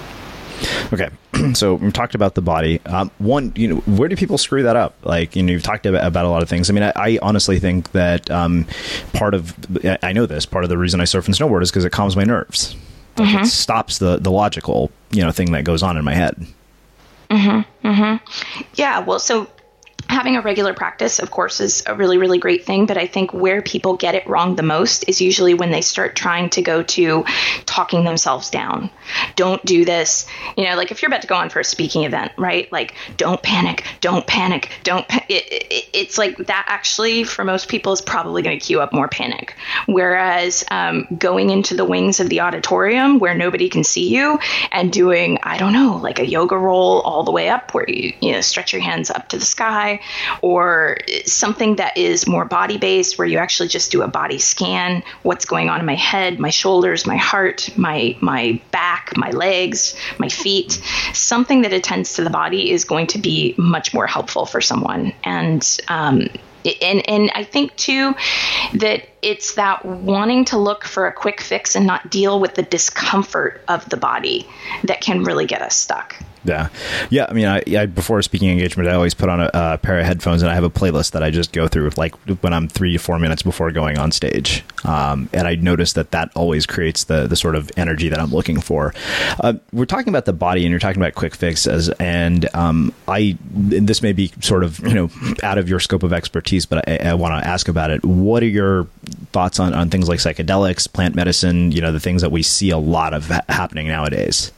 Okay, 0.93 1.09
so 1.53 1.75
we 1.75 1.91
talked 1.91 2.15
about 2.15 2.35
the 2.35 2.41
body. 2.41 2.79
Um, 2.85 3.11
one, 3.17 3.53
you 3.55 3.67
know, 3.67 3.75
where 3.81 4.09
do 4.09 4.15
people 4.15 4.37
screw 4.37 4.63
that 4.63 4.75
up? 4.75 4.95
Like, 5.03 5.35
you 5.35 5.43
know, 5.43 5.53
you've 5.53 5.63
talked 5.63 5.85
about, 5.85 6.05
about 6.05 6.25
a 6.25 6.29
lot 6.29 6.43
of 6.43 6.49
things. 6.49 6.69
I 6.69 6.73
mean, 6.73 6.83
I, 6.83 6.91
I 6.95 7.19
honestly 7.21 7.59
think 7.59 7.91
that 7.91 8.29
um, 8.29 8.67
part 9.13 9.33
of, 9.33 9.55
I 10.03 10.13
know 10.13 10.25
this, 10.25 10.45
part 10.45 10.63
of 10.63 10.69
the 10.69 10.77
reason 10.77 11.01
I 11.01 11.05
surf 11.05 11.25
and 11.25 11.35
snowboard 11.35 11.63
is 11.63 11.71
because 11.71 11.85
it 11.85 11.91
calms 11.91 12.15
my 12.15 12.23
nerves. 12.23 12.75
Like 13.17 13.27
mm-hmm. 13.27 13.43
It 13.43 13.47
stops 13.47 13.97
the 13.97 14.17
the 14.17 14.31
logical, 14.31 14.89
you 15.11 15.21
know, 15.21 15.31
thing 15.31 15.51
that 15.51 15.63
goes 15.63 15.83
on 15.83 15.97
in 15.97 16.05
my 16.05 16.13
head. 16.13 16.47
Mm-hmm. 17.29 17.87
Mm-hmm. 17.87 18.63
Yeah. 18.75 18.99
Well, 18.99 19.19
so 19.19 19.47
having 20.11 20.35
a 20.35 20.41
regular 20.41 20.73
practice, 20.73 21.19
of 21.19 21.31
course, 21.31 21.61
is 21.61 21.83
a 21.87 21.95
really, 21.95 22.17
really 22.17 22.37
great 22.37 22.65
thing. 22.65 22.85
But 22.85 22.97
I 22.97 23.07
think 23.07 23.33
where 23.33 23.61
people 23.61 23.95
get 23.95 24.13
it 24.13 24.27
wrong 24.27 24.55
the 24.55 24.63
most 24.63 25.07
is 25.07 25.21
usually 25.21 25.53
when 25.53 25.71
they 25.71 25.81
start 25.81 26.15
trying 26.15 26.49
to 26.51 26.61
go 26.61 26.83
to 26.83 27.23
talking 27.65 28.03
themselves 28.03 28.49
down. 28.49 28.89
Don't 29.35 29.63
do 29.65 29.85
this. 29.85 30.27
You 30.57 30.65
know, 30.65 30.75
like 30.75 30.91
if 30.91 31.01
you're 31.01 31.07
about 31.07 31.21
to 31.21 31.27
go 31.27 31.35
on 31.35 31.49
for 31.49 31.61
a 31.61 31.63
speaking 31.63 32.03
event, 32.03 32.33
right? 32.37 32.69
Like, 32.71 32.93
don't 33.15 33.41
panic, 33.41 33.85
don't 34.01 34.27
panic, 34.27 34.69
don't. 34.83 35.07
Pa- 35.07 35.25
it, 35.29 35.45
it, 35.49 35.89
it's 35.93 36.17
like 36.17 36.37
that 36.37 36.65
actually, 36.67 37.23
for 37.23 37.45
most 37.45 37.69
people, 37.69 37.93
is 37.93 38.01
probably 38.01 38.41
going 38.41 38.59
to 38.59 38.65
cue 38.65 38.81
up 38.81 38.91
more 38.91 39.07
panic. 39.07 39.55
Whereas 39.85 40.65
um, 40.69 41.07
going 41.17 41.49
into 41.49 41.75
the 41.75 41.85
wings 41.85 42.19
of 42.19 42.27
the 42.27 42.41
auditorium 42.41 43.19
where 43.19 43.33
nobody 43.33 43.69
can 43.69 43.85
see 43.85 44.09
you 44.09 44.39
and 44.73 44.91
doing, 44.91 45.39
I 45.43 45.57
don't 45.57 45.73
know, 45.73 45.97
like 45.97 46.19
a 46.19 46.25
yoga 46.27 46.57
roll 46.57 46.99
all 47.01 47.23
the 47.23 47.31
way 47.31 47.47
up 47.47 47.73
where 47.73 47.89
you, 47.89 48.13
you 48.19 48.33
know, 48.33 48.41
stretch 48.41 48.73
your 48.73 48.81
hands 48.81 49.09
up 49.09 49.29
to 49.29 49.37
the 49.37 49.45
sky 49.45 50.00
or 50.41 50.97
something 51.25 51.75
that 51.77 51.97
is 51.97 52.27
more 52.27 52.45
body 52.45 52.77
based 52.77 53.17
where 53.17 53.27
you 53.27 53.37
actually 53.37 53.69
just 53.69 53.91
do 53.91 54.01
a 54.01 54.07
body 54.07 54.39
scan 54.39 55.03
what's 55.23 55.45
going 55.45 55.69
on 55.69 55.79
in 55.79 55.85
my 55.85 55.95
head 55.95 56.39
my 56.39 56.49
shoulders 56.49 57.05
my 57.05 57.17
heart 57.17 57.69
my 57.77 58.15
my 58.21 58.59
back 58.71 59.11
my 59.15 59.29
legs 59.31 59.95
my 60.17 60.29
feet 60.29 60.71
something 61.13 61.61
that 61.61 61.73
attends 61.73 62.13
to 62.13 62.23
the 62.23 62.29
body 62.29 62.71
is 62.71 62.85
going 62.85 63.07
to 63.07 63.17
be 63.17 63.55
much 63.57 63.93
more 63.93 64.07
helpful 64.07 64.45
for 64.45 64.61
someone 64.61 65.13
and 65.23 65.79
um, 65.87 66.27
and 66.81 67.07
and 67.09 67.31
I 67.33 67.43
think 67.43 67.75
too 67.75 68.13
that 68.75 69.07
it's 69.21 69.55
that 69.55 69.83
wanting 69.85 70.45
to 70.45 70.57
look 70.57 70.83
for 70.83 71.07
a 71.07 71.13
quick 71.13 71.41
fix 71.41 71.75
and 71.75 71.85
not 71.85 72.09
deal 72.09 72.39
with 72.39 72.55
the 72.55 72.63
discomfort 72.63 73.63
of 73.67 73.87
the 73.89 73.97
body 73.97 74.47
that 74.83 75.01
can 75.01 75.23
really 75.23 75.45
get 75.45 75.61
us 75.61 75.75
stuck. 75.75 76.15
Yeah, 76.43 76.69
yeah. 77.11 77.27
I 77.29 77.33
mean, 77.33 77.45
I, 77.45 77.61
I, 77.77 77.85
before 77.85 78.17
a 78.17 78.23
speaking 78.23 78.49
engagement, 78.49 78.89
I 78.89 78.93
always 78.93 79.13
put 79.13 79.29
on 79.29 79.41
a, 79.41 79.49
a, 79.53 79.77
pair 79.77 79.99
of 79.99 80.05
headphones, 80.05 80.41
and 80.41 80.49
I 80.49 80.55
have 80.55 80.63
a 80.63 80.71
playlist 80.71 81.11
that 81.11 81.21
I 81.21 81.29
just 81.29 81.53
go 81.53 81.67
through, 81.67 81.91
like 81.97 82.15
when 82.41 82.51
I'm 82.51 82.67
three 82.67 82.93
to 82.93 82.97
four 82.97 83.19
minutes 83.19 83.43
before 83.43 83.71
going 83.71 83.99
on 83.99 84.11
stage. 84.11 84.63
Um, 84.83 85.29
and 85.33 85.47
I 85.47 85.55
notice 85.55 85.93
that 85.93 86.11
that 86.11 86.31
always 86.35 86.65
creates 86.65 87.03
the 87.03 87.27
the 87.27 87.35
sort 87.35 87.55
of 87.55 87.71
energy 87.77 88.09
that 88.09 88.19
I'm 88.19 88.31
looking 88.31 88.59
for. 88.59 88.93
Uh, 89.39 89.53
we're 89.71 89.85
talking 89.85 90.09
about 90.09 90.25
the 90.25 90.33
body, 90.33 90.63
and 90.63 90.71
you're 90.71 90.79
talking 90.79 91.01
about 91.01 91.13
quick 91.13 91.35
fixes, 91.35 91.89
and 91.99 92.47
um, 92.55 92.91
I 93.07 93.37
this 93.51 94.01
may 94.01 94.13
be 94.13 94.31
sort 94.41 94.63
of 94.63 94.79
you 94.79 94.95
know 94.95 95.11
out 95.43 95.59
of 95.59 95.69
your 95.69 95.79
scope 95.79 96.01
of 96.01 96.11
expertise, 96.11 96.65
but 96.65 96.89
I, 96.89 97.09
I 97.09 97.13
want 97.13 97.41
to 97.41 97.47
ask 97.47 97.67
about 97.67 97.91
it. 97.91 98.03
What 98.03 98.41
are 98.41 98.47
your 98.47 98.85
thoughts 99.31 99.59
on 99.59 99.75
on 99.75 99.91
things 99.91 100.09
like 100.09 100.19
psychedelics, 100.19 100.91
plant 100.91 101.13
medicine? 101.13 101.71
You 101.71 101.81
know, 101.81 101.91
the 101.91 101.99
things 101.99 102.23
that 102.23 102.31
we 102.31 102.41
see 102.41 102.71
a 102.71 102.79
lot 102.79 103.13
of 103.13 103.27
ha- 103.27 103.45
happening 103.47 103.87
nowadays. 103.87 104.51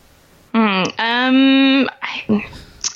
Mm, 0.53 0.87
um, 0.99 1.89
I, 2.01 2.45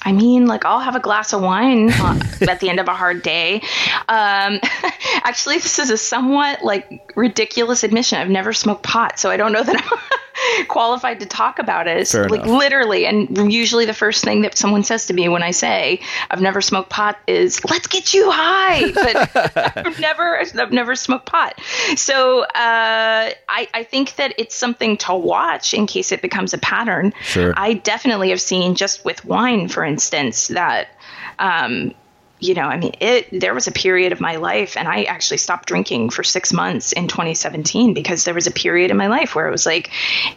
I 0.04 0.12
mean, 0.12 0.46
like 0.46 0.64
I'll 0.64 0.80
have 0.80 0.96
a 0.96 1.00
glass 1.00 1.34
of 1.34 1.42
wine 1.42 1.90
at 2.48 2.60
the 2.60 2.70
end 2.70 2.80
of 2.80 2.88
a 2.88 2.94
hard 2.94 3.24
day. 3.24 3.62
Um, 4.08 4.60
actually, 5.24 5.58
this 5.58 5.80
is 5.80 5.90
a 5.90 5.98
somewhat 5.98 6.64
like 6.64 7.12
ridiculous 7.16 7.84
admission. 7.84 8.20
I've 8.20 8.30
never 8.30 8.54
smoked 8.54 8.84
pot, 8.84 9.20
so 9.20 9.30
I 9.30 9.38
don't 9.38 9.52
know 9.52 9.64
that 9.64 9.76
I'm 9.76 10.00
qualified 10.68 11.20
to 11.20 11.26
talk 11.26 11.60
about 11.60 11.88
it. 11.88 12.08
Fair 12.08 12.30
like 12.30 12.44
enough. 12.44 12.60
literally, 12.60 13.06
and 13.06 13.52
usually 13.52 13.86
the 13.86 13.94
first 13.94 14.24
thing 14.24 14.42
that 14.42 14.58
someone 14.58 14.84
says 14.84 15.08
to 15.08 15.14
me 15.14 15.30
when 15.30 15.44
I 15.44 15.52
say 15.52 16.02
I've 16.30 16.42
never 16.42 16.62
smoked 16.62 16.90
pot 16.90 17.18
is 17.28 17.64
"Let's 17.66 17.88
get 17.88 18.14
you 18.14 18.30
high," 18.32 18.92
but 19.34 19.86
I've 19.86 20.00
never, 20.00 20.40
I've 20.40 20.72
never 20.72 20.96
smoked 20.96 21.26
pot. 21.26 21.60
So 21.96 22.44
uh, 22.44 23.32
I, 23.50 23.68
I 23.74 23.84
think 23.84 24.16
that 24.16 24.34
it's 24.38 24.56
something 24.56 24.98
to 24.98 25.16
watch 25.16 25.74
in 25.74 25.88
case 25.88 26.12
it 26.12 26.22
becomes 26.22 26.54
a 26.54 26.58
pattern. 26.58 27.14
Sure. 27.22 27.54
I 27.56 27.74
definitely 27.74 28.30
have 28.30 28.42
seen 28.42 28.76
just 28.76 29.06
with 29.06 29.26
wine, 29.26 29.68
for 29.68 29.84
instance, 29.84 30.48
that. 30.50 30.90
Um, 31.40 31.94
you 32.40 32.54
know, 32.54 32.64
I 32.64 32.78
mean, 32.78 32.94
it. 33.00 33.28
There 33.32 33.54
was 33.54 33.68
a 33.68 33.72
period 33.72 34.12
of 34.12 34.22
my 34.22 34.36
life, 34.36 34.78
and 34.78 34.88
I 34.88 35.04
actually 35.04 35.38
stopped 35.38 35.68
drinking 35.68 36.12
for 36.12 36.24
six 36.24 36.54
months 36.54 36.92
in 36.92 37.08
2017 37.08 37.96
because 37.96 38.26
there 38.26 38.36
was 38.36 38.46
a 38.46 38.52
period 38.52 38.92
in 38.92 38.98
my 38.98 39.08
life 39.08 39.34
where 39.34 39.48
it 39.48 39.52
was 39.52 39.66
like 39.66 39.90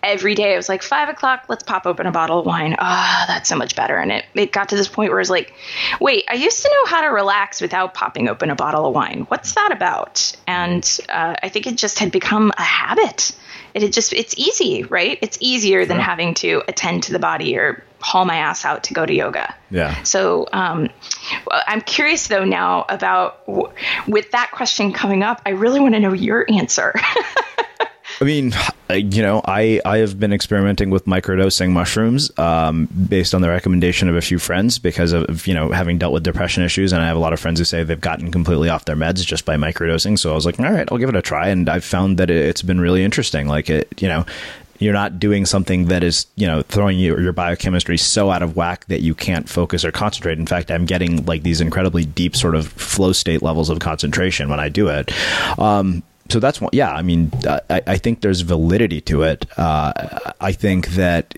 every 0.03 0.34
day 0.34 0.55
It 0.55 0.57
was 0.57 0.68
like 0.68 0.82
five 0.82 1.11
o'clock, 1.11 1.44
let's 1.48 1.62
pop 1.62 1.86
open 1.86 2.07
a 2.07 2.11
bottle 2.11 2.40
of 2.40 2.46
wine. 2.46 2.74
Ah, 2.78 3.24
oh, 3.24 3.32
that's 3.32 3.48
so 3.48 3.57
much 3.57 3.76
better. 3.76 3.98
And 3.98 4.11
it 4.12 4.24
it 4.34 4.51
got 4.53 4.70
to 4.70 4.76
this 4.76 4.88
point 4.88 5.11
where 5.11 5.18
I 5.18 5.20
was 5.20 5.30
like, 5.30 5.53
wait, 6.01 6.24
I 6.28 6.34
used 6.34 6.62
to 6.62 6.70
know 6.70 6.86
how 6.86 7.03
to 7.03 7.09
relax 7.09 7.61
without 7.61 7.92
popping 7.92 8.28
open 8.28 8.48
a 8.48 8.57
bottle 8.57 8.86
of 8.86 8.94
wine. 8.94 9.26
What's 9.28 9.55
that 9.55 9.70
about? 9.70 10.34
And 10.46 10.98
uh, 11.11 11.36
I 11.42 11.51
think 11.51 11.66
it 11.66 11.76
just 11.76 11.98
had 11.98 12.12
become 12.12 12.51
a 12.57 12.62
habit. 12.62 13.32
It 13.74 13.82
had 13.82 13.92
just 13.92 14.14
it's 14.14 14.34
easy, 14.38 14.84
right? 14.84 15.18
It's 15.20 15.36
easier 15.40 15.84
than 15.84 15.98
having 15.98 16.32
to 16.34 16.62
attend 16.66 17.05
to 17.05 17.12
the 17.12 17.18
body 17.18 17.59
or 17.59 17.84
haul 18.01 18.24
my 18.24 18.36
ass 18.36 18.64
out 18.64 18.84
to 18.84 18.94
go 18.94 19.05
to 19.07 19.12
yoga. 19.12 19.55
Yeah. 19.70 20.03
So 20.03 20.48
um, 20.53 20.88
I'm 21.51 21.80
curious 21.80 22.28
though 22.28 22.44
now 22.44 22.86
about 22.88 23.46
w- 23.46 23.70
with 24.07 24.30
that 24.32 24.51
question 24.53 24.92
coming 24.92 25.22
up. 25.22 25.40
I 25.46 25.51
really 25.51 25.80
want 25.80 25.94
to 25.94 26.01
know 26.01 26.12
your 26.12 26.46
answer. 26.51 26.94
I 28.20 28.24
mean, 28.24 28.53
you 28.90 29.22
know, 29.22 29.40
I, 29.46 29.80
I 29.84 29.98
have 29.98 30.20
been 30.20 30.32
experimenting 30.32 30.90
with 30.90 31.07
microdosing 31.07 31.70
mushrooms 31.70 32.30
um, 32.38 32.86
based 32.86 33.34
on 33.34 33.40
the 33.40 33.48
recommendation 33.48 34.11
of 34.11 34.16
a 34.16 34.20
few 34.20 34.38
friends 34.38 34.78
because 34.78 35.12
of, 35.12 35.46
you 35.46 35.55
know, 35.55 35.70
having 35.70 35.96
dealt 35.96 36.12
with 36.12 36.22
depression 36.22 36.62
issues. 36.62 36.92
And 36.92 37.03
I 37.03 37.07
have 37.07 37.16
a 37.16 37.20
lot 37.20 37.32
of 37.32 37.40
friends 37.40 37.61
who 37.61 37.64
say 37.64 37.82
they've 37.82 37.98
gotten 37.98 38.30
completely 38.30 38.68
off 38.68 38.84
their 38.84 38.96
meds 38.96 39.24
just 39.24 39.46
by 39.46 39.57
microdosing. 39.57 40.18
So 40.18 40.32
I 40.32 40.34
was 40.34 40.44
like, 40.44 40.61
all 40.61 40.70
right, 40.70 40.86
I'll 40.92 40.98
give 40.98 41.09
it 41.09 41.16
a 41.16 41.22
try. 41.22 41.48
And 41.48 41.68
I've 41.70 41.84
found 41.84 42.18
that 42.18 42.30
it's 42.30 42.62
been 42.62 42.80
really 42.80 43.05
interesting. 43.05 43.46
Like, 43.46 43.70
it, 43.70 43.88
you 44.03 44.09
know, 44.09 44.26
you're 44.81 44.95
not 44.95 45.20
doing 45.20 45.47
something 45.47 45.87
that 45.87 46.03
is 46.03 46.26
you 46.35 46.47
know 46.47 46.62
throwing 46.62 46.99
your, 46.99 47.20
your 47.20 47.33
biochemistry 47.33 47.97
so 47.97 48.31
out 48.31 48.43
of 48.43 48.57
whack 48.57 48.87
that 48.87 49.03
you 49.03 49.14
can't 49.14 49.49
focus 49.49 49.85
or 49.85 49.93
concentrate 49.93 50.39
in 50.39 50.47
fact 50.47 50.70
i'm 50.70 50.87
getting 50.87 51.24
like 51.26 51.43
these 51.45 51.61
incredibly 51.61 52.05
deep 52.05 52.35
sort 52.35 52.55
of 52.57 52.66
flow 52.66 53.12
state 53.12 53.43
levels 53.43 53.70
of 53.70 53.78
concentration 53.78 54.49
when 54.49 54.59
i 54.59 54.68
do 54.68 54.89
it 54.89 55.12
um, 55.59 56.03
so 56.28 56.41
that's 56.41 56.61
one 56.61 56.70
yeah 56.72 56.93
i 56.93 57.03
mean 57.03 57.31
I, 57.47 57.83
I 57.87 57.97
think 57.99 58.22
there's 58.22 58.41
validity 58.41 59.01
to 59.03 59.22
it 59.22 59.47
uh, 59.57 60.33
i 60.41 60.51
think 60.53 60.89
that 60.89 61.35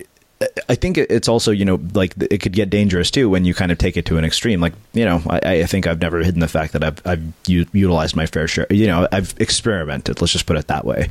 I 0.69 0.75
think 0.75 0.99
it's 0.99 1.29
also, 1.29 1.53
you 1.53 1.65
know, 1.65 1.81
like 1.95 2.15
it 2.21 2.39
could 2.39 2.53
get 2.53 2.69
dangerous 2.69 3.13
too 3.13 3.31
when 3.31 3.45
you 3.45 3.55
kind 3.55 3.71
of 3.71 3.79
take 3.79 3.97
it 3.97 4.05
to 4.07 4.19
an 4.19 4.25
extreme. 4.25 4.61
Like, 4.61 4.73
you 4.93 5.05
know, 5.05 5.23
I, 5.31 5.61
I 5.61 5.67
think 5.67 5.87
I've 5.87 6.01
never 6.01 6.19
hidden 6.19 6.41
the 6.41 6.49
fact 6.49 6.73
that 6.73 6.83
I've, 6.83 7.01
I've 7.07 7.23
u- 7.47 7.67
utilized 7.73 8.17
my 8.17 8.27
fair 8.27 8.49
share. 8.49 8.67
You 8.69 8.89
know, 8.89 9.07
I've 9.13 9.35
experimented. 9.39 10.21
Let's 10.21 10.33
just 10.33 10.47
put 10.47 10.57
it 10.57 10.67
that 10.67 10.85
way. 10.85 11.11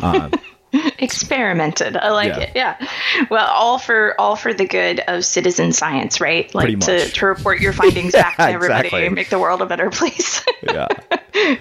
Um, 0.00 0.32
experimented. 0.98 1.96
I 1.96 2.10
like 2.10 2.28
yeah. 2.28 2.40
it. 2.40 2.52
Yeah. 2.54 2.88
Well, 3.30 3.46
all 3.46 3.78
for 3.78 4.18
all 4.20 4.36
for 4.36 4.54
the 4.54 4.66
good 4.66 5.00
of 5.00 5.24
citizen 5.24 5.72
science, 5.72 6.20
right? 6.20 6.52
Like 6.54 6.80
to, 6.80 7.08
to 7.08 7.26
report 7.26 7.60
your 7.60 7.72
findings 7.72 8.12
back 8.12 8.36
to 8.38 8.42
everybody, 8.42 8.88
exactly. 8.88 9.08
make 9.10 9.28
the 9.28 9.38
world 9.38 9.62
a 9.62 9.66
better 9.66 9.90
place. 9.90 10.44
yeah. 10.62 10.88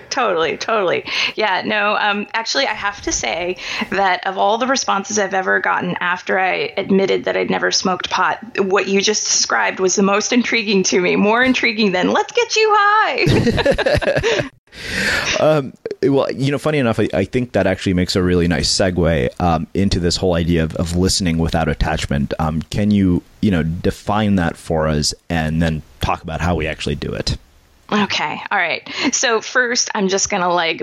totally, 0.10 0.58
totally. 0.58 1.06
Yeah, 1.36 1.64
no, 1.66 1.96
um 1.98 2.28
actually 2.34 2.68
I 2.68 2.74
have 2.74 3.02
to 3.02 3.12
say 3.12 3.58
that 3.90 4.26
of 4.28 4.38
all 4.38 4.58
the 4.58 4.68
responses 4.68 5.20
I've 5.20 5.34
ever 5.34 5.60
gotten 5.60 5.96
after 6.00 6.40
I 6.40 6.74
admitted 6.78 7.26
that 7.26 7.36
I'd 7.36 7.50
never 7.50 7.72
smoked 7.72 8.10
pot, 8.10 8.40
what 8.60 8.88
you 8.88 9.02
just 9.02 9.26
described 9.26 9.80
was 9.80 9.96
the 9.96 10.04
most 10.04 10.32
intriguing 10.32 10.84
to 10.84 11.02
me. 11.02 11.16
More 11.16 11.44
intriguing 11.44 11.92
than 11.92 12.12
let's 12.12 12.32
get 12.32 12.56
you 12.56 12.70
high. 12.74 14.50
um, 15.40 15.74
well, 16.04 16.32
you 16.32 16.52
know, 16.52 16.58
funny 16.58 16.78
enough, 16.78 17.00
I, 17.00 17.08
I, 17.14 17.26
think 17.26 17.52
that 17.52 17.68
actually 17.68 17.94
makes 17.94 18.16
a 18.16 18.24
really 18.24 18.48
nice 18.48 18.70
segue 18.70 19.30
um, 19.40 19.68
into 19.74 20.00
this 20.00 20.16
whole 20.16 20.36
idea 20.36 20.64
of, 20.64 20.76
of 20.76 20.96
listening 20.96 21.38
without 21.38 21.68
attachment. 21.68 22.34
Um, 22.40 22.62
can 22.64 22.92
you, 22.92 23.22
you 23.42 23.52
know, 23.52 23.64
define 23.64 24.36
that 24.36 24.58
for 24.58 24.88
us 24.88 25.14
and 25.30 25.62
then 25.62 25.82
talk 26.00 26.24
about 26.24 26.42
how 26.42 26.56
we 26.56 26.68
actually 26.68 26.96
do 26.96 27.14
it? 27.14 27.38
Okay. 27.92 28.42
All 28.50 28.58
right. 28.58 28.88
So 29.12 29.42
first, 29.42 29.90
I'm 29.94 30.08
just 30.08 30.30
to 30.42 30.54
like 30.54 30.82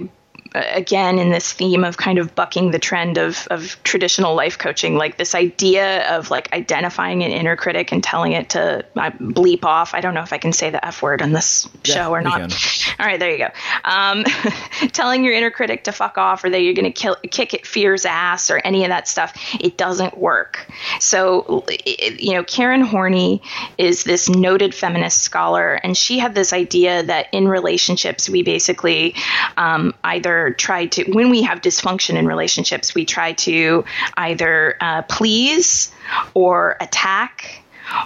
again 0.54 1.18
in 1.18 1.30
this 1.30 1.52
theme 1.52 1.84
of 1.84 1.96
kind 1.96 2.18
of 2.18 2.34
bucking 2.34 2.70
the 2.70 2.78
trend 2.78 3.18
of, 3.18 3.46
of 3.50 3.82
traditional 3.84 4.34
life 4.34 4.58
coaching 4.58 4.96
like 4.96 5.16
this 5.16 5.34
idea 5.34 6.08
of 6.16 6.30
like 6.30 6.52
identifying 6.52 7.22
an 7.22 7.30
inner 7.30 7.56
critic 7.56 7.92
and 7.92 8.02
telling 8.02 8.32
it 8.32 8.50
to 8.50 8.84
uh, 8.96 9.10
bleep 9.10 9.64
off. 9.64 9.94
I 9.94 10.00
don't 10.00 10.14
know 10.14 10.22
if 10.22 10.32
i 10.32 10.38
can 10.38 10.52
say 10.52 10.70
the 10.70 10.84
f 10.84 11.02
word 11.02 11.22
on 11.22 11.32
this 11.32 11.68
yeah, 11.84 11.94
show 11.94 12.10
or 12.10 12.22
not. 12.22 12.40
all 12.98 13.06
right 13.06 13.20
there 13.20 13.30
you 13.30 13.38
go. 13.38 13.48
Um, 13.84 14.24
telling 14.92 15.24
your 15.24 15.34
inner 15.34 15.50
critic 15.50 15.84
to 15.84 15.92
fuck 15.92 16.18
off 16.18 16.44
or 16.44 16.50
that 16.50 16.62
you're 16.62 16.74
going 16.74 16.92
to 16.92 17.16
kick 17.28 17.54
it 17.54 17.66
fear's 17.66 18.04
ass 18.04 18.50
or 18.50 18.58
any 18.58 18.84
of 18.84 18.88
that 18.88 19.08
stuff 19.08 19.34
it 19.60 19.76
doesn't 19.76 20.16
work. 20.16 20.66
So 21.00 21.64
it, 21.68 22.20
you 22.20 22.32
know 22.32 22.44
karen 22.44 22.80
horney 22.80 23.42
is 23.76 24.04
this 24.04 24.28
noted 24.28 24.74
feminist 24.74 25.20
scholar 25.20 25.74
and 25.74 25.96
she 25.96 26.18
had 26.18 26.34
this 26.34 26.52
idea 26.52 27.02
that 27.02 27.26
in 27.32 27.48
relationships 27.48 28.28
we 28.28 28.42
basically 28.42 29.14
um, 29.56 29.94
either 30.04 30.37
try 30.52 30.86
to, 30.86 31.10
when 31.12 31.30
we 31.30 31.42
have 31.42 31.60
dysfunction 31.60 32.14
in 32.16 32.26
relationships, 32.26 32.94
we 32.94 33.04
try 33.04 33.32
to 33.32 33.84
either 34.16 34.76
uh, 34.80 35.02
please 35.02 35.92
or 36.34 36.76
attack 36.80 37.62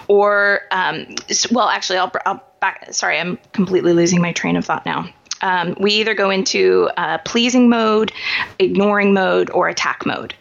or, 0.07 0.61
um, 0.71 1.15
well, 1.51 1.69
actually, 1.69 1.99
I'll, 1.99 2.11
I'll 2.25 2.43
back, 2.59 2.93
sorry, 2.93 3.19
I'm 3.19 3.37
completely 3.51 3.93
losing 3.93 4.21
my 4.21 4.31
train 4.31 4.55
of 4.55 4.65
thought 4.65 4.85
now. 4.85 5.09
Um, 5.41 5.75
we 5.77 5.91
either 5.95 6.13
go 6.13 6.29
into 6.29 6.89
uh, 6.95 7.17
pleasing 7.25 7.67
mode, 7.69 8.13
ignoring 8.59 9.13
mode, 9.13 9.49
or 9.49 9.67
attack 9.67 10.05
mode. 10.05 10.33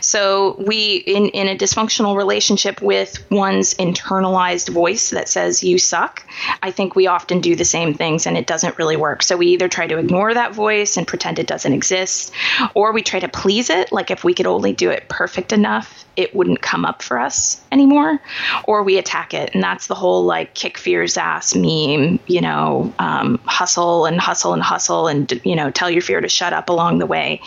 So 0.00 0.56
we 0.58 0.96
in 0.96 1.28
in 1.28 1.48
a 1.48 1.56
dysfunctional 1.56 2.16
relationship 2.16 2.80
with 2.82 3.24
one's 3.30 3.74
internalized 3.74 4.68
voice 4.68 5.10
that 5.10 5.28
says 5.28 5.62
you 5.62 5.78
suck, 5.78 6.26
I 6.62 6.70
think 6.70 6.94
we 6.94 7.06
often 7.06 7.40
do 7.40 7.56
the 7.56 7.64
same 7.64 7.94
things 7.94 8.26
and 8.26 8.36
it 8.36 8.46
doesn't 8.46 8.78
really 8.78 8.96
work. 8.96 9.22
So 9.22 9.36
we 9.36 9.48
either 9.48 9.68
try 9.68 9.86
to 9.86 9.98
ignore 9.98 10.34
that 10.34 10.54
voice 10.54 10.96
and 10.96 11.06
pretend 11.06 11.38
it 11.38 11.46
doesn't 11.46 11.72
exist 11.72 12.32
or 12.74 12.92
we 12.92 13.02
try 13.02 13.20
to 13.20 13.28
please 13.28 13.70
it 13.70 13.92
like 13.92 14.10
if 14.10 14.24
we 14.24 14.34
could 14.34 14.46
only 14.46 14.72
do 14.72 14.90
it 14.90 15.08
perfect 15.08 15.52
enough, 15.52 16.04
it 16.16 16.34
wouldn't 16.34 16.60
come 16.60 16.84
up 16.84 17.02
for 17.02 17.18
us 17.18 17.60
anymore 17.72 18.20
or 18.64 18.82
we 18.82 18.98
attack 18.98 19.32
it 19.32 19.54
and 19.54 19.62
that's 19.62 19.86
the 19.86 19.94
whole 19.94 20.24
like 20.24 20.54
kick 20.54 20.76
fear's 20.78 21.16
ass 21.16 21.54
meme, 21.54 22.18
you 22.26 22.40
know, 22.40 22.92
um, 22.98 23.38
hustle 23.44 24.06
and 24.06 24.20
hustle 24.20 24.52
and 24.52 24.62
hustle 24.62 25.08
and 25.08 25.40
you 25.44 25.56
know, 25.56 25.70
tell 25.70 25.90
your 25.90 26.02
fear 26.02 26.20
to 26.20 26.28
shut 26.28 26.52
up 26.52 26.68
along 26.68 26.98
the 26.98 27.06
way. 27.06 27.40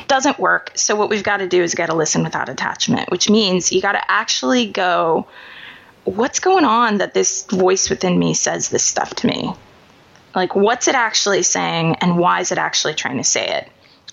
It 0.00 0.08
doesn't 0.08 0.38
work. 0.38 0.72
So 0.74 0.96
what 0.96 1.08
we've 1.08 1.22
got 1.22 1.38
to 1.38 1.48
do 1.48 1.62
is 1.62 1.69
got 1.74 1.86
to 1.86 1.94
listen 1.94 2.22
without 2.22 2.48
attachment, 2.48 3.10
which 3.10 3.28
means 3.28 3.72
you 3.72 3.80
got 3.80 3.92
to 3.92 4.10
actually 4.10 4.66
go, 4.66 5.26
what's 6.04 6.40
going 6.40 6.64
on 6.64 6.98
that 6.98 7.14
this 7.14 7.44
voice 7.46 7.90
within 7.90 8.18
me 8.18 8.34
says 8.34 8.68
this 8.68 8.84
stuff 8.84 9.14
to 9.16 9.26
me? 9.26 9.52
Like, 10.34 10.54
what's 10.54 10.88
it 10.88 10.94
actually 10.94 11.42
saying, 11.42 11.96
and 11.96 12.18
why 12.18 12.40
is 12.40 12.52
it 12.52 12.58
actually 12.58 12.94
trying 12.94 13.18
to 13.18 13.24
say 13.24 13.48
it? 13.48 13.68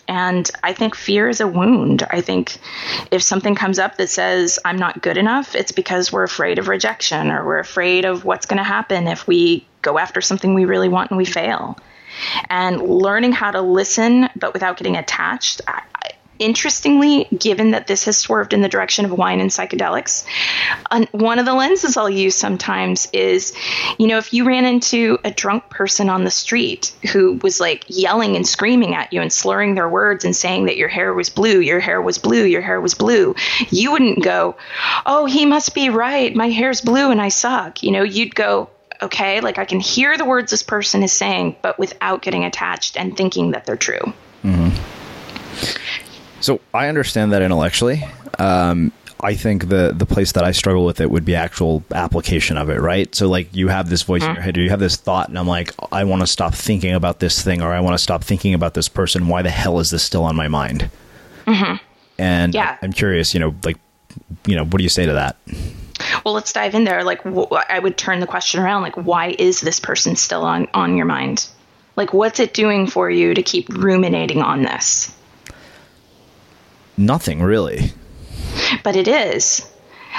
And 0.07 0.49
I 0.63 0.73
think 0.73 0.95
fear 0.95 1.27
is 1.27 1.41
a 1.41 1.47
wound. 1.47 2.03
I 2.09 2.21
think 2.21 2.57
if 3.11 3.21
something 3.21 3.55
comes 3.55 3.77
up 3.77 3.97
that 3.97 4.09
says, 4.09 4.57
I'm 4.63 4.77
not 4.77 5.01
good 5.01 5.17
enough, 5.17 5.53
it's 5.53 5.73
because 5.73 6.11
we're 6.11 6.23
afraid 6.23 6.59
of 6.59 6.69
rejection 6.69 7.29
or 7.29 7.45
we're 7.45 7.59
afraid 7.59 8.05
of 8.05 8.23
what's 8.23 8.45
going 8.45 8.57
to 8.57 8.63
happen 8.63 9.07
if 9.07 9.27
we 9.27 9.67
go 9.81 9.97
after 9.97 10.21
something 10.21 10.53
we 10.53 10.65
really 10.65 10.89
want 10.89 11.11
and 11.11 11.17
we 11.17 11.25
fail. 11.25 11.77
And 12.49 12.81
learning 12.81 13.33
how 13.33 13.51
to 13.51 13.61
listen, 13.61 14.29
but 14.35 14.53
without 14.53 14.77
getting 14.77 14.95
attached, 14.95 15.61
I, 15.67 15.83
interestingly, 16.39 17.27
given 17.37 17.71
that 17.71 17.87
this 17.87 18.05
has 18.05 18.17
swerved 18.17 18.53
in 18.53 18.61
the 18.61 18.69
direction 18.69 19.05
of 19.05 19.11
wine 19.11 19.39
and 19.39 19.49
psychedelics, 19.49 20.25
one 21.11 21.39
of 21.39 21.45
the 21.45 21.53
lenses 21.53 21.97
I'll 21.97 22.09
use 22.09 22.35
sometimes 22.35 23.07
is, 23.13 23.53
you 23.97 24.07
know, 24.07 24.17
if 24.17 24.33
you 24.33 24.45
ran 24.45 24.65
into 24.65 25.17
a 25.23 25.31
drunk 25.31 25.69
person 25.69 26.09
on 26.09 26.23
the 26.23 26.31
street 26.31 26.93
who 27.11 27.39
was 27.43 27.59
like 27.59 27.85
yelling 27.87 28.35
and 28.35 28.47
screaming 28.47 28.95
at 28.95 29.13
you 29.13 29.21
and 29.21 29.31
slurring 29.31 29.75
their 29.75 29.89
words 29.89 30.25
and 30.25 30.35
saying 30.35 30.65
that 30.65 30.77
your 30.77 30.89
hair 30.89 31.13
was 31.13 31.29
blue, 31.29 31.59
your 31.59 31.79
hair 31.79 32.01
was 32.01 32.17
blue, 32.17 32.43
your 32.43 32.61
hair 32.61 32.79
was 32.81 32.93
blue, 32.93 33.35
you 33.69 33.91
wouldn't 33.91 34.23
go, 34.23 34.55
oh, 35.05 35.25
he 35.25 35.45
must 35.45 35.73
be 35.73 35.89
right. 35.89 36.35
My 36.35 36.49
hair's 36.49 36.81
blue 36.81 37.11
and 37.11 37.21
I 37.21 37.29
suck. 37.29 37.83
You 37.83 37.91
know, 37.91 38.03
you'd 38.03 38.35
go, 38.35 38.69
okay, 39.01 39.41
like 39.41 39.57
I 39.57 39.65
can 39.65 39.79
hear 39.79 40.17
the 40.17 40.25
words 40.25 40.51
this 40.51 40.63
person 40.63 41.03
is 41.03 41.11
saying, 41.11 41.55
but 41.61 41.77
without 41.77 42.21
getting 42.21 42.43
attached 42.43 42.97
and 42.97 43.15
thinking 43.15 43.51
that 43.51 43.65
they're 43.65 43.75
true. 43.75 44.13
Mm-hmm. 44.43 44.75
So 46.39 46.61
I 46.73 46.87
understand 46.87 47.31
that 47.33 47.41
intellectually. 47.41 48.03
Um, 48.39 48.91
I 49.19 49.33
think 49.33 49.69
the 49.69 49.93
the 49.95 50.05
place 50.05 50.33
that 50.33 50.43
I 50.43 50.51
struggle 50.51 50.85
with 50.85 51.01
it 51.01 51.09
would 51.09 51.25
be 51.25 51.33
actual 51.33 51.83
application 51.91 52.55
of 52.57 52.69
it, 52.69 52.79
right? 52.79 53.13
So 53.15 53.27
like 53.27 53.53
you 53.55 53.67
have 53.67 53.89
this 53.89 54.03
voice 54.03 54.21
mm-hmm. 54.21 54.29
in 54.29 54.35
your 54.35 54.43
head, 54.43 54.57
or 54.57 54.61
you 54.61 54.69
have 54.69 54.79
this 54.79 54.95
thought, 54.95 55.29
and 55.29 55.39
I'm 55.39 55.47
like, 55.47 55.73
I 55.91 56.03
want 56.03 56.21
to 56.21 56.27
stop 56.27 56.53
thinking 56.53 56.93
about 56.93 57.19
this 57.19 57.41
thing, 57.41 57.61
or 57.61 57.73
I 57.73 57.79
want 57.79 57.95
to 57.95 58.03
stop 58.03 58.23
thinking 58.23 58.53
about 58.53 58.75
this 58.75 58.87
person. 58.87 59.27
Why 59.27 59.41
the 59.41 59.49
hell 59.49 59.79
is 59.79 59.89
this 59.89 60.03
still 60.03 60.23
on 60.23 60.35
my 60.35 60.47
mind? 60.47 60.89
Mm-hmm. 61.45 61.77
And 62.19 62.53
yeah. 62.53 62.77
I'm 62.81 62.93
curious, 62.93 63.33
you 63.33 63.39
know, 63.39 63.55
like, 63.63 63.77
you 64.45 64.55
know, 64.55 64.65
what 64.65 64.77
do 64.77 64.83
you 64.83 64.89
say 64.89 65.05
to 65.05 65.13
that? 65.13 65.37
Well, 66.23 66.33
let's 66.33 66.53
dive 66.53 66.75
in 66.75 66.83
there. 66.83 67.03
Like, 67.03 67.21
wh- 67.23 67.51
I 67.69 67.79
would 67.79 67.97
turn 67.97 68.19
the 68.19 68.27
question 68.27 68.61
around. 68.61 68.83
Like, 68.83 68.95
why 68.95 69.35
is 69.39 69.61
this 69.61 69.79
person 69.79 70.15
still 70.15 70.43
on 70.43 70.67
on 70.73 70.95
your 70.95 71.05
mind? 71.07 71.47
Like, 71.95 72.13
what's 72.13 72.39
it 72.39 72.53
doing 72.53 72.85
for 72.85 73.09
you 73.09 73.33
to 73.33 73.41
keep 73.41 73.69
ruminating 73.69 74.43
on 74.43 74.61
this? 74.61 75.11
Nothing 76.97 77.41
really. 77.41 77.93
But 78.83 78.95
it 78.95 79.07
is. 79.07 79.69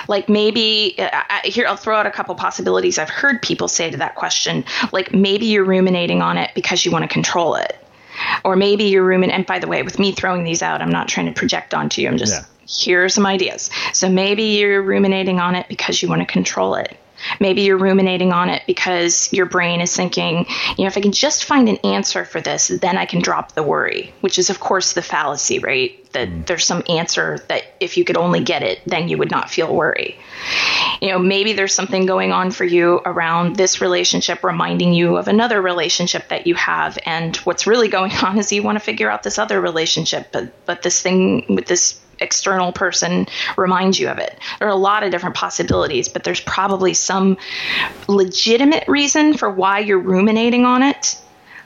Like 0.06 0.28
maybe 0.28 0.94
uh, 0.98 1.08
I, 1.12 1.40
here, 1.44 1.66
I'll 1.66 1.76
throw 1.76 1.96
out 1.96 2.06
a 2.06 2.10
couple 2.10 2.34
possibilities. 2.34 2.98
I've 2.98 3.10
heard 3.10 3.42
people 3.42 3.68
say 3.68 3.90
to 3.90 3.96
that 3.98 4.14
question, 4.14 4.64
like 4.92 5.12
maybe 5.12 5.46
you're 5.46 5.64
ruminating 5.64 6.22
on 6.22 6.38
it 6.38 6.50
because 6.54 6.84
you 6.84 6.92
want 6.92 7.02
to 7.02 7.08
control 7.08 7.56
it, 7.56 7.76
or 8.44 8.56
maybe 8.56 8.84
you're 8.84 9.04
ruminating. 9.04 9.36
And 9.36 9.46
by 9.46 9.58
the 9.58 9.66
way, 9.66 9.82
with 9.82 9.98
me 9.98 10.12
throwing 10.12 10.44
these 10.44 10.62
out, 10.62 10.80
I'm 10.80 10.90
not 10.90 11.08
trying 11.08 11.26
to 11.26 11.32
project 11.32 11.74
onto 11.74 12.00
you. 12.00 12.08
I'm 12.08 12.16
just 12.16 12.34
yeah. 12.34 12.66
here 12.66 13.04
are 13.04 13.08
some 13.08 13.26
ideas. 13.26 13.70
So 13.92 14.08
maybe 14.08 14.44
you're 14.44 14.82
ruminating 14.82 15.40
on 15.40 15.54
it 15.54 15.66
because 15.68 16.02
you 16.02 16.08
want 16.08 16.22
to 16.22 16.26
control 16.26 16.74
it. 16.74 16.96
Maybe 17.40 17.62
you're 17.62 17.78
ruminating 17.78 18.32
on 18.32 18.48
it 18.48 18.62
because 18.66 19.32
your 19.32 19.46
brain 19.46 19.80
is 19.80 19.94
thinking, 19.94 20.46
you 20.76 20.84
know, 20.84 20.86
if 20.86 20.96
I 20.96 21.00
can 21.00 21.12
just 21.12 21.44
find 21.44 21.68
an 21.68 21.76
answer 21.78 22.24
for 22.24 22.40
this, 22.40 22.68
then 22.68 22.96
I 22.96 23.06
can 23.06 23.20
drop 23.20 23.52
the 23.52 23.62
worry, 23.62 24.12
which 24.20 24.38
is, 24.38 24.50
of 24.50 24.60
course, 24.60 24.92
the 24.92 25.02
fallacy, 25.02 25.58
right? 25.58 25.94
That 26.12 26.28
mm. 26.28 26.46
there's 26.46 26.64
some 26.64 26.82
answer 26.88 27.38
that 27.48 27.64
if 27.80 27.96
you 27.96 28.04
could 28.04 28.16
only 28.16 28.40
get 28.40 28.62
it, 28.62 28.80
then 28.86 29.08
you 29.08 29.18
would 29.18 29.30
not 29.30 29.50
feel 29.50 29.74
worry. 29.74 30.16
You 31.00 31.10
know, 31.10 31.18
maybe 31.18 31.52
there's 31.52 31.74
something 31.74 32.06
going 32.06 32.32
on 32.32 32.50
for 32.50 32.64
you 32.64 33.00
around 33.04 33.56
this 33.56 33.80
relationship 33.80 34.42
reminding 34.42 34.92
you 34.92 35.16
of 35.16 35.28
another 35.28 35.60
relationship 35.60 36.28
that 36.28 36.46
you 36.46 36.54
have. 36.54 36.98
And 37.04 37.36
what's 37.38 37.66
really 37.66 37.88
going 37.88 38.12
on 38.24 38.38
is 38.38 38.52
you 38.52 38.62
want 38.62 38.76
to 38.76 38.84
figure 38.84 39.10
out 39.10 39.22
this 39.22 39.38
other 39.38 39.60
relationship, 39.60 40.28
but, 40.32 40.66
but 40.66 40.82
this 40.82 41.02
thing 41.02 41.44
with 41.48 41.66
this 41.66 42.00
external 42.20 42.72
person 42.72 43.26
reminds 43.56 43.98
you 43.98 44.08
of 44.08 44.18
it. 44.18 44.38
There 44.58 44.68
are 44.68 44.72
a 44.72 44.76
lot 44.76 45.02
of 45.02 45.10
different 45.10 45.36
possibilities, 45.36 46.08
but 46.08 46.24
there's 46.24 46.40
probably 46.40 46.94
some 46.94 47.36
legitimate 48.06 48.86
reason 48.88 49.36
for 49.36 49.50
why 49.50 49.80
you're 49.80 49.98
ruminating 49.98 50.64
on 50.64 50.82
it. 50.82 51.20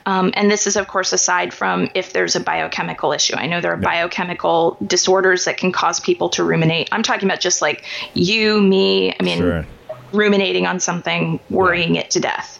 Um, 0.05 0.31
and 0.33 0.51
this 0.51 0.67
is, 0.67 0.75
of 0.75 0.87
course, 0.87 1.13
aside 1.13 1.53
from 1.53 1.89
if 1.95 2.11
there's 2.11 2.35
a 2.35 2.39
biochemical 2.39 3.13
issue. 3.13 3.35
I 3.35 3.47
know 3.47 3.61
there 3.61 3.73
are 3.73 3.79
yeah. 3.79 3.87
biochemical 3.87 4.77
disorders 4.85 5.45
that 5.45 5.57
can 5.57 5.71
cause 5.71 5.99
people 5.99 6.29
to 6.29 6.43
ruminate. 6.43 6.89
I'm 6.91 7.03
talking 7.03 7.27
about 7.27 7.39
just 7.39 7.61
like 7.61 7.85
you, 8.13 8.61
me. 8.61 9.15
I 9.17 9.23
mean, 9.23 9.37
sure. 9.37 9.65
Ruminating 10.13 10.65
on 10.65 10.79
something, 10.79 11.39
worrying 11.49 11.95
it 11.95 12.11
to 12.11 12.19
death. 12.19 12.59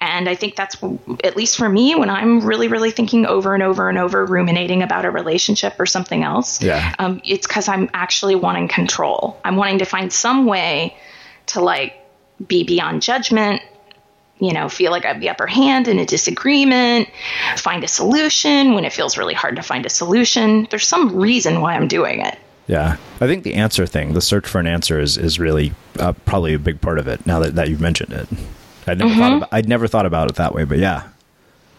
And 0.00 0.28
I 0.28 0.34
think 0.34 0.56
that's, 0.56 0.76
at 1.22 1.36
least 1.36 1.56
for 1.56 1.68
me, 1.68 1.94
when 1.94 2.10
I'm 2.10 2.40
really, 2.44 2.68
really 2.68 2.90
thinking 2.90 3.26
over 3.26 3.54
and 3.54 3.62
over 3.62 3.88
and 3.88 3.98
over, 3.98 4.24
ruminating 4.24 4.82
about 4.82 5.04
a 5.04 5.10
relationship 5.10 5.74
or 5.78 5.86
something 5.86 6.22
else, 6.22 6.62
Yeah. 6.62 6.94
um, 6.98 7.20
it's 7.24 7.46
because 7.46 7.68
I'm 7.68 7.88
actually 7.94 8.34
wanting 8.34 8.68
control. 8.68 9.38
I'm 9.44 9.56
wanting 9.56 9.78
to 9.78 9.84
find 9.84 10.12
some 10.12 10.46
way 10.46 10.96
to 11.46 11.60
like 11.60 11.94
be 12.46 12.64
beyond 12.64 13.02
judgment, 13.02 13.62
you 14.38 14.52
know, 14.52 14.68
feel 14.68 14.90
like 14.90 15.04
I 15.04 15.08
have 15.08 15.20
the 15.20 15.28
upper 15.30 15.46
hand 15.46 15.88
in 15.88 15.98
a 15.98 16.06
disagreement, 16.06 17.08
find 17.56 17.84
a 17.84 17.88
solution 17.88 18.74
when 18.74 18.84
it 18.84 18.92
feels 18.92 19.16
really 19.16 19.34
hard 19.34 19.56
to 19.56 19.62
find 19.62 19.86
a 19.86 19.90
solution. 19.90 20.66
There's 20.70 20.88
some 20.88 21.16
reason 21.16 21.60
why 21.60 21.74
I'm 21.74 21.86
doing 21.88 22.20
it. 22.20 22.36
Yeah, 22.66 22.96
I 23.20 23.26
think 23.26 23.44
the 23.44 23.54
answer 23.54 23.84
thing, 23.86 24.14
the 24.14 24.20
search 24.22 24.46
for 24.46 24.58
an 24.58 24.66
answer, 24.66 24.98
is 24.98 25.18
is 25.18 25.38
really 25.38 25.72
uh, 25.98 26.12
probably 26.24 26.54
a 26.54 26.58
big 26.58 26.80
part 26.80 26.98
of 26.98 27.06
it. 27.08 27.24
Now 27.26 27.38
that, 27.40 27.54
that 27.56 27.68
you've 27.68 27.80
mentioned 27.80 28.12
it, 28.12 28.26
I'd 28.86 28.98
never 28.98 29.14
thought 29.14 29.32
Mhm. 29.32 29.36
about, 29.38 29.48
I'd 29.52 29.68
never 29.68 29.86
thought 29.86 30.06
about 30.06 30.30
it 30.30 30.36
that 30.36 30.54
way, 30.54 30.64
but 30.64 30.78
yeah, 30.78 31.02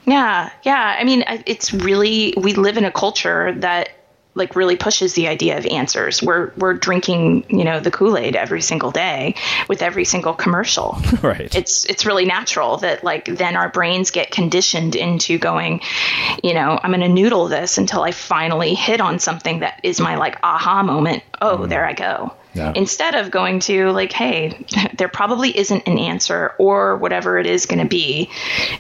Yeah, 0.06 0.52
yeah. 0.64 0.96
I 1.00 1.04
mean, 1.04 1.24
it's 1.48 1.74
really 1.74 2.34
we 2.38 2.54
live 2.54 2.78
in 2.78 2.86
a 2.86 2.92
culture 2.92 3.54
that 3.58 3.90
like 4.36 4.56
really 4.56 4.76
pushes 4.76 5.14
the 5.14 5.28
idea 5.28 5.58
of 5.58 5.66
answers. 5.66 6.22
We're 6.22 6.52
we're 6.58 6.74
drinking, 6.74 7.46
you 7.50 7.64
know, 7.64 7.80
the 7.80 7.90
Kool-Aid 7.92 8.36
every 8.36 8.62
single 8.62 8.92
day 8.92 9.36
with 9.68 9.82
every 9.82 10.06
single 10.06 10.34
commercial. 10.34 10.98
right. 11.22 11.54
It's 11.56 11.86
it's 11.86 12.06
really 12.06 12.26
natural 12.26 12.78
that 12.78 13.04
like 13.04 13.26
then 13.26 13.56
our 13.56 13.70
brains 13.70 14.12
get 14.12 14.32
conditioned 14.32 14.96
into 14.96 15.38
going, 15.38 15.82
you 16.44 16.54
know, 16.54 16.80
I'm 16.84 16.92
going 16.92 17.02
to 17.02 17.10
noodle 17.10 17.48
this 17.48 17.78
until 17.78 18.04
I 18.04 18.12
finally 18.12 18.74
hit 18.76 19.00
on 19.00 19.20
something 19.20 19.60
that 19.60 19.80
is 19.84 20.00
my 20.00 20.16
like 20.16 20.38
aha 20.44 20.84
moment. 20.84 21.24
Oh, 21.42 21.60
mm. 21.60 21.70
there 21.70 21.86
I 21.86 21.94
go. 21.94 22.36
Yeah. 22.56 22.72
Instead 22.76 23.16
of 23.16 23.32
going 23.32 23.60
to 23.62 23.92
like, 23.92 24.12
hey, 24.12 24.66
there 24.98 25.10
probably 25.10 25.56
isn't 25.56 25.88
an 25.88 25.98
answer 25.98 26.54
or 26.58 26.98
whatever 26.98 27.38
it 27.38 27.46
is 27.46 27.66
going 27.66 27.80
to 27.80 27.88
be 27.88 28.30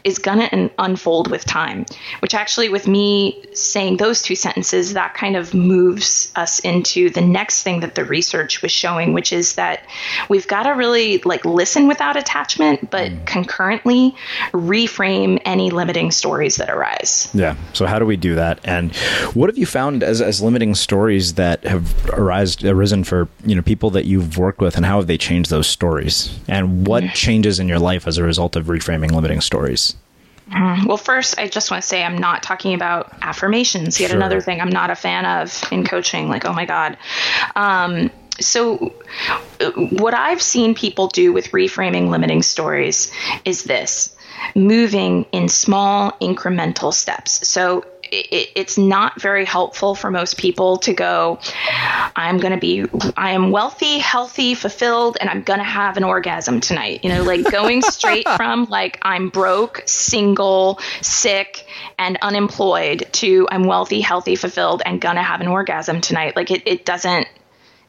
is 0.03 0.17
going 0.17 0.39
to 0.39 0.71
unfold 0.79 1.29
with 1.29 1.45
time. 1.45 1.85
Which 2.19 2.33
actually, 2.33 2.69
with 2.69 2.87
me 2.87 3.43
saying 3.53 3.97
those 3.97 4.21
two 4.21 4.35
sentences, 4.35 4.93
that 4.93 5.13
kind 5.13 5.35
of 5.35 5.53
moves 5.53 6.31
us 6.35 6.59
into 6.59 7.09
the 7.09 7.21
next 7.21 7.63
thing 7.63 7.81
that 7.81 7.95
the 7.95 8.05
research 8.05 8.61
was 8.61 8.71
showing, 8.71 9.13
which 9.13 9.33
is 9.33 9.55
that 9.55 9.85
we've 10.29 10.47
got 10.47 10.63
to 10.63 10.71
really 10.71 11.19
like 11.19 11.43
listen 11.43 11.87
without 11.87 12.15
attachment, 12.15 12.89
but 12.89 13.11
mm. 13.11 13.25
concurrently 13.25 14.15
reframe 14.53 15.41
any 15.43 15.69
limiting 15.69 16.11
stories 16.11 16.55
that 16.55 16.69
arise. 16.69 17.29
Yeah. 17.33 17.55
So 17.73 17.85
how 17.85 17.99
do 17.99 18.05
we 18.05 18.15
do 18.15 18.35
that? 18.35 18.59
And 18.63 18.95
what 19.33 19.49
have 19.49 19.57
you 19.57 19.65
found 19.65 20.01
as, 20.01 20.21
as 20.21 20.41
limiting 20.41 20.75
stories 20.75 21.33
that 21.33 21.63
have 21.65 22.09
arise, 22.09 22.63
arisen 22.63 23.03
for 23.03 23.27
you 23.45 23.55
know 23.55 23.61
people 23.65 23.89
that 23.91 24.05
you've 24.05 24.37
worked 24.37 24.59
with, 24.61 24.77
and 24.77 24.85
how 24.85 24.97
have 24.97 25.07
they 25.07 25.17
changed 25.17 25.49
those 25.49 25.67
stories? 25.67 26.37
And 26.47 26.85
what 26.87 27.03
changes 27.13 27.59
in 27.59 27.67
your 27.67 27.79
life 27.79 28.07
as 28.07 28.17
a 28.17 28.23
result 28.23 28.55
of 28.55 28.65
reframing 28.67 29.11
limiting 29.11 29.41
stories? 29.41 29.95
Mhm. 30.51 30.85
Well, 30.85 30.97
first, 30.97 31.39
I 31.39 31.47
just 31.47 31.71
want 31.71 31.81
to 31.81 31.87
say 31.87 32.03
I'm 32.03 32.17
not 32.19 32.43
talking 32.43 32.75
about 32.75 33.11
affirmations. 33.23 33.99
Yet 33.99 34.11
Sure. 34.11 34.17
another 34.17 34.39
thing 34.41 34.61
I'm 34.61 34.69
not 34.69 34.91
a 34.91 34.95
fan 34.95 35.25
of 35.25 35.63
in 35.71 35.83
coaching. 35.85 36.29
Like, 36.29 36.45
oh 36.45 36.53
my 36.53 36.65
God. 36.65 36.97
Um, 37.55 38.11
so, 38.39 38.93
uh, 39.59 39.71
what 39.71 40.13
I've 40.13 40.41
seen 40.41 40.75
people 40.75 41.07
do 41.07 41.31
with 41.33 41.51
reframing 41.51 42.09
limiting 42.09 42.41
stories 42.41 43.11
is 43.45 43.63
this 43.63 44.15
moving 44.53 45.25
in 45.31 45.47
small 45.47 46.11
incremental 46.21 46.93
steps. 46.93 47.47
So, 47.47 47.85
it, 48.11 48.51
it's 48.55 48.77
not 48.77 49.19
very 49.19 49.45
helpful 49.45 49.95
for 49.95 50.11
most 50.11 50.37
people 50.37 50.77
to 50.77 50.93
go, 50.93 51.39
I'm 52.15 52.37
going 52.37 52.53
to 52.53 52.59
be, 52.59 52.85
I 53.17 53.31
am 53.31 53.51
wealthy, 53.51 53.99
healthy, 53.99 54.53
fulfilled, 54.53 55.17
and 55.19 55.29
I'm 55.29 55.43
going 55.43 55.59
to 55.59 55.65
have 55.65 55.97
an 55.97 56.03
orgasm 56.03 56.61
tonight. 56.61 57.03
You 57.03 57.09
know, 57.09 57.23
like 57.23 57.49
going 57.51 57.81
straight 57.81 58.27
from 58.35 58.65
like 58.65 58.99
I'm 59.01 59.29
broke, 59.29 59.83
single, 59.85 60.79
sick, 61.01 61.65
and 61.97 62.17
unemployed 62.21 63.07
to 63.13 63.47
I'm 63.51 63.63
wealthy, 63.63 64.01
healthy, 64.01 64.35
fulfilled, 64.35 64.81
and 64.85 65.01
going 65.01 65.15
to 65.15 65.23
have 65.23 65.41
an 65.41 65.47
orgasm 65.47 66.01
tonight. 66.01 66.35
Like 66.35 66.51
it, 66.51 66.63
it 66.65 66.85
doesn't. 66.85 67.27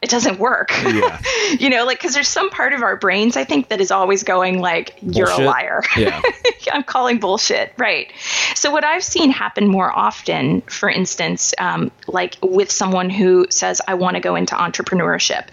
It 0.01 0.11
doesn't 0.11 0.37
work. 0.37 0.71
Yeah. 0.83 1.19
you 1.59 1.69
know, 1.69 1.85
like, 1.85 1.97
because 1.97 2.13
there's 2.13 2.27
some 2.27 2.51
part 2.51 2.73
of 2.73 2.83
our 2.83 2.95
brains, 2.95 3.35
I 3.35 3.43
think, 3.43 3.69
that 3.69 3.81
is 3.81 3.89
always 3.89 4.23
going, 4.23 4.59
like, 4.59 4.95
you're 5.01 5.29
a 5.29 5.37
liar. 5.37 5.81
Yeah. 5.95 6.21
I'm 6.71 6.83
calling 6.83 7.19
bullshit. 7.19 7.73
Right. 7.77 8.11
So, 8.53 8.71
what 8.71 8.83
I've 8.83 9.03
seen 9.03 9.31
happen 9.31 9.67
more 9.67 9.91
often, 9.91 10.61
for 10.61 10.89
instance, 10.89 11.53
um, 11.57 11.91
like 12.07 12.37
with 12.41 12.69
someone 12.71 13.09
who 13.09 13.47
says, 13.49 13.81
I 13.87 13.95
want 13.95 14.15
to 14.15 14.19
go 14.19 14.35
into 14.35 14.53
entrepreneurship, 14.53 15.47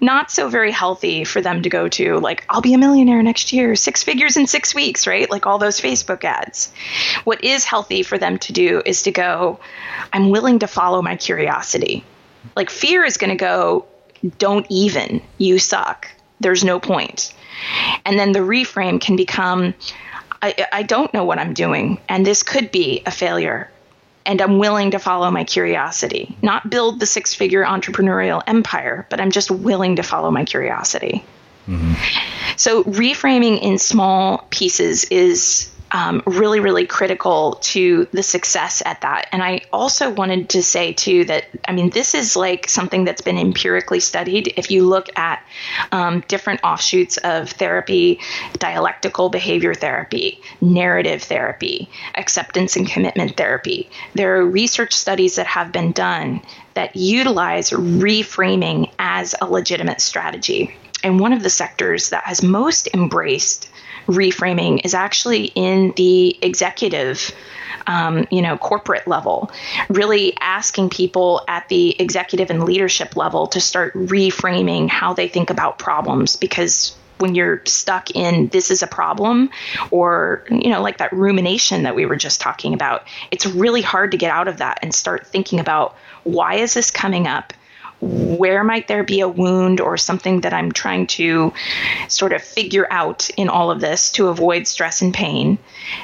not 0.00 0.30
so 0.30 0.48
very 0.48 0.72
healthy 0.72 1.24
for 1.24 1.40
them 1.40 1.62
to 1.62 1.70
go 1.70 1.88
to, 1.88 2.18
like, 2.18 2.44
I'll 2.50 2.60
be 2.60 2.74
a 2.74 2.78
millionaire 2.78 3.22
next 3.22 3.52
year, 3.52 3.76
six 3.76 4.02
figures 4.02 4.36
in 4.36 4.46
six 4.46 4.74
weeks, 4.74 5.06
right? 5.06 5.30
Like 5.30 5.46
all 5.46 5.58
those 5.58 5.80
Facebook 5.80 6.24
ads. 6.24 6.72
What 7.24 7.42
is 7.44 7.64
healthy 7.64 8.02
for 8.02 8.18
them 8.18 8.38
to 8.40 8.52
do 8.52 8.82
is 8.84 9.02
to 9.02 9.10
go, 9.10 9.58
I'm 10.12 10.30
willing 10.30 10.58
to 10.58 10.66
follow 10.66 11.00
my 11.00 11.16
curiosity. 11.16 12.04
Like, 12.54 12.70
fear 12.70 13.04
is 13.04 13.16
going 13.16 13.30
to 13.30 13.36
go, 13.36 13.86
don't 14.38 14.66
even, 14.70 15.22
you 15.38 15.58
suck. 15.58 16.08
There's 16.40 16.64
no 16.64 16.80
point. 16.80 17.34
And 18.04 18.18
then 18.18 18.32
the 18.32 18.40
reframe 18.40 19.00
can 19.00 19.16
become, 19.16 19.74
I, 20.42 20.66
I 20.72 20.82
don't 20.82 21.12
know 21.14 21.24
what 21.24 21.38
I'm 21.38 21.54
doing, 21.54 22.00
and 22.08 22.26
this 22.26 22.42
could 22.42 22.70
be 22.70 23.02
a 23.06 23.10
failure. 23.10 23.70
And 24.24 24.42
I'm 24.42 24.58
willing 24.58 24.90
to 24.90 24.98
follow 24.98 25.30
my 25.30 25.44
curiosity, 25.44 26.36
not 26.42 26.68
build 26.68 26.98
the 26.98 27.06
six 27.06 27.32
figure 27.32 27.64
entrepreneurial 27.64 28.42
empire, 28.46 29.06
but 29.08 29.20
I'm 29.20 29.30
just 29.30 29.50
willing 29.50 29.96
to 29.96 30.02
follow 30.02 30.30
my 30.32 30.44
curiosity. 30.44 31.24
Mm-hmm. 31.68 31.94
So, 32.56 32.84
reframing 32.84 33.60
in 33.60 33.78
small 33.78 34.46
pieces 34.50 35.04
is 35.04 35.70
um, 35.92 36.22
really, 36.26 36.60
really 36.60 36.86
critical 36.86 37.58
to 37.62 38.08
the 38.12 38.22
success 38.22 38.82
at 38.84 39.00
that. 39.02 39.28
And 39.32 39.42
I 39.42 39.62
also 39.72 40.10
wanted 40.10 40.50
to 40.50 40.62
say, 40.62 40.92
too, 40.92 41.24
that 41.26 41.46
I 41.68 41.72
mean, 41.72 41.90
this 41.90 42.14
is 42.14 42.36
like 42.36 42.68
something 42.68 43.04
that's 43.04 43.20
been 43.20 43.38
empirically 43.38 44.00
studied. 44.00 44.52
If 44.56 44.70
you 44.70 44.84
look 44.84 45.16
at 45.16 45.44
um, 45.92 46.24
different 46.28 46.60
offshoots 46.64 47.18
of 47.18 47.50
therapy, 47.50 48.20
dialectical 48.58 49.28
behavior 49.28 49.74
therapy, 49.74 50.40
narrative 50.60 51.22
therapy, 51.22 51.88
acceptance 52.16 52.76
and 52.76 52.88
commitment 52.88 53.36
therapy, 53.36 53.88
there 54.14 54.36
are 54.36 54.44
research 54.44 54.92
studies 54.92 55.36
that 55.36 55.46
have 55.46 55.72
been 55.72 55.92
done 55.92 56.40
that 56.74 56.96
utilize 56.96 57.70
reframing 57.70 58.90
as 58.98 59.34
a 59.40 59.46
legitimate 59.46 60.00
strategy. 60.00 60.74
And 61.02 61.20
one 61.20 61.32
of 61.32 61.42
the 61.42 61.50
sectors 61.50 62.10
that 62.10 62.24
has 62.24 62.42
most 62.42 62.88
embraced 62.92 63.68
reframing 64.06 64.84
is 64.84 64.94
actually 64.94 65.46
in 65.54 65.92
the 65.96 66.36
executive 66.42 67.34
um, 67.86 68.26
you 68.30 68.42
know 68.42 68.56
corporate 68.56 69.06
level 69.06 69.50
really 69.88 70.36
asking 70.40 70.90
people 70.90 71.42
at 71.48 71.68
the 71.68 72.00
executive 72.00 72.50
and 72.50 72.64
leadership 72.64 73.16
level 73.16 73.46
to 73.48 73.60
start 73.60 73.94
reframing 73.94 74.88
how 74.88 75.12
they 75.14 75.28
think 75.28 75.50
about 75.50 75.78
problems. 75.78 76.36
Because 76.36 76.96
when 77.18 77.34
you're 77.34 77.62
stuck 77.64 78.10
in 78.10 78.48
this 78.48 78.70
is 78.70 78.82
a 78.82 78.86
problem 78.86 79.50
or 79.90 80.44
you 80.50 80.68
know 80.70 80.82
like 80.82 80.98
that 80.98 81.12
rumination 81.12 81.84
that 81.84 81.94
we 81.94 82.04
were 82.04 82.16
just 82.16 82.40
talking 82.42 82.74
about 82.74 83.04
it's 83.30 83.46
really 83.46 83.80
hard 83.80 84.10
to 84.10 84.18
get 84.18 84.30
out 84.30 84.48
of 84.48 84.58
that 84.58 84.78
and 84.82 84.94
start 84.94 85.26
thinking 85.26 85.58
about 85.58 85.96
why 86.24 86.56
is 86.56 86.74
this 86.74 86.90
coming 86.90 87.26
up 87.26 87.54
where 88.00 88.62
might 88.62 88.88
there 88.88 89.02
be 89.02 89.20
a 89.20 89.28
wound 89.28 89.80
or 89.80 89.96
something 89.96 90.42
that 90.42 90.52
I'm 90.52 90.72
trying 90.72 91.06
to 91.08 91.52
sort 92.08 92.32
of 92.32 92.42
figure 92.42 92.86
out 92.90 93.30
in 93.30 93.48
all 93.48 93.70
of 93.70 93.80
this 93.80 94.10
to 94.12 94.28
avoid 94.28 94.66
stress 94.66 95.02
and 95.02 95.14
pain? 95.14 95.58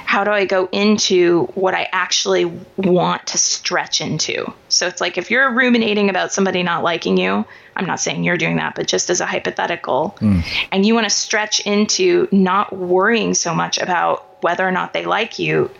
How 0.04 0.24
do 0.24 0.30
I 0.30 0.44
go 0.46 0.68
into 0.72 1.44
what 1.54 1.74
I 1.74 1.88
actually 1.92 2.46
want 2.76 3.26
to 3.28 3.38
stretch 3.38 4.00
into? 4.00 4.52
So 4.68 4.86
it's 4.86 5.00
like 5.00 5.18
if 5.18 5.30
you're 5.30 5.52
ruminating 5.52 6.08
about 6.08 6.32
somebody 6.32 6.62
not 6.62 6.82
liking 6.82 7.18
you, 7.18 7.44
I'm 7.76 7.86
not 7.86 8.00
saying 8.00 8.24
you're 8.24 8.38
doing 8.38 8.56
that, 8.56 8.74
but 8.74 8.86
just 8.86 9.10
as 9.10 9.20
a 9.20 9.26
hypothetical, 9.26 10.10
hmm. 10.18 10.40
and 10.70 10.84
you 10.84 10.94
want 10.94 11.04
to 11.04 11.10
stretch 11.10 11.60
into 11.60 12.28
not 12.30 12.76
worrying 12.76 13.34
so 13.34 13.54
much 13.54 13.78
about 13.78 14.42
whether 14.42 14.66
or 14.66 14.72
not 14.72 14.92
they 14.92 15.04
like 15.04 15.38
you, 15.38 15.70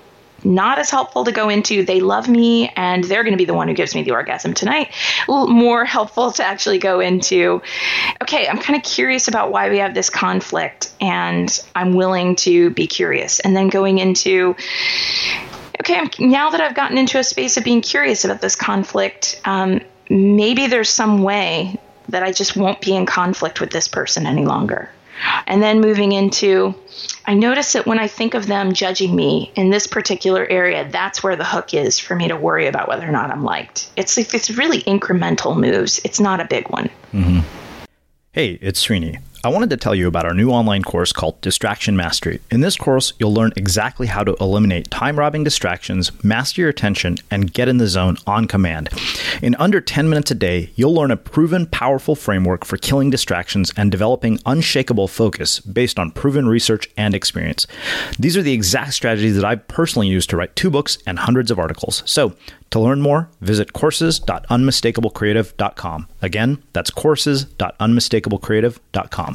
not 0.45 0.79
as 0.79 0.91
helpful 0.91 1.25
to 1.25 1.33
go 1.33 1.49
into. 1.49 1.85
They 1.85 2.01
love 2.01 2.29
me 2.29 2.69
and 2.77 3.05
they're 3.05 3.23
going 3.23 3.33
to 3.33 3.39
be 3.39 3.45
the 3.45 3.55
one 3.55 3.69
who 3.69 3.75
gives 3.75 3.95
me 3.95 4.03
the 4.03 4.13
orgasm 4.13 4.55
tonight. 4.55 4.93
More 5.29 5.85
helpful 5.85 6.33
to 6.33 6.45
actually 6.45 6.79
go 6.79 7.01
into. 7.01 7.63
Okay 8.23 8.49
i'm 8.49 8.59
kind 8.59 8.77
of 8.77 8.83
curious 8.83 9.29
about 9.29 9.51
why 9.51 9.71
we 9.71 9.79
have 9.79 9.95
this 9.95 10.11
conflict 10.11 10.93
and 11.01 11.61
i'm 11.75 11.95
willing 11.95 12.37
to 12.37 12.71
be 12.71 12.87
curious. 12.87 13.41
And 13.41 13.57
then 13.57 13.69
going 13.69 13.99
into 13.99 14.57
okay 15.81 15.97
I'm, 15.97 16.11
now 16.19 16.51
that 16.51 16.61
i've 16.61 16.75
gotten 16.75 16.99
into 16.99 17.19
a 17.19 17.25
space 17.25 17.57
of 17.57 17.65
being 17.65 17.81
curious 17.81 18.25
about 18.25 18.41
this 18.41 18.57
conflict 18.57 19.41
um, 19.45 19.81
maybe 20.09 20.67
there's 20.67 20.91
some 20.91 21.23
way 21.23 21.79
that 22.09 22.23
i 22.23 22.33
just 22.33 22.57
won't 22.57 22.81
be 22.81 22.95
in 22.95 23.07
conflict 23.07 23.61
with 23.61 23.71
this 23.71 23.89
person 23.89 24.27
any 24.27 24.45
longer 24.45 24.91
and 25.47 25.63
then 25.63 25.81
moving 25.81 26.13
into, 26.13 26.75
I 27.27 27.35
notice 27.35 27.73
that 27.75 27.87
when 27.87 27.99
I 27.99 28.09
think 28.09 28.35
of 28.35 28.47
them 28.47 28.73
judging 28.73 29.15
me 29.15 29.53
in 29.55 29.71
this 29.71 29.87
particular 29.87 30.47
area, 30.47 30.89
that's 30.91 31.23
where 31.23 31.37
the 31.37 31.45
hook 31.45 31.75
is 31.75 31.99
for 31.99 32.15
me 32.15 32.29
to 32.29 32.37
worry 32.37 32.67
about 32.67 32.89
whether 32.89 33.09
or 33.09 33.13
not 33.13 33.31
I'm 33.31 33.45
liked. 33.45 33.91
It's 33.97 34.17
like 34.17 34.35
it's 34.35 34.51
really 34.51 34.83
incremental 34.83 35.59
moves. 35.59 36.01
It's 36.05 36.21
not 36.21 36.41
a 36.41 36.45
big 36.45 36.69
one. 36.69 36.91
Mm-hmm. 37.13 37.41
Hey, 38.33 38.59
it's 38.63 38.85
Srini. 38.85 39.21
I 39.45 39.49
wanted 39.49 39.71
to 39.71 39.77
tell 39.77 39.93
you 39.93 40.07
about 40.07 40.25
our 40.25 40.35
new 40.35 40.51
online 40.51 40.85
course 40.85 41.13
called 41.13 41.41
Distraction 41.41 41.97
Mastery. 41.97 42.39
In 42.53 42.61
this 42.61 42.77
course, 42.77 43.13
you'll 43.19 43.35
learn 43.35 43.53
exactly 43.57 44.07
how 44.07 44.23
to 44.23 44.37
eliminate 44.41 44.89
time 44.89 45.19
robbing 45.19 45.43
distractions, 45.43 46.13
master 46.23 46.61
your 46.61 46.71
attention, 46.71 47.19
and 47.29 47.53
get 47.53 47.67
in 47.67 47.79
the 47.79 47.89
zone 47.89 48.19
on 48.25 48.47
command. 48.47 48.89
In 49.43 49.57
under 49.57 49.81
10 49.81 50.09
minutes 50.09 50.31
a 50.31 50.37
day, 50.37 50.71
you'll 50.77 50.95
learn 50.95 51.11
a 51.11 51.17
proven, 51.17 51.67
powerful 51.67 52.15
framework 52.15 52.65
for 52.65 52.77
killing 52.77 53.11
distractions 53.11 53.73
and 53.77 53.91
developing 53.91 54.39
unshakable 54.47 55.09
focus 55.09 55.59
based 55.59 55.99
on 55.99 56.13
proven 56.13 56.47
research 56.47 56.89
and 56.97 57.13
experience. 57.13 57.67
These 58.21 58.37
are 58.37 58.43
the 58.43 58.53
exact 58.53 58.95
strategies 58.95 59.35
that 59.35 59.45
I've 59.45 59.67
personally 59.67 60.07
used 60.07 60.31
to 60.31 60.37
write 60.37 60.55
two 60.55 60.71
books 60.71 60.99
and 61.05 61.19
hundreds 61.19 61.51
of 61.51 61.59
articles. 61.59 62.05
So, 62.07 62.37
to 62.71 62.79
learn 62.81 63.01
more, 63.03 63.29
visit 63.43 63.75
courses.unmistakablecreative.com. 63.75 66.09
Again, 66.23 66.63
that's 66.73 66.91
courses.unmistakablecreative.com. 66.91 69.32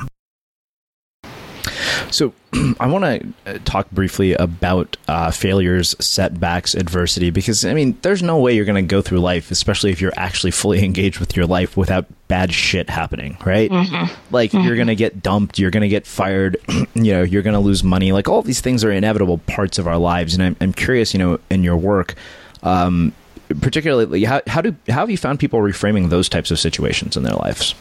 So, 2.12 2.34
I 2.80 2.88
want 2.88 3.04
to 3.04 3.56
uh, 3.56 3.60
talk 3.66 3.89
briefly 3.91 4.34
about 4.34 4.98
uh, 5.08 5.32
failures, 5.32 5.95
setbacks, 6.00 6.76
adversity, 6.76 7.30
because 7.30 7.66
I 7.66 7.74
mean, 7.74 7.98
there's 8.02 8.24
no 8.24 8.39
way 8.39 8.56
you're 8.56 8.66
going 8.66 8.84
to 8.84 8.89
go 8.89 9.02
through 9.02 9.20
life, 9.20 9.52
especially 9.52 9.91
if 9.91 10.02
you're 10.02 10.14
actually 10.18 10.52
fully 10.52 10.84
engaged 10.84 11.20
with 11.20 11.36
your 11.36 11.45
life, 11.45 11.78
without 11.78 12.06
bad 12.28 12.54
shit 12.54 12.89
happening, 12.89 13.38
right? 13.45 13.70
Mm-hmm. 13.70 14.14
Like, 14.34 14.52
mm-hmm. 14.52 14.66
you're 14.66 14.76
going 14.76 14.88
to 14.88 14.95
get 14.95 15.22
dumped, 15.22 15.60
you're 15.60 15.72
going 15.72 15.82
to 15.82 15.88
get 15.88 16.06
fired, 16.06 16.58
you 16.93 17.14
know, 17.14 17.24
you're 17.24 17.43
going 17.43 17.54
to 17.54 17.60
lose 17.60 17.84
money. 17.84 18.12
Like, 18.12 18.28
all 18.28 18.41
these 18.41 18.62
things 18.62 18.84
are 18.84 18.91
inevitable 18.91 19.39
parts 19.39 19.78
of 19.78 19.88
our 19.88 19.98
lives. 19.98 20.34
And 20.34 20.43
I'm, 20.43 20.56
I'm 20.62 20.74
curious, 20.74 21.14
you 21.14 21.20
know, 21.20 21.39
in 21.50 21.64
your 21.64 21.78
work, 21.78 22.16
um, 22.64 23.14
particularly 23.62 24.24
how, 24.24 24.41
how 24.48 24.62
do 24.62 24.76
how 24.88 25.02
have 25.02 25.10
you 25.10 25.18
found 25.18 25.39
people 25.39 25.60
reframing 25.60 26.10
those 26.10 26.28
types 26.28 26.52
of 26.52 26.60
situations 26.60 27.16
in 27.16 27.24
their 27.24 27.36
lives 27.36 27.76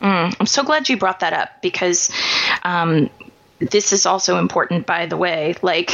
mm, 0.00 0.34
i'm 0.40 0.46
so 0.46 0.62
glad 0.62 0.88
you 0.88 0.96
brought 0.96 1.20
that 1.20 1.32
up 1.32 1.50
because 1.62 2.10
um, 2.64 3.08
this 3.70 3.92
is 3.92 4.06
also 4.06 4.38
important 4.38 4.86
by 4.86 5.06
the 5.06 5.16
way 5.16 5.54
like 5.62 5.92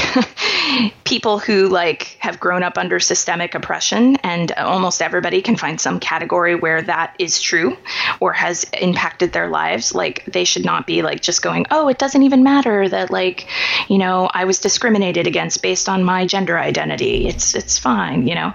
people 1.04 1.38
who 1.38 1.68
like 1.68 2.16
have 2.18 2.40
grown 2.40 2.62
up 2.62 2.78
under 2.78 2.98
systemic 2.98 3.54
oppression 3.54 4.16
and 4.16 4.52
almost 4.52 5.02
everybody 5.02 5.42
can 5.42 5.56
find 5.56 5.80
some 5.80 6.00
category 6.00 6.54
where 6.54 6.80
that 6.80 7.14
is 7.18 7.40
true 7.40 7.76
or 8.20 8.32
has 8.32 8.64
impacted 8.80 9.32
their 9.32 9.48
lives 9.48 9.94
like 9.94 10.24
they 10.26 10.44
should 10.44 10.64
not 10.64 10.86
be 10.86 11.02
like 11.02 11.20
just 11.20 11.42
going 11.42 11.66
oh 11.70 11.88
it 11.88 11.98
doesn't 11.98 12.22
even 12.22 12.42
matter 12.42 12.88
that 12.88 13.10
like 13.10 13.46
you 13.88 13.98
know 13.98 14.30
i 14.32 14.44
was 14.44 14.60
discriminated 14.60 15.26
against 15.26 15.60
based 15.62 15.88
on 15.88 16.02
my 16.02 16.26
gender 16.26 16.58
identity 16.58 17.28
it's 17.28 17.54
it's 17.54 17.78
fine 17.78 18.26
you 18.26 18.34
know 18.34 18.54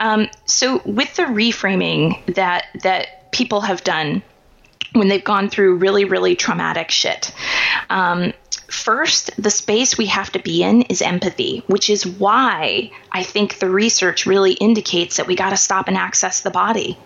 um, 0.00 0.28
so 0.44 0.82
with 0.84 1.14
the 1.16 1.22
reframing 1.22 2.22
that 2.34 2.66
that 2.82 3.30
people 3.32 3.62
have 3.62 3.82
done 3.82 4.22
when 4.92 5.08
they've 5.08 5.24
gone 5.24 5.48
through 5.48 5.76
really, 5.76 6.04
really 6.04 6.36
traumatic 6.36 6.90
shit. 6.90 7.32
Um, 7.90 8.32
first, 8.72 9.30
the 9.40 9.50
space 9.50 9.98
we 9.98 10.06
have 10.06 10.32
to 10.32 10.38
be 10.38 10.62
in 10.62 10.82
is 10.82 11.02
empathy, 11.02 11.62
which 11.66 11.90
is 11.90 12.06
why 12.06 12.90
I 13.10 13.22
think 13.22 13.58
the 13.58 13.70
research 13.70 14.26
really 14.26 14.52
indicates 14.52 15.16
that 15.16 15.26
we 15.26 15.36
got 15.36 15.50
to 15.50 15.56
stop 15.56 15.88
and 15.88 15.96
access 15.96 16.40
the 16.40 16.50
body. 16.50 16.98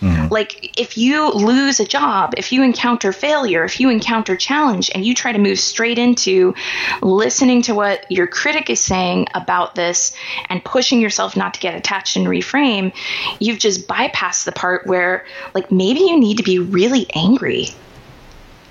Mm-hmm. 0.00 0.32
Like, 0.32 0.78
if 0.78 0.96
you 0.96 1.28
lose 1.30 1.80
a 1.80 1.84
job, 1.84 2.34
if 2.36 2.52
you 2.52 2.62
encounter 2.62 3.12
failure, 3.12 3.64
if 3.64 3.80
you 3.80 3.90
encounter 3.90 4.36
challenge, 4.36 4.92
and 4.94 5.04
you 5.04 5.12
try 5.12 5.32
to 5.32 5.38
move 5.38 5.58
straight 5.58 5.98
into 5.98 6.54
listening 7.02 7.62
to 7.62 7.74
what 7.74 8.08
your 8.08 8.28
critic 8.28 8.70
is 8.70 8.78
saying 8.78 9.26
about 9.34 9.74
this 9.74 10.16
and 10.48 10.64
pushing 10.64 11.00
yourself 11.00 11.36
not 11.36 11.54
to 11.54 11.60
get 11.60 11.74
attached 11.74 12.16
and 12.16 12.28
reframe, 12.28 12.94
you've 13.40 13.58
just 13.58 13.88
bypassed 13.88 14.44
the 14.44 14.52
part 14.52 14.86
where, 14.86 15.26
like, 15.52 15.72
maybe 15.72 16.00
you 16.00 16.18
need 16.20 16.36
to 16.36 16.44
be 16.44 16.60
really 16.60 17.06
angry. 17.14 17.70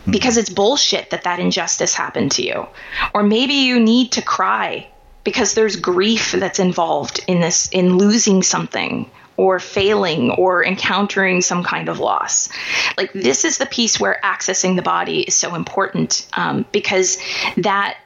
Because 0.10 0.38
it's 0.38 0.50
bullshit 0.50 1.10
that 1.10 1.24
that 1.24 1.40
injustice 1.40 1.94
happened 1.94 2.32
to 2.34 2.44
you. 2.44 2.68
Or 3.14 3.24
maybe 3.24 3.54
you 3.54 3.80
need 3.80 4.14
to 4.14 4.22
cry 4.22 4.88
because 5.24 5.54
there's 5.54 5.76
grief 5.76 6.32
that's 6.32 6.60
involved 6.60 7.24
in 7.28 7.42
this 7.42 7.70
in 7.70 7.98
losing 7.98 8.44
something 8.44 9.10
or 9.36 9.60
failing 9.60 10.32
or 10.32 10.66
encountering 10.66 11.42
some 11.42 11.64
kind 11.64 11.90
of 11.90 12.00
loss. 12.00 12.50
Like 12.98 13.14
this 13.14 13.46
is 13.46 13.58
the 13.58 13.66
piece 13.66 14.00
where 14.00 14.20
accessing 14.24 14.76
the 14.76 14.82
body 14.82 15.22
is 15.22 15.36
so 15.36 15.54
important 15.54 16.28
um, 16.34 16.66
because 16.72 17.18
that 17.58 17.98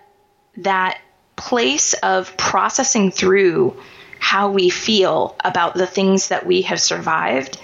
that 0.57 0.99
place 1.35 1.93
of 1.93 2.35
processing 2.37 3.11
through 3.11 3.77
how 4.19 4.51
we 4.51 4.69
feel 4.69 5.35
about 5.43 5.73
the 5.73 5.87
things 5.87 6.27
that 6.27 6.45
we 6.45 6.63
have 6.63 6.79
survived 6.79 7.59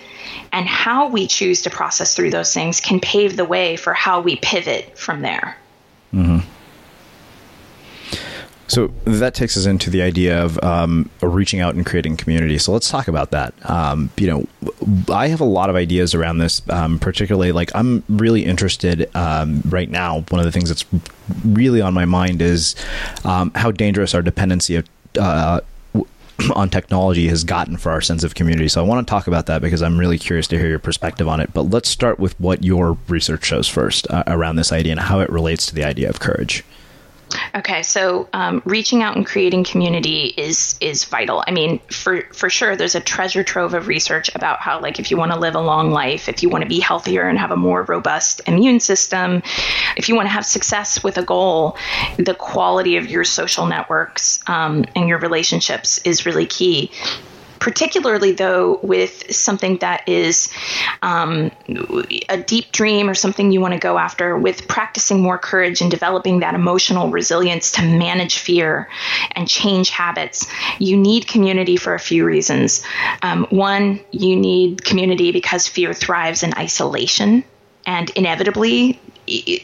and 0.52 0.68
how 0.68 1.08
we 1.10 1.28
choose 1.28 1.62
to 1.64 1.70
process 1.70 2.16
through 2.16 2.32
those 2.32 2.54
things 2.54 2.80
can 2.80 3.00
pave 3.00 3.36
the 3.36 3.46
way 3.46 3.76
for 3.76 3.94
how 3.94 4.22
we 4.22 4.36
pivot 4.38 4.98
from 4.98 5.22
there. 5.22 5.58
Mm-hmm. 6.14 6.40
So 8.70 8.88
that 9.06 9.34
takes 9.34 9.56
us 9.56 9.66
into 9.66 9.90
the 9.90 10.02
idea 10.02 10.44
of 10.44 10.62
um, 10.62 11.10
reaching 11.22 11.62
out 11.62 11.76
and 11.76 11.86
creating 11.86 12.18
community. 12.18 12.58
So 12.58 12.74
let's 12.74 12.90
talk 12.90 13.08
about 13.08 13.32
that. 13.32 13.54
Um, 13.70 14.10
you 14.18 14.28
know, 14.28 14.48
I 15.12 15.30
have 15.30 15.40
a 15.40 15.46
lot 15.46 15.70
of 15.70 15.78
ideas 15.78 16.14
around 16.14 16.40
this, 16.40 16.62
um, 16.70 17.00
particularly 17.00 17.54
like 17.54 17.74
I'm 17.74 18.04
really 18.10 18.44
interested 18.44 19.10
um, 19.16 19.62
right 19.70 19.90
now. 19.90 20.26
One 20.30 20.40
of 20.40 20.46
the 20.46 20.52
things 20.52 20.68
that's 20.68 20.86
really 21.46 21.82
on 21.82 21.94
my 21.94 22.06
mind 22.06 22.42
is 22.42 22.76
um, 23.24 23.52
how 23.56 23.72
dangerous 23.72 24.14
our 24.14 24.22
dependency 24.22 24.76
of 24.76 24.90
uh, 25.18 25.62
on 26.56 26.70
technology 26.70 27.28
has 27.28 27.44
gotten 27.44 27.78
for 27.78 27.92
our 27.92 28.02
sense 28.02 28.24
of 28.24 28.36
community. 28.36 28.68
So 28.68 28.84
I 28.84 28.88
want 28.88 29.06
to 29.06 29.10
talk 29.10 29.28
about 29.28 29.46
that 29.48 29.62
because 29.62 29.82
I'm 29.82 29.98
really 29.98 30.18
curious 30.18 30.48
to 30.48 30.58
hear 30.58 30.70
your 30.70 30.80
perspective 30.80 31.28
on 31.28 31.40
it. 31.40 31.54
But 31.54 31.64
let's 31.64 31.90
start 31.90 32.20
with 32.20 32.40
what 32.40 32.64
your 32.64 32.98
research 33.08 33.46
shows 33.46 33.68
first 33.68 34.10
uh, 34.10 34.24
around 34.28 34.56
this 34.56 34.72
idea 34.72 34.94
and 34.94 35.02
how 35.02 35.20
it 35.20 35.30
relates 35.30 35.66
to 35.68 35.76
the 35.76 35.84
idea 35.84 36.10
of 36.10 36.20
courage. 36.20 36.64
Okay, 37.56 37.84
so 37.84 38.30
um, 38.34 38.62
reaching 38.66 39.04
out 39.04 39.16
and 39.16 39.26
creating 39.26 39.64
community 39.64 40.34
is 40.38 40.78
is 40.80 41.04
vital. 41.04 41.44
I 41.46 41.52
mean, 41.52 41.80
for 41.92 42.22
for 42.34 42.50
sure, 42.50 42.76
there's 42.76 42.96
a 42.96 43.00
treasure 43.00 43.44
trove 43.44 43.74
of 43.74 43.88
research 43.88 44.30
about 44.36 44.60
how, 44.60 44.80
like, 44.80 45.00
if 45.00 45.12
you 45.12 45.18
want 45.18 45.32
to 45.34 45.40
live 45.40 45.56
a 45.56 45.62
long 45.62 45.92
life, 45.92 46.30
if 46.30 46.42
you 46.42 46.50
want 46.50 46.64
to 46.64 46.70
be 46.70 46.80
healthier 46.80 47.28
and 47.28 47.38
have 47.38 47.52
a 47.52 47.56
more 47.56 47.84
robust 47.84 48.42
immune 48.48 48.80
system, 48.80 49.42
if 49.98 50.08
you 50.08 50.16
want 50.16 50.28
to 50.28 50.32
have 50.32 50.46
success 50.46 51.04
with 51.04 51.18
a 51.18 51.24
goal, 51.24 51.78
the 52.18 52.34
quality 52.34 52.98
of 52.98 53.10
your 53.10 53.24
social 53.24 53.66
networks 53.66 54.40
um, 54.48 54.86
and 54.96 55.10
your 55.10 55.20
relationships 55.20 56.00
is 56.06 56.26
really 56.26 56.46
key 56.46 56.92
particularly 57.60 58.32
though 58.32 58.80
with 58.84 59.34
something 59.36 59.78
that 59.78 60.08
is 60.08 60.52
um, 61.02 61.52
a 62.30 62.38
deep 62.38 62.72
dream 62.72 63.10
or 63.10 63.16
something 63.16 63.52
you 63.52 63.62
want 63.62 63.74
to 63.74 63.80
go 63.80 63.98
after 63.98 64.38
with 64.38 64.68
practicing 64.68 65.22
more 65.22 65.38
courage 65.38 65.82
and 65.82 65.92
developing 65.92 66.40
that 66.40 66.56
emotional 66.56 67.10
resilience 67.10 67.72
to 67.74 67.82
manage 67.82 68.38
fear 68.38 68.90
and 69.32 69.48
change 69.48 69.90
habits 69.90 70.48
you 70.80 70.98
need 70.98 71.28
community 71.28 71.78
for 71.78 71.94
a 71.94 72.00
few 72.00 72.26
reasons. 72.26 72.84
Um, 73.22 73.46
one 73.50 74.00
you 74.12 74.36
need 74.36 74.84
community 74.84 75.32
because 75.32 75.68
fear 75.68 75.94
thrives 75.94 76.44
in 76.44 76.54
isolation 76.56 77.44
and 77.86 78.10
inevitably 78.12 79.00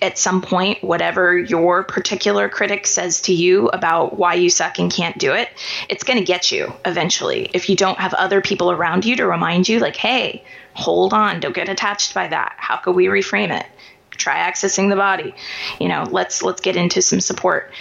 at 0.02 0.18
some 0.18 0.42
point, 0.42 0.84
whatever 0.84 1.38
your 1.38 1.84
particular 1.84 2.50
critic 2.50 2.86
says 2.86 3.22
to 3.22 3.34
you 3.34 3.70
about 3.70 4.18
why 4.18 4.34
you 4.34 4.50
suck 4.50 4.80
and 4.80 4.92
can't 4.92 5.18
do 5.18 5.34
it, 5.34 5.50
it's 5.90 6.04
going 6.04 6.20
to 6.20 6.26
get 6.26 6.52
you 6.52 6.74
eventually. 6.86 7.50
If 7.54 7.70
you 7.70 7.76
don't 7.76 8.00
have 8.00 8.14
other 8.14 8.42
people 8.42 8.72
around 8.72 9.06
you 9.06 9.16
to 9.18 9.28
remind 9.28 9.70
you, 9.70 9.80
like, 9.80 9.96
hey, 9.96 10.44
hold 10.74 11.14
on, 11.14 11.40
don't 11.40 11.56
get 11.56 11.70
attached 11.70 12.14
by 12.14 12.28
that. 12.28 12.56
How 12.58 12.78
could 12.78 12.96
we 12.96 13.06
reframe 13.06 13.58
it? 13.58 13.66
Try 14.12 14.50
accessing 14.50 14.90
the 14.90 14.96
body. 14.96 15.34
You 15.80 15.88
know, 15.88 16.04
let's 16.10 16.44
let's 16.44 16.62
get 16.62 16.76
into 16.76 17.02
some 17.02 17.20
support. 17.20 17.72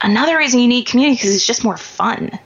Another 0.00 0.36
reason 0.38 0.60
you 0.60 0.68
need 0.68 0.86
community 0.86 1.16
because 1.16 1.34
it's 1.34 1.46
just 1.46 1.64
more 1.64 1.76
fun. 1.76 2.38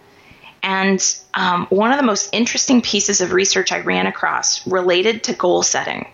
And 0.63 1.01
um, 1.35 1.67
one 1.69 1.93
of 1.93 1.99
the 1.99 2.03
most 2.05 2.31
interesting 2.33 2.81
pieces 2.81 3.21
of 3.21 3.33
research 3.33 3.73
I 3.73 3.81
ran 3.81 4.07
across 4.07 4.67
related 4.67 5.25
to 5.25 5.35
goal 5.35 5.63
setting 5.63 6.07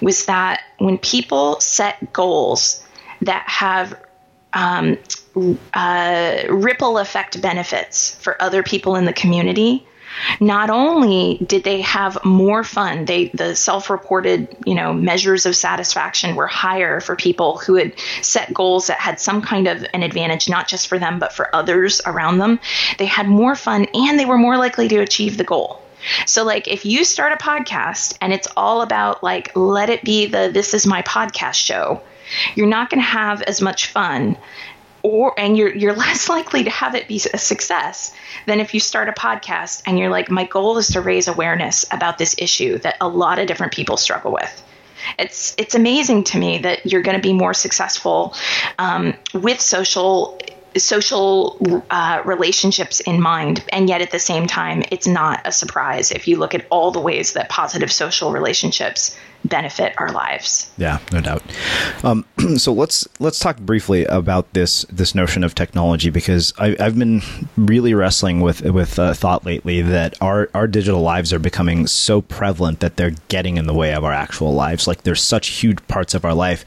was 0.00 0.26
that 0.26 0.62
when 0.78 0.98
people 0.98 1.60
set 1.60 2.12
goals 2.12 2.84
that 3.22 3.44
have 3.48 3.98
um, 4.52 4.98
uh, 5.72 6.42
ripple 6.48 6.98
effect 6.98 7.40
benefits 7.40 8.14
for 8.16 8.40
other 8.40 8.62
people 8.62 8.96
in 8.96 9.04
the 9.04 9.12
community, 9.12 9.86
not 10.40 10.70
only 10.70 11.38
did 11.46 11.64
they 11.64 11.80
have 11.80 12.24
more 12.24 12.62
fun, 12.62 13.04
they 13.04 13.28
the 13.34 13.56
self-reported, 13.56 14.56
you 14.64 14.74
know, 14.74 14.92
measures 14.92 15.46
of 15.46 15.56
satisfaction 15.56 16.36
were 16.36 16.46
higher 16.46 17.00
for 17.00 17.16
people 17.16 17.58
who 17.58 17.74
had 17.74 17.98
set 18.22 18.54
goals 18.54 18.86
that 18.86 19.00
had 19.00 19.20
some 19.20 19.42
kind 19.42 19.66
of 19.66 19.84
an 19.92 20.02
advantage 20.02 20.48
not 20.48 20.68
just 20.68 20.86
for 20.86 20.98
them 20.98 21.18
but 21.18 21.32
for 21.32 21.54
others 21.54 22.00
around 22.06 22.38
them. 22.38 22.60
They 22.98 23.06
had 23.06 23.28
more 23.28 23.54
fun 23.54 23.86
and 23.94 24.18
they 24.18 24.24
were 24.24 24.38
more 24.38 24.56
likely 24.56 24.88
to 24.88 24.98
achieve 24.98 25.36
the 25.36 25.44
goal. 25.44 25.80
So, 26.26 26.44
like, 26.44 26.68
if 26.68 26.84
you 26.84 27.04
start 27.04 27.32
a 27.32 27.36
podcast 27.36 28.16
and 28.20 28.32
it's 28.32 28.48
all 28.56 28.82
about, 28.82 29.22
like, 29.22 29.52
let 29.56 29.90
it 29.90 30.02
be 30.02 30.26
the 30.26 30.50
this 30.52 30.74
is 30.74 30.86
my 30.86 31.02
podcast 31.02 31.54
show, 31.54 32.02
you're 32.54 32.66
not 32.66 32.90
going 32.90 33.00
to 33.00 33.06
have 33.06 33.42
as 33.42 33.60
much 33.60 33.86
fun. 33.86 34.36
Or, 35.02 35.34
and 35.38 35.54
you're 35.54 35.74
you're 35.74 35.92
less 36.06 36.30
likely 36.30 36.64
to 36.64 36.70
have 36.70 36.94
it 36.94 37.08
be 37.08 37.16
a 37.32 37.38
success 37.38 38.14
than 38.46 38.58
if 38.60 38.72
you 38.72 38.80
start 38.80 39.10
a 39.10 39.12
podcast 39.12 39.82
and 39.86 39.98
you're 39.98 40.08
like 40.08 40.30
my 40.30 40.44
goal 40.44 40.78
is 40.78 40.88
to 40.88 41.02
raise 41.02 41.28
awareness 41.28 41.84
about 41.90 42.16
this 42.16 42.34
issue 42.38 42.78
that 42.78 42.96
a 43.02 43.08
lot 43.08 43.38
of 43.38 43.46
different 43.46 43.74
people 43.74 43.98
struggle 43.98 44.32
with 44.32 44.64
It's 45.18 45.54
it's 45.58 45.74
amazing 45.74 46.24
to 46.24 46.38
me 46.38 46.58
that 46.58 46.86
you're 46.86 47.02
going 47.02 47.16
to 47.16 47.22
be 47.22 47.34
more 47.34 47.52
successful 47.52 48.34
um, 48.78 49.12
with 49.34 49.60
social 49.60 50.38
social 50.76 51.58
uh, 51.90 52.22
relationships 52.24 53.00
in 53.00 53.20
mind, 53.20 53.64
and 53.70 53.88
yet 53.88 54.00
at 54.00 54.10
the 54.10 54.18
same 54.18 54.46
time, 54.46 54.82
it's 54.90 55.06
not 55.06 55.40
a 55.44 55.52
surprise 55.52 56.10
if 56.10 56.26
you 56.28 56.36
look 56.36 56.54
at 56.54 56.66
all 56.70 56.90
the 56.90 57.00
ways 57.00 57.34
that 57.34 57.48
positive 57.48 57.92
social 57.92 58.32
relationships 58.32 59.16
benefit 59.44 59.94
our 59.98 60.10
lives. 60.10 60.70
Yeah, 60.78 60.98
no 61.12 61.20
doubt. 61.20 61.42
Um, 62.02 62.24
so 62.56 62.72
let's 62.72 63.06
let's 63.20 63.38
talk 63.38 63.58
briefly 63.58 64.04
about 64.06 64.52
this 64.52 64.84
this 64.90 65.14
notion 65.14 65.44
of 65.44 65.54
technology 65.54 66.10
because 66.10 66.52
I, 66.58 66.76
have 66.78 66.98
been 66.98 67.22
really 67.56 67.94
wrestling 67.94 68.40
with 68.40 68.62
with 68.62 68.98
uh, 68.98 69.14
thought 69.14 69.44
lately 69.44 69.82
that 69.82 70.20
our 70.20 70.48
our 70.54 70.66
digital 70.66 71.02
lives 71.02 71.32
are 71.32 71.38
becoming 71.38 71.86
so 71.86 72.22
prevalent 72.22 72.80
that 72.80 72.96
they're 72.96 73.14
getting 73.28 73.56
in 73.56 73.66
the 73.66 73.74
way 73.74 73.92
of 73.94 74.04
our 74.04 74.12
actual 74.12 74.54
lives. 74.54 74.86
Like 74.86 75.02
there's 75.02 75.22
such 75.22 75.48
huge 75.48 75.86
parts 75.86 76.14
of 76.14 76.24
our 76.24 76.34
life. 76.34 76.64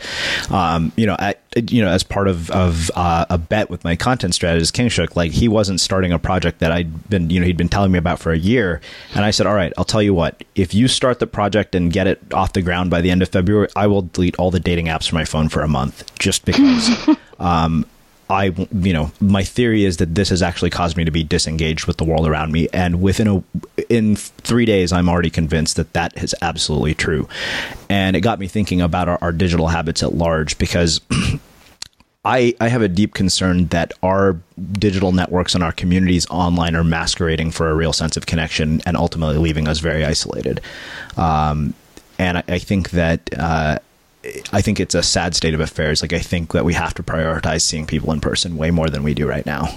Um, 0.52 0.92
you 0.96 1.06
know, 1.06 1.16
at, 1.20 1.42
you 1.62 1.82
know, 1.82 1.90
as 1.90 2.04
part 2.04 2.28
of 2.28 2.50
of 2.52 2.92
uh, 2.96 3.26
a 3.30 3.38
bet 3.38 3.70
with 3.70 3.84
my 3.84 3.96
content 3.96 4.34
strategist 4.36 4.76
Kingshook, 4.76 5.16
like 5.16 5.32
he 5.32 5.48
wasn't 5.48 5.80
starting 5.80 6.12
a 6.12 6.20
project 6.20 6.60
that 6.60 6.72
I'd 6.72 7.10
been 7.10 7.30
you 7.30 7.40
know 7.40 7.46
he'd 7.46 7.58
been 7.58 7.70
telling 7.70 7.92
me 7.92 8.00
about 8.00 8.20
for 8.20 8.32
a 8.32 8.38
year, 8.38 8.82
and 9.16 9.24
I 9.24 9.32
said, 9.32 9.48
all 9.48 9.56
right, 9.56 9.74
I'll 9.78 9.86
tell 9.86 10.04
you 10.04 10.14
what, 10.14 10.44
if 10.56 10.74
you 10.74 10.88
start 10.88 11.20
the 11.20 11.28
project 11.28 11.76
and 11.76 11.92
get 11.92 12.08
it 12.08 12.22
off 12.34 12.54
the 12.54 12.62
ground 12.62 12.90
by 12.90 13.02
the 13.02 13.12
end 13.12 13.22
of 13.22 13.30
February, 13.30 13.68
I 13.76 13.88
will 13.88 14.04
delete 14.04 14.36
all 14.38 14.52
the 14.52 14.60
dating 14.60 14.86
apps 14.88 15.10
from 15.10 15.18
my 15.18 15.26
phone 15.26 15.50
for 15.50 15.62
a 15.62 15.68
month 15.68 16.18
just 16.20 16.46
because. 16.46 17.10
um, 17.40 17.86
I, 18.30 18.46
you 18.72 18.94
know, 18.94 19.12
my 19.20 19.44
theory 19.44 19.86
is 19.86 19.98
that 19.98 20.16
this 20.16 20.30
has 20.30 20.42
actually 20.42 20.70
caused 20.70 20.98
me 20.98 21.06
to 21.06 21.12
be 21.12 21.24
disengaged 21.24 21.88
with 21.88 21.98
the 21.98 22.04
world 22.04 22.28
around 22.28 22.52
me, 22.52 22.68
and 22.74 23.02
within 23.02 23.28
a, 23.28 23.44
in 23.90 24.16
three 24.16 24.66
days, 24.66 24.92
I'm 24.92 25.08
already 25.08 25.30
convinced 25.30 25.78
that 25.78 25.94
that 25.94 26.22
is 26.22 26.36
absolutely 26.42 26.94
true, 26.94 27.28
and 27.90 28.16
it 28.16 28.22
got 28.22 28.40
me 28.40 28.48
thinking 28.48 28.82
about 28.82 29.08
our, 29.08 29.18
our 29.22 29.32
digital 29.32 29.68
habits 29.68 30.04
at 30.04 30.14
large 30.14 30.58
because. 30.58 31.02
I, 32.26 32.56
I 32.60 32.68
have 32.68 32.82
a 32.82 32.90
deep 32.90 33.14
concern 33.14 33.68
that 33.68 33.94
our 34.04 34.38
digital 34.74 35.14
networks 35.14 35.56
and 35.56 35.64
our 35.64 35.72
communities 35.72 36.28
online 36.30 36.76
are 36.76 36.84
masquerading 36.84 37.52
for 37.52 37.70
a 37.70 37.74
real 37.74 37.94
sense 37.94 38.18
of 38.18 38.26
connection 38.26 38.82
and 38.86 38.98
ultimately 38.98 39.38
leaving 39.38 39.66
us 39.70 39.80
very 39.80 40.04
isolated. 40.04 40.60
Um, 41.16 41.74
and 42.20 42.40
I, 42.40 42.44
I 42.50 42.60
think 42.60 42.90
that 42.90 43.30
uh, 43.38 43.80
I 44.52 44.62
think 44.62 44.80
it's 44.80 44.96
a 44.96 45.04
sad 45.04 45.36
state 45.36 45.54
of 45.54 45.60
affairs. 45.60 46.02
Like 46.02 46.14
I 46.14 46.20
think 46.20 46.54
that 46.54 46.66
we 46.66 46.74
have 46.74 46.94
to 46.96 47.04
prioritize 47.04 47.62
seeing 47.62 47.86
people 47.86 48.12
in 48.12 48.20
person 48.20 48.58
way 48.58 48.72
more 48.72 48.90
than 48.90 49.04
we 49.04 49.14
do 49.14 49.28
right 49.28 49.46
now. 49.46 49.68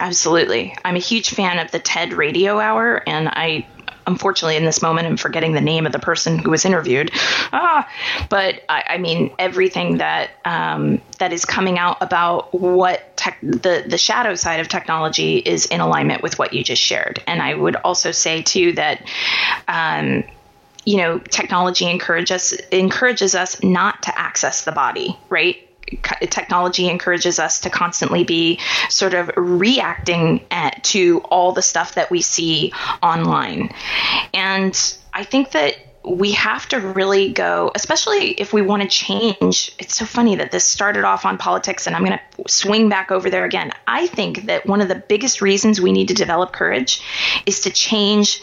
Absolutely, 0.00 0.74
I'm 0.84 0.96
a 0.96 1.00
huge 1.00 1.30
fan 1.30 1.58
of 1.58 1.70
the 1.70 1.78
TED 1.78 2.14
Radio 2.14 2.58
Hour, 2.58 3.02
and 3.06 3.28
I 3.28 3.66
unfortunately 4.06 4.56
in 4.56 4.64
this 4.64 4.82
moment 4.82 5.06
I'm 5.06 5.16
forgetting 5.16 5.52
the 5.52 5.60
name 5.60 5.86
of 5.86 5.92
the 5.92 5.98
person 5.98 6.38
who 6.38 6.50
was 6.50 6.64
interviewed. 6.64 7.10
Ah, 7.52 7.88
but 8.28 8.64
I, 8.68 8.84
I 8.90 8.98
mean 8.98 9.32
everything 9.38 9.98
that 9.98 10.30
um, 10.44 11.00
that 11.18 11.32
is 11.32 11.44
coming 11.44 11.78
out 11.78 11.98
about 12.00 12.52
what 12.52 13.16
tech, 13.16 13.38
the 13.42 13.84
the 13.86 13.98
shadow 13.98 14.34
side 14.34 14.60
of 14.60 14.68
technology 14.68 15.36
is 15.38 15.66
in 15.66 15.80
alignment 15.80 16.22
with 16.22 16.38
what 16.38 16.52
you 16.52 16.64
just 16.64 16.82
shared. 16.82 17.22
And 17.26 17.40
I 17.40 17.54
would 17.54 17.76
also 17.76 18.10
say 18.12 18.42
too 18.42 18.72
that. 18.72 19.06
Um, 19.68 20.24
you 20.84 20.98
know, 20.98 21.18
technology 21.18 21.88
encourages 21.88 22.52
encourages 22.70 23.34
us 23.34 23.62
not 23.62 24.02
to 24.02 24.18
access 24.18 24.64
the 24.64 24.72
body, 24.72 25.16
right? 25.28 25.68
technology 26.00 26.88
encourages 26.88 27.38
us 27.38 27.60
to 27.60 27.70
constantly 27.70 28.24
be 28.24 28.58
sort 28.88 29.14
of 29.14 29.30
reacting 29.36 30.40
at, 30.50 30.82
to 30.84 31.18
all 31.30 31.52
the 31.52 31.62
stuff 31.62 31.94
that 31.94 32.10
we 32.10 32.22
see 32.22 32.72
online. 33.02 33.70
And 34.32 34.96
I 35.12 35.24
think 35.24 35.50
that 35.52 35.76
we 36.04 36.32
have 36.32 36.68
to 36.68 36.80
really 36.80 37.32
go, 37.32 37.70
especially 37.74 38.30
if 38.30 38.52
we 38.52 38.62
want 38.62 38.82
to 38.82 38.88
change. 38.88 39.72
It's 39.78 39.94
so 39.94 40.04
funny 40.04 40.36
that 40.36 40.50
this 40.50 40.64
started 40.64 41.04
off 41.04 41.24
on 41.24 41.38
politics, 41.38 41.86
and 41.86 41.94
I'm 41.94 42.04
going 42.04 42.18
to 42.18 42.48
swing 42.48 42.88
back 42.88 43.12
over 43.12 43.30
there 43.30 43.44
again. 43.44 43.72
I 43.86 44.08
think 44.08 44.46
that 44.46 44.66
one 44.66 44.80
of 44.80 44.88
the 44.88 44.96
biggest 44.96 45.40
reasons 45.40 45.80
we 45.80 45.92
need 45.92 46.08
to 46.08 46.14
develop 46.14 46.52
courage 46.52 47.02
is 47.46 47.60
to 47.60 47.70
change 47.70 48.42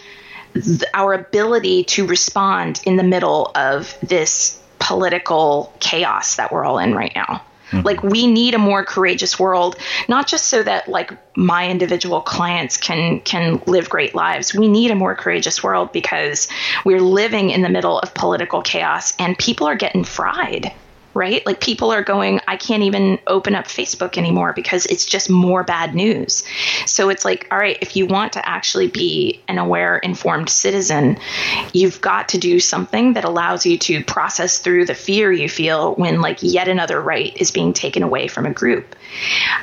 our 0.93 1.13
ability 1.13 1.83
to 1.85 2.05
respond 2.05 2.81
in 2.85 2.95
the 2.95 3.03
middle 3.03 3.51
of 3.55 3.97
this 4.01 4.61
political 4.79 5.73
chaos 5.79 6.37
that 6.37 6.51
we're 6.51 6.65
all 6.65 6.79
in 6.79 6.93
right 6.93 7.11
now. 7.15 7.43
Mm-hmm. 7.71 7.85
Like 7.85 8.01
we 8.01 8.25
need 8.25 8.55
a 8.55 8.57
more 8.57 8.83
courageous 8.83 9.39
world, 9.39 9.77
not 10.07 10.27
just 10.27 10.45
so 10.45 10.63
that 10.63 10.87
like 10.87 11.11
my 11.37 11.69
individual 11.69 12.21
clients 12.21 12.77
can 12.77 13.19
can 13.21 13.61
live 13.67 13.89
great 13.89 14.15
lives. 14.15 14.55
We 14.55 14.67
need 14.67 14.89
a 14.89 14.95
more 14.95 15.13
courageous 15.15 15.61
world 15.61 15.91
because 15.91 16.47
we're 16.83 17.01
living 17.01 17.51
in 17.51 17.61
the 17.61 17.69
middle 17.69 17.99
of 17.99 18.13
political 18.15 18.63
chaos 18.63 19.13
and 19.19 19.37
people 19.37 19.67
are 19.67 19.75
getting 19.75 20.03
fried 20.03 20.71
right? 21.13 21.45
Like 21.45 21.59
people 21.59 21.91
are 21.91 22.03
going, 22.03 22.39
I 22.47 22.57
can't 22.57 22.83
even 22.83 23.19
open 23.27 23.55
up 23.55 23.65
Facebook 23.65 24.17
anymore 24.17 24.53
because 24.53 24.85
it's 24.85 25.05
just 25.05 25.29
more 25.29 25.63
bad 25.63 25.95
news. 25.95 26.43
So 26.85 27.09
it's 27.09 27.25
like, 27.25 27.47
all 27.51 27.57
right, 27.57 27.77
if 27.81 27.95
you 27.95 28.05
want 28.05 28.33
to 28.33 28.47
actually 28.47 28.87
be 28.87 29.41
an 29.47 29.57
aware, 29.57 29.97
informed 29.97 30.49
citizen, 30.49 31.17
you've 31.73 32.01
got 32.01 32.29
to 32.29 32.37
do 32.37 32.59
something 32.59 33.13
that 33.13 33.25
allows 33.25 33.65
you 33.65 33.77
to 33.79 34.03
process 34.03 34.59
through 34.59 34.85
the 34.85 34.95
fear 34.95 35.31
you 35.31 35.49
feel 35.49 35.95
when 35.95 36.21
like 36.21 36.39
yet 36.41 36.67
another 36.67 36.99
right 37.01 37.35
is 37.37 37.51
being 37.51 37.73
taken 37.73 38.03
away 38.03 38.27
from 38.27 38.45
a 38.45 38.53
group. 38.53 38.95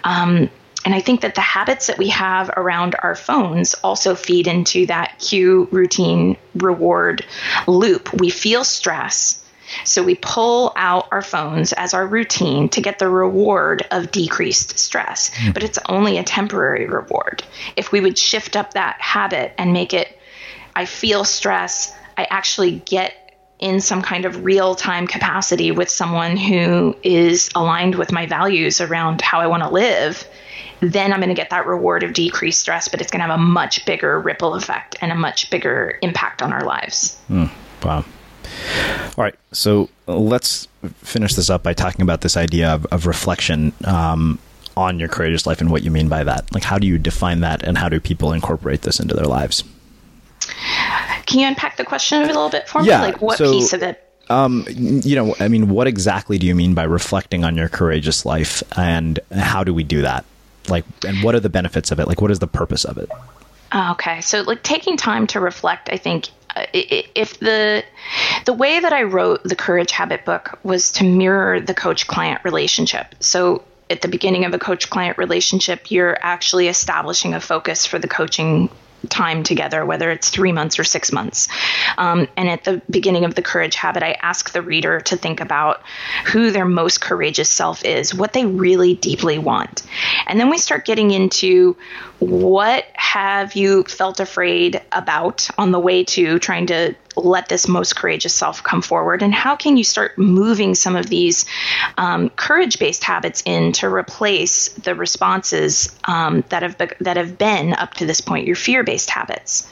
Um, 0.04 0.50
and 0.84 0.94
I 0.94 1.00
think 1.00 1.22
that 1.22 1.34
the 1.34 1.40
habits 1.40 1.88
that 1.88 1.98
we 1.98 2.10
have 2.10 2.48
around 2.56 2.94
our 3.02 3.16
phones 3.16 3.74
also 3.74 4.14
feed 4.14 4.46
into 4.46 4.86
that 4.86 5.18
cue, 5.18 5.66
routine, 5.72 6.36
reward 6.54 7.24
loop. 7.66 8.12
We 8.12 8.30
feel 8.30 8.62
stress 8.62 9.42
so 9.84 10.02
we 10.02 10.14
pull 10.14 10.72
out 10.76 11.08
our 11.10 11.22
phones 11.22 11.72
as 11.72 11.94
our 11.94 12.06
routine 12.06 12.68
to 12.70 12.80
get 12.80 12.98
the 12.98 13.08
reward 13.08 13.86
of 13.90 14.10
decreased 14.10 14.78
stress, 14.78 15.30
mm. 15.30 15.54
but 15.54 15.62
it's 15.62 15.78
only 15.88 16.18
a 16.18 16.24
temporary 16.24 16.86
reward. 16.86 17.42
If 17.76 17.92
we 17.92 18.00
would 18.00 18.18
shift 18.18 18.56
up 18.56 18.74
that 18.74 19.00
habit 19.00 19.54
and 19.58 19.72
make 19.72 19.94
it, 19.94 20.18
I 20.74 20.84
feel 20.84 21.24
stress, 21.24 21.92
I 22.16 22.26
actually 22.30 22.82
get 22.86 23.26
in 23.58 23.80
some 23.80 24.02
kind 24.02 24.24
of 24.24 24.44
real 24.44 24.74
time 24.74 25.06
capacity 25.06 25.70
with 25.70 25.88
someone 25.88 26.36
who 26.36 26.94
is 27.02 27.48
aligned 27.54 27.94
with 27.94 28.12
my 28.12 28.26
values 28.26 28.80
around 28.80 29.22
how 29.22 29.40
I 29.40 29.46
want 29.46 29.62
to 29.62 29.70
live, 29.70 30.26
then 30.80 31.12
I'm 31.12 31.20
going 31.20 31.30
to 31.30 31.34
get 31.34 31.50
that 31.50 31.66
reward 31.66 32.02
of 32.02 32.12
decreased 32.12 32.60
stress, 32.60 32.88
but 32.88 33.00
it's 33.00 33.10
going 33.10 33.20
to 33.20 33.26
have 33.26 33.38
a 33.38 33.42
much 33.42 33.86
bigger 33.86 34.20
ripple 34.20 34.54
effect 34.54 34.96
and 35.00 35.10
a 35.10 35.14
much 35.14 35.50
bigger 35.50 35.98
impact 36.02 36.42
on 36.42 36.52
our 36.52 36.64
lives. 36.64 37.18
Mm. 37.30 37.50
Wow. 37.82 38.04
All 39.18 39.24
right, 39.24 39.34
so 39.52 39.88
let's 40.06 40.68
finish 41.02 41.34
this 41.34 41.48
up 41.48 41.62
by 41.62 41.72
talking 41.72 42.02
about 42.02 42.20
this 42.20 42.36
idea 42.36 42.68
of, 42.68 42.86
of 42.86 43.06
reflection 43.06 43.72
um, 43.84 44.38
on 44.76 45.00
your 45.00 45.08
courageous 45.08 45.46
life 45.46 45.60
and 45.60 45.70
what 45.70 45.82
you 45.82 45.90
mean 45.90 46.08
by 46.08 46.22
that. 46.22 46.52
Like, 46.52 46.62
how 46.62 46.78
do 46.78 46.86
you 46.86 46.98
define 46.98 47.40
that, 47.40 47.62
and 47.62 47.78
how 47.78 47.88
do 47.88 47.98
people 47.98 48.32
incorporate 48.32 48.82
this 48.82 49.00
into 49.00 49.14
their 49.14 49.24
lives? 49.24 49.64
Can 51.24 51.40
you 51.40 51.46
unpack 51.46 51.76
the 51.76 51.84
question 51.84 52.22
a 52.22 52.26
little 52.26 52.50
bit 52.50 52.68
for 52.68 52.82
me? 52.82 52.88
Yeah, 52.88 53.00
like, 53.00 53.22
what 53.22 53.38
so, 53.38 53.50
piece 53.50 53.72
of 53.72 53.82
it? 53.82 54.02
Um, 54.28 54.64
you 54.68 55.16
know, 55.16 55.34
I 55.40 55.48
mean, 55.48 55.68
what 55.68 55.86
exactly 55.86 56.36
do 56.36 56.46
you 56.46 56.54
mean 56.54 56.74
by 56.74 56.84
reflecting 56.84 57.44
on 57.44 57.56
your 57.56 57.68
courageous 57.68 58.26
life, 58.26 58.62
and 58.76 59.18
how 59.32 59.64
do 59.64 59.72
we 59.72 59.82
do 59.82 60.02
that? 60.02 60.24
Like, 60.68 60.84
and 61.06 61.22
what 61.22 61.34
are 61.34 61.40
the 61.40 61.48
benefits 61.48 61.90
of 61.90 62.00
it? 62.00 62.08
Like, 62.08 62.20
what 62.20 62.30
is 62.30 62.40
the 62.40 62.46
purpose 62.46 62.84
of 62.84 62.98
it? 62.98 63.08
Okay, 63.74 64.20
so 64.20 64.42
like 64.42 64.62
taking 64.62 64.96
time 64.96 65.26
to 65.28 65.40
reflect, 65.40 65.88
I 65.92 65.96
think 65.96 66.28
if 66.72 67.38
the 67.38 67.84
the 68.44 68.52
way 68.52 68.80
that 68.80 68.92
I 68.92 69.02
wrote 69.02 69.42
the 69.44 69.56
Courage 69.56 69.90
Habit 69.90 70.24
book 70.24 70.58
was 70.62 70.92
to 70.92 71.04
mirror 71.04 71.60
the 71.60 71.74
coach 71.74 72.06
client 72.06 72.40
relationship. 72.44 73.14
So 73.20 73.64
at 73.90 74.02
the 74.02 74.08
beginning 74.08 74.44
of 74.44 74.54
a 74.54 74.58
coach 74.58 74.90
client 74.90 75.18
relationship, 75.18 75.90
you're 75.90 76.18
actually 76.20 76.68
establishing 76.68 77.34
a 77.34 77.40
focus 77.40 77.86
for 77.86 77.98
the 77.98 78.08
coaching 78.08 78.68
time 79.08 79.42
together, 79.42 79.84
whether 79.84 80.10
it's 80.10 80.30
three 80.30 80.52
months 80.52 80.78
or 80.78 80.84
six 80.84 81.12
months. 81.12 81.48
Um, 81.98 82.28
and 82.36 82.48
at 82.48 82.64
the 82.64 82.82
beginning 82.90 83.24
of 83.24 83.34
the 83.34 83.42
courage 83.42 83.74
habit, 83.74 84.02
I 84.02 84.16
ask 84.22 84.50
the 84.52 84.62
reader 84.62 85.00
to 85.00 85.16
think 85.16 85.40
about 85.40 85.82
who 86.26 86.50
their 86.50 86.64
most 86.64 87.00
courageous 87.00 87.50
self 87.50 87.84
is, 87.84 88.14
what 88.14 88.32
they 88.32 88.44
really 88.46 88.94
deeply 88.94 89.38
want. 89.38 89.82
And 90.26 90.40
then 90.40 90.50
we 90.50 90.58
start 90.58 90.84
getting 90.84 91.10
into 91.10 91.76
what 92.18 92.86
have 92.94 93.54
you 93.54 93.84
felt 93.84 94.20
afraid 94.20 94.80
about 94.92 95.48
on 95.58 95.70
the 95.70 95.80
way 95.80 96.04
to 96.04 96.38
trying 96.38 96.66
to 96.66 96.94
let 97.16 97.48
this 97.48 97.66
most 97.66 97.96
courageous 97.96 98.34
self 98.34 98.62
come 98.62 98.82
forward? 98.82 99.22
And 99.22 99.34
how 99.34 99.56
can 99.56 99.76
you 99.76 99.84
start 99.84 100.16
moving 100.18 100.74
some 100.74 100.96
of 100.96 101.06
these 101.06 101.46
um, 101.98 102.30
courage 102.30 102.78
based 102.78 103.04
habits 103.04 103.42
in 103.44 103.72
to 103.72 103.88
replace 103.88 104.68
the 104.68 104.94
responses 104.94 105.94
um, 106.04 106.44
that, 106.50 106.62
have 106.62 106.78
be- 106.78 106.86
that 107.00 107.16
have 107.16 107.38
been 107.38 107.72
up 107.74 107.94
to 107.94 108.06
this 108.06 108.20
point, 108.20 108.46
your 108.46 108.56
fear 108.56 108.84
based 108.84 109.10
habits? 109.10 109.70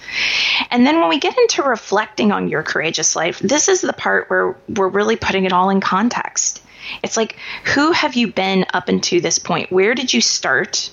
And 0.71 0.87
then 0.87 1.01
when 1.01 1.09
we 1.09 1.19
get 1.19 1.37
into 1.37 1.63
reflecting 1.63 2.33
on 2.33 2.49
your 2.49 2.63
courageous 2.63 3.15
life, 3.15 3.39
this 3.39 3.69
is 3.69 3.81
the 3.81 3.93
part 3.93 4.31
where 4.31 4.57
we're 4.69 4.89
really 4.89 5.17
putting 5.17 5.45
it 5.45 5.53
all 5.53 5.71
in 5.71 5.81
context. 5.81 6.63
It's 7.03 7.17
like, 7.17 7.37
who 7.65 7.93
have 7.93 8.15
you 8.15 8.33
been 8.33 8.67
up 8.73 8.89
until 8.89 9.21
this 9.21 9.39
point? 9.39 9.73
Where 9.73 9.95
did 9.95 10.13
you 10.13 10.21
start? 10.21 10.91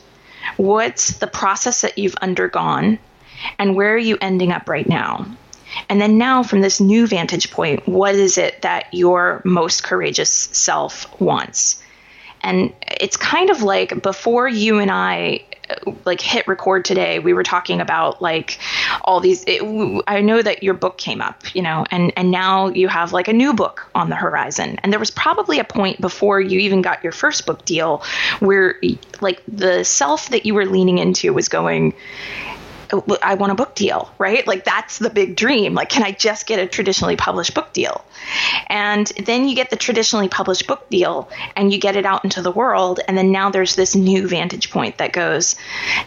What's 0.57 1.17
the 1.17 1.27
process 1.27 1.81
that 1.81 1.97
you've 1.97 2.15
undergone? 2.15 2.99
And 3.57 3.75
where 3.75 3.93
are 3.93 3.97
you 3.97 4.17
ending 4.21 4.51
up 4.51 4.69
right 4.69 4.87
now? 4.87 5.25
And 5.89 6.01
then 6.01 6.17
now, 6.17 6.43
from 6.43 6.61
this 6.61 6.79
new 6.79 7.07
vantage 7.07 7.51
point, 7.51 7.87
what 7.87 8.15
is 8.15 8.37
it 8.37 8.61
that 8.61 8.93
your 8.93 9.41
most 9.45 9.83
courageous 9.83 10.29
self 10.29 11.19
wants? 11.19 11.81
And 12.43 12.73
it's 12.99 13.17
kind 13.17 13.49
of 13.49 13.61
like 13.61 14.01
before 14.01 14.47
you 14.47 14.79
and 14.79 14.89
I 14.89 15.45
uh, 15.69 15.91
like 16.05 16.19
hit 16.19 16.47
record 16.47 16.85
today, 16.85 17.19
we 17.19 17.33
were 17.33 17.43
talking 17.43 17.79
about 17.79 18.21
like 18.21 18.59
all 19.03 19.19
these. 19.19 19.43
It, 19.45 19.61
I 20.07 20.21
know 20.21 20.41
that 20.41 20.63
your 20.63 20.73
book 20.73 20.97
came 20.97 21.21
up, 21.21 21.55
you 21.55 21.61
know, 21.61 21.85
and 21.91 22.11
and 22.17 22.31
now 22.31 22.69
you 22.69 22.87
have 22.87 23.13
like 23.13 23.27
a 23.27 23.33
new 23.33 23.53
book 23.53 23.87
on 23.93 24.09
the 24.09 24.15
horizon. 24.15 24.79
And 24.81 24.91
there 24.91 24.99
was 24.99 25.11
probably 25.11 25.59
a 25.59 25.63
point 25.63 26.01
before 26.01 26.41
you 26.41 26.59
even 26.59 26.81
got 26.81 27.03
your 27.03 27.13
first 27.13 27.45
book 27.45 27.63
deal 27.63 28.03
where 28.39 28.79
like 29.21 29.41
the 29.47 29.83
self 29.83 30.29
that 30.29 30.45
you 30.45 30.55
were 30.55 30.65
leaning 30.65 30.97
into 30.97 31.31
was 31.33 31.47
going 31.47 31.93
I 33.21 33.35
want 33.35 33.51
a 33.51 33.55
book 33.55 33.75
deal, 33.75 34.11
right? 34.17 34.45
Like 34.45 34.65
that's 34.65 34.99
the 34.99 35.09
big 35.09 35.35
dream. 35.35 35.73
Like, 35.73 35.89
can 35.89 36.03
I 36.03 36.11
just 36.11 36.45
get 36.45 36.59
a 36.59 36.67
traditionally 36.67 37.15
published 37.15 37.53
book 37.53 37.73
deal? 37.73 38.03
And 38.67 39.07
then 39.07 39.47
you 39.47 39.55
get 39.55 39.69
the 39.69 39.75
traditionally 39.75 40.29
published 40.29 40.67
book 40.67 40.89
deal 40.89 41.29
and 41.55 41.71
you 41.71 41.79
get 41.79 41.95
it 41.95 42.05
out 42.05 42.23
into 42.23 42.41
the 42.41 42.51
world. 42.51 42.99
And 43.07 43.17
then 43.17 43.31
now 43.31 43.49
there's 43.49 43.75
this 43.75 43.95
new 43.95 44.27
vantage 44.27 44.71
point 44.71 44.97
that 44.97 45.13
goes, 45.13 45.55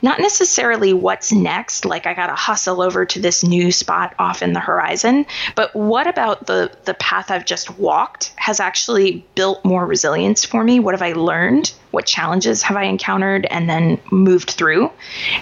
not 0.02 0.20
necessarily 0.20 0.92
what's 0.92 1.32
next, 1.32 1.84
like 1.84 2.06
I 2.06 2.14
got 2.14 2.26
to 2.26 2.34
hustle 2.34 2.82
over 2.82 3.04
to 3.06 3.20
this 3.20 3.42
new 3.42 3.72
spot 3.72 4.14
off 4.18 4.42
in 4.42 4.52
the 4.52 4.60
horizon, 4.60 5.26
but 5.54 5.74
what 5.74 6.06
about 6.06 6.46
the, 6.46 6.70
the 6.84 6.94
path 6.94 7.30
I've 7.30 7.46
just 7.46 7.78
walked 7.78 8.32
has 8.36 8.60
actually 8.60 9.26
built 9.34 9.64
more 9.64 9.86
resilience 9.86 10.44
for 10.44 10.62
me? 10.62 10.80
What 10.80 10.94
have 10.94 11.02
I 11.02 11.12
learned? 11.12 11.72
What 11.94 12.06
challenges 12.06 12.62
have 12.62 12.76
I 12.76 12.84
encountered 12.84 13.46
and 13.46 13.68
then 13.68 14.00
moved 14.10 14.50
through? 14.50 14.90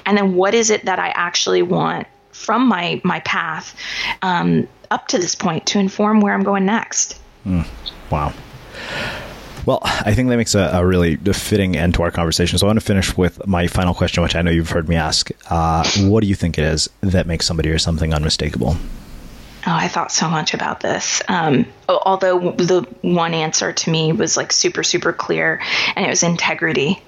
And 0.06 0.16
then 0.16 0.34
what 0.34 0.54
is 0.54 0.70
it 0.70 0.84
that 0.84 0.98
I 0.98 1.08
actually 1.08 1.62
want 1.62 2.06
from 2.30 2.66
my 2.66 3.00
my 3.04 3.20
path 3.20 3.74
um, 4.22 4.68
up 4.90 5.08
to 5.08 5.18
this 5.18 5.34
point 5.34 5.66
to 5.66 5.78
inform 5.78 6.20
where 6.20 6.34
I'm 6.34 6.44
going 6.44 6.66
next? 6.66 7.18
Mm, 7.46 7.66
wow. 8.10 8.32
Well, 9.64 9.78
I 9.82 10.12
think 10.14 10.28
that 10.28 10.36
makes 10.36 10.54
a, 10.54 10.70
a, 10.72 10.84
really 10.84 11.16
fitting 11.16 11.76
end 11.76 11.94
to 11.94 12.02
our 12.02 12.10
conversation. 12.10 12.58
So 12.58 12.66
I 12.66 12.68
want 12.68 12.80
to 12.80 12.84
finish 12.84 13.16
with 13.16 13.46
my 13.46 13.68
final 13.68 13.94
question, 13.94 14.22
which 14.22 14.34
I 14.34 14.42
know 14.42 14.50
you've 14.50 14.70
heard 14.70 14.88
me 14.88 14.96
ask. 14.96 15.30
Uh, 15.50 15.88
what 16.00 16.20
do 16.20 16.26
you 16.26 16.34
think 16.34 16.58
it 16.58 16.64
is 16.64 16.90
that 17.00 17.28
makes 17.28 17.46
somebody 17.46 17.70
or 17.70 17.78
something 17.78 18.12
unmistakable? 18.12 18.76
Oh, 19.64 19.74
I 19.74 19.86
thought 19.86 20.10
so 20.10 20.28
much 20.28 20.54
about 20.54 20.80
this. 20.80 21.22
Um, 21.28 21.66
although 21.88 22.50
the 22.52 22.82
one 23.02 23.32
answer 23.32 23.72
to 23.72 23.90
me 23.90 24.12
was 24.12 24.36
like 24.36 24.50
super, 24.50 24.82
super 24.82 25.12
clear, 25.12 25.60
and 25.94 26.04
it 26.04 26.08
was 26.08 26.24
integrity. 26.24 27.00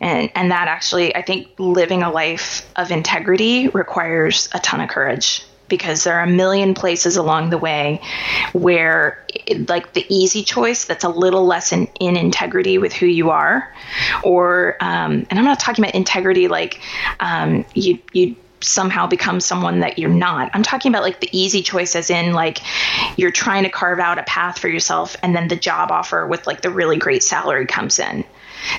And, 0.00 0.30
and 0.34 0.50
that 0.52 0.68
actually, 0.68 1.14
I 1.14 1.20
think 1.20 1.48
living 1.58 2.02
a 2.02 2.10
life 2.10 2.66
of 2.76 2.90
integrity 2.90 3.68
requires 3.68 4.48
a 4.54 4.58
ton 4.58 4.80
of 4.80 4.88
courage 4.88 5.44
because 5.70 6.04
there 6.04 6.18
are 6.18 6.24
a 6.24 6.30
million 6.30 6.74
places 6.74 7.16
along 7.16 7.50
the 7.50 7.58
way 7.58 8.00
where 8.52 9.24
like 9.68 9.92
the 9.94 10.04
easy 10.08 10.42
choice 10.42 10.84
that's 10.84 11.04
a 11.04 11.08
little 11.08 11.46
less 11.46 11.72
in, 11.72 11.86
in 12.00 12.16
integrity 12.16 12.76
with 12.76 12.92
who 12.92 13.06
you 13.06 13.30
are 13.30 13.72
or 14.24 14.76
um, 14.80 15.26
and 15.30 15.38
i'm 15.38 15.44
not 15.44 15.60
talking 15.60 15.84
about 15.84 15.94
integrity 15.94 16.48
like 16.48 16.80
um, 17.20 17.64
you 17.72 17.98
you 18.12 18.34
somehow 18.62 19.06
become 19.06 19.40
someone 19.40 19.80
that 19.80 19.98
you're 19.98 20.10
not. 20.10 20.50
I'm 20.52 20.62
talking 20.62 20.92
about 20.92 21.02
like 21.02 21.20
the 21.20 21.28
easy 21.32 21.62
choice 21.62 21.96
as 21.96 22.10
in 22.10 22.32
like 22.32 22.60
you're 23.18 23.30
trying 23.30 23.64
to 23.64 23.70
carve 23.70 23.98
out 23.98 24.18
a 24.18 24.22
path 24.24 24.58
for 24.58 24.68
yourself 24.68 25.16
and 25.22 25.34
then 25.34 25.48
the 25.48 25.56
job 25.56 25.90
offer 25.90 26.26
with 26.26 26.46
like 26.46 26.60
the 26.60 26.70
really 26.70 26.96
great 26.96 27.22
salary 27.22 27.66
comes 27.66 27.98
in. 27.98 28.24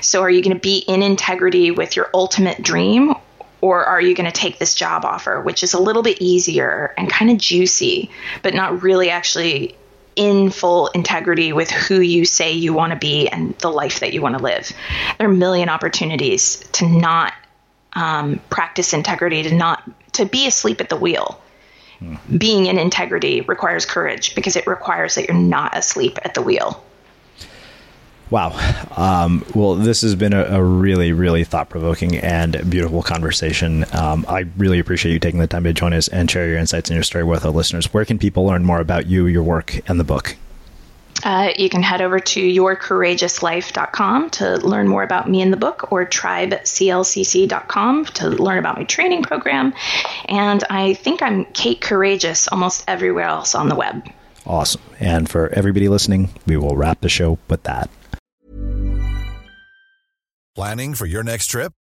So 0.00 0.22
are 0.22 0.30
you 0.30 0.42
going 0.42 0.54
to 0.54 0.60
be 0.60 0.78
in 0.78 1.02
integrity 1.02 1.70
with 1.70 1.96
your 1.96 2.08
ultimate 2.14 2.62
dream 2.62 3.14
or 3.60 3.84
are 3.84 4.00
you 4.00 4.14
going 4.14 4.30
to 4.30 4.32
take 4.32 4.58
this 4.58 4.74
job 4.74 5.04
offer 5.04 5.40
which 5.40 5.62
is 5.62 5.74
a 5.74 5.80
little 5.80 6.02
bit 6.02 6.20
easier 6.20 6.94
and 6.96 7.10
kind 7.10 7.30
of 7.30 7.38
juicy 7.38 8.10
but 8.42 8.54
not 8.54 8.82
really 8.82 9.10
actually 9.10 9.76
in 10.16 10.50
full 10.50 10.88
integrity 10.88 11.52
with 11.52 11.70
who 11.70 12.00
you 12.00 12.24
say 12.24 12.52
you 12.52 12.72
want 12.72 12.92
to 12.92 12.98
be 12.98 13.28
and 13.28 13.56
the 13.58 13.70
life 13.70 14.00
that 14.00 14.12
you 14.12 14.20
want 14.20 14.36
to 14.36 14.42
live. 14.42 14.70
There 15.18 15.28
are 15.28 15.32
a 15.32 15.34
million 15.34 15.68
opportunities 15.68 16.56
to 16.72 16.86
not 16.86 17.32
um, 17.94 18.40
practice 18.50 18.92
integrity 18.92 19.42
to 19.42 19.54
not 19.54 19.82
to 20.12 20.24
be 20.24 20.46
asleep 20.46 20.80
at 20.80 20.88
the 20.88 20.96
wheel. 20.96 21.40
Mm-hmm. 22.00 22.36
Being 22.36 22.66
in 22.66 22.78
integrity 22.78 23.42
requires 23.42 23.86
courage 23.86 24.34
because 24.34 24.56
it 24.56 24.66
requires 24.66 25.14
that 25.14 25.26
you're 25.26 25.36
not 25.36 25.76
asleep 25.76 26.18
at 26.24 26.34
the 26.34 26.42
wheel. 26.42 26.84
Wow. 28.30 28.56
Um, 28.96 29.44
well, 29.54 29.74
this 29.74 30.00
has 30.00 30.14
been 30.14 30.32
a, 30.32 30.42
a 30.44 30.64
really, 30.64 31.12
really 31.12 31.44
thought 31.44 31.68
provoking 31.68 32.16
and 32.16 32.52
beautiful 32.70 33.02
conversation. 33.02 33.84
Um, 33.92 34.24
I 34.26 34.46
really 34.56 34.78
appreciate 34.78 35.12
you 35.12 35.18
taking 35.18 35.38
the 35.38 35.46
time 35.46 35.64
to 35.64 35.74
join 35.74 35.92
us 35.92 36.08
and 36.08 36.30
share 36.30 36.48
your 36.48 36.56
insights 36.56 36.88
and 36.88 36.94
your 36.94 37.04
story 37.04 37.24
with 37.24 37.44
our 37.44 37.52
listeners. 37.52 37.92
Where 37.92 38.06
can 38.06 38.18
people 38.18 38.46
learn 38.46 38.64
more 38.64 38.80
about 38.80 39.06
you, 39.06 39.26
your 39.26 39.42
work, 39.42 39.86
and 39.86 40.00
the 40.00 40.04
book? 40.04 40.36
Uh, 41.22 41.52
you 41.56 41.68
can 41.68 41.82
head 41.82 42.00
over 42.00 42.18
to 42.18 42.40
yourcourageouslife.com 42.40 44.30
to 44.30 44.56
learn 44.56 44.88
more 44.88 45.02
about 45.02 45.28
me 45.28 45.42
and 45.42 45.52
the 45.52 45.56
book, 45.56 45.92
or 45.92 46.04
tribeclcc.com 46.06 48.04
to 48.04 48.28
learn 48.28 48.58
about 48.58 48.76
my 48.76 48.84
training 48.84 49.22
program. 49.22 49.72
And 50.26 50.64
I 50.70 50.94
think 50.94 51.22
I'm 51.22 51.44
Kate 51.46 51.80
Courageous 51.80 52.48
almost 52.48 52.84
everywhere 52.88 53.26
else 53.26 53.54
on 53.54 53.68
the 53.68 53.76
web. 53.76 54.08
Awesome. 54.44 54.82
And 54.98 55.28
for 55.28 55.48
everybody 55.50 55.88
listening, 55.88 56.30
we 56.46 56.56
will 56.56 56.76
wrap 56.76 57.00
the 57.00 57.08
show 57.08 57.38
with 57.48 57.62
that. 57.64 57.90
Planning 60.54 60.94
for 60.94 61.06
your 61.06 61.22
next 61.22 61.46
trip? 61.46 61.72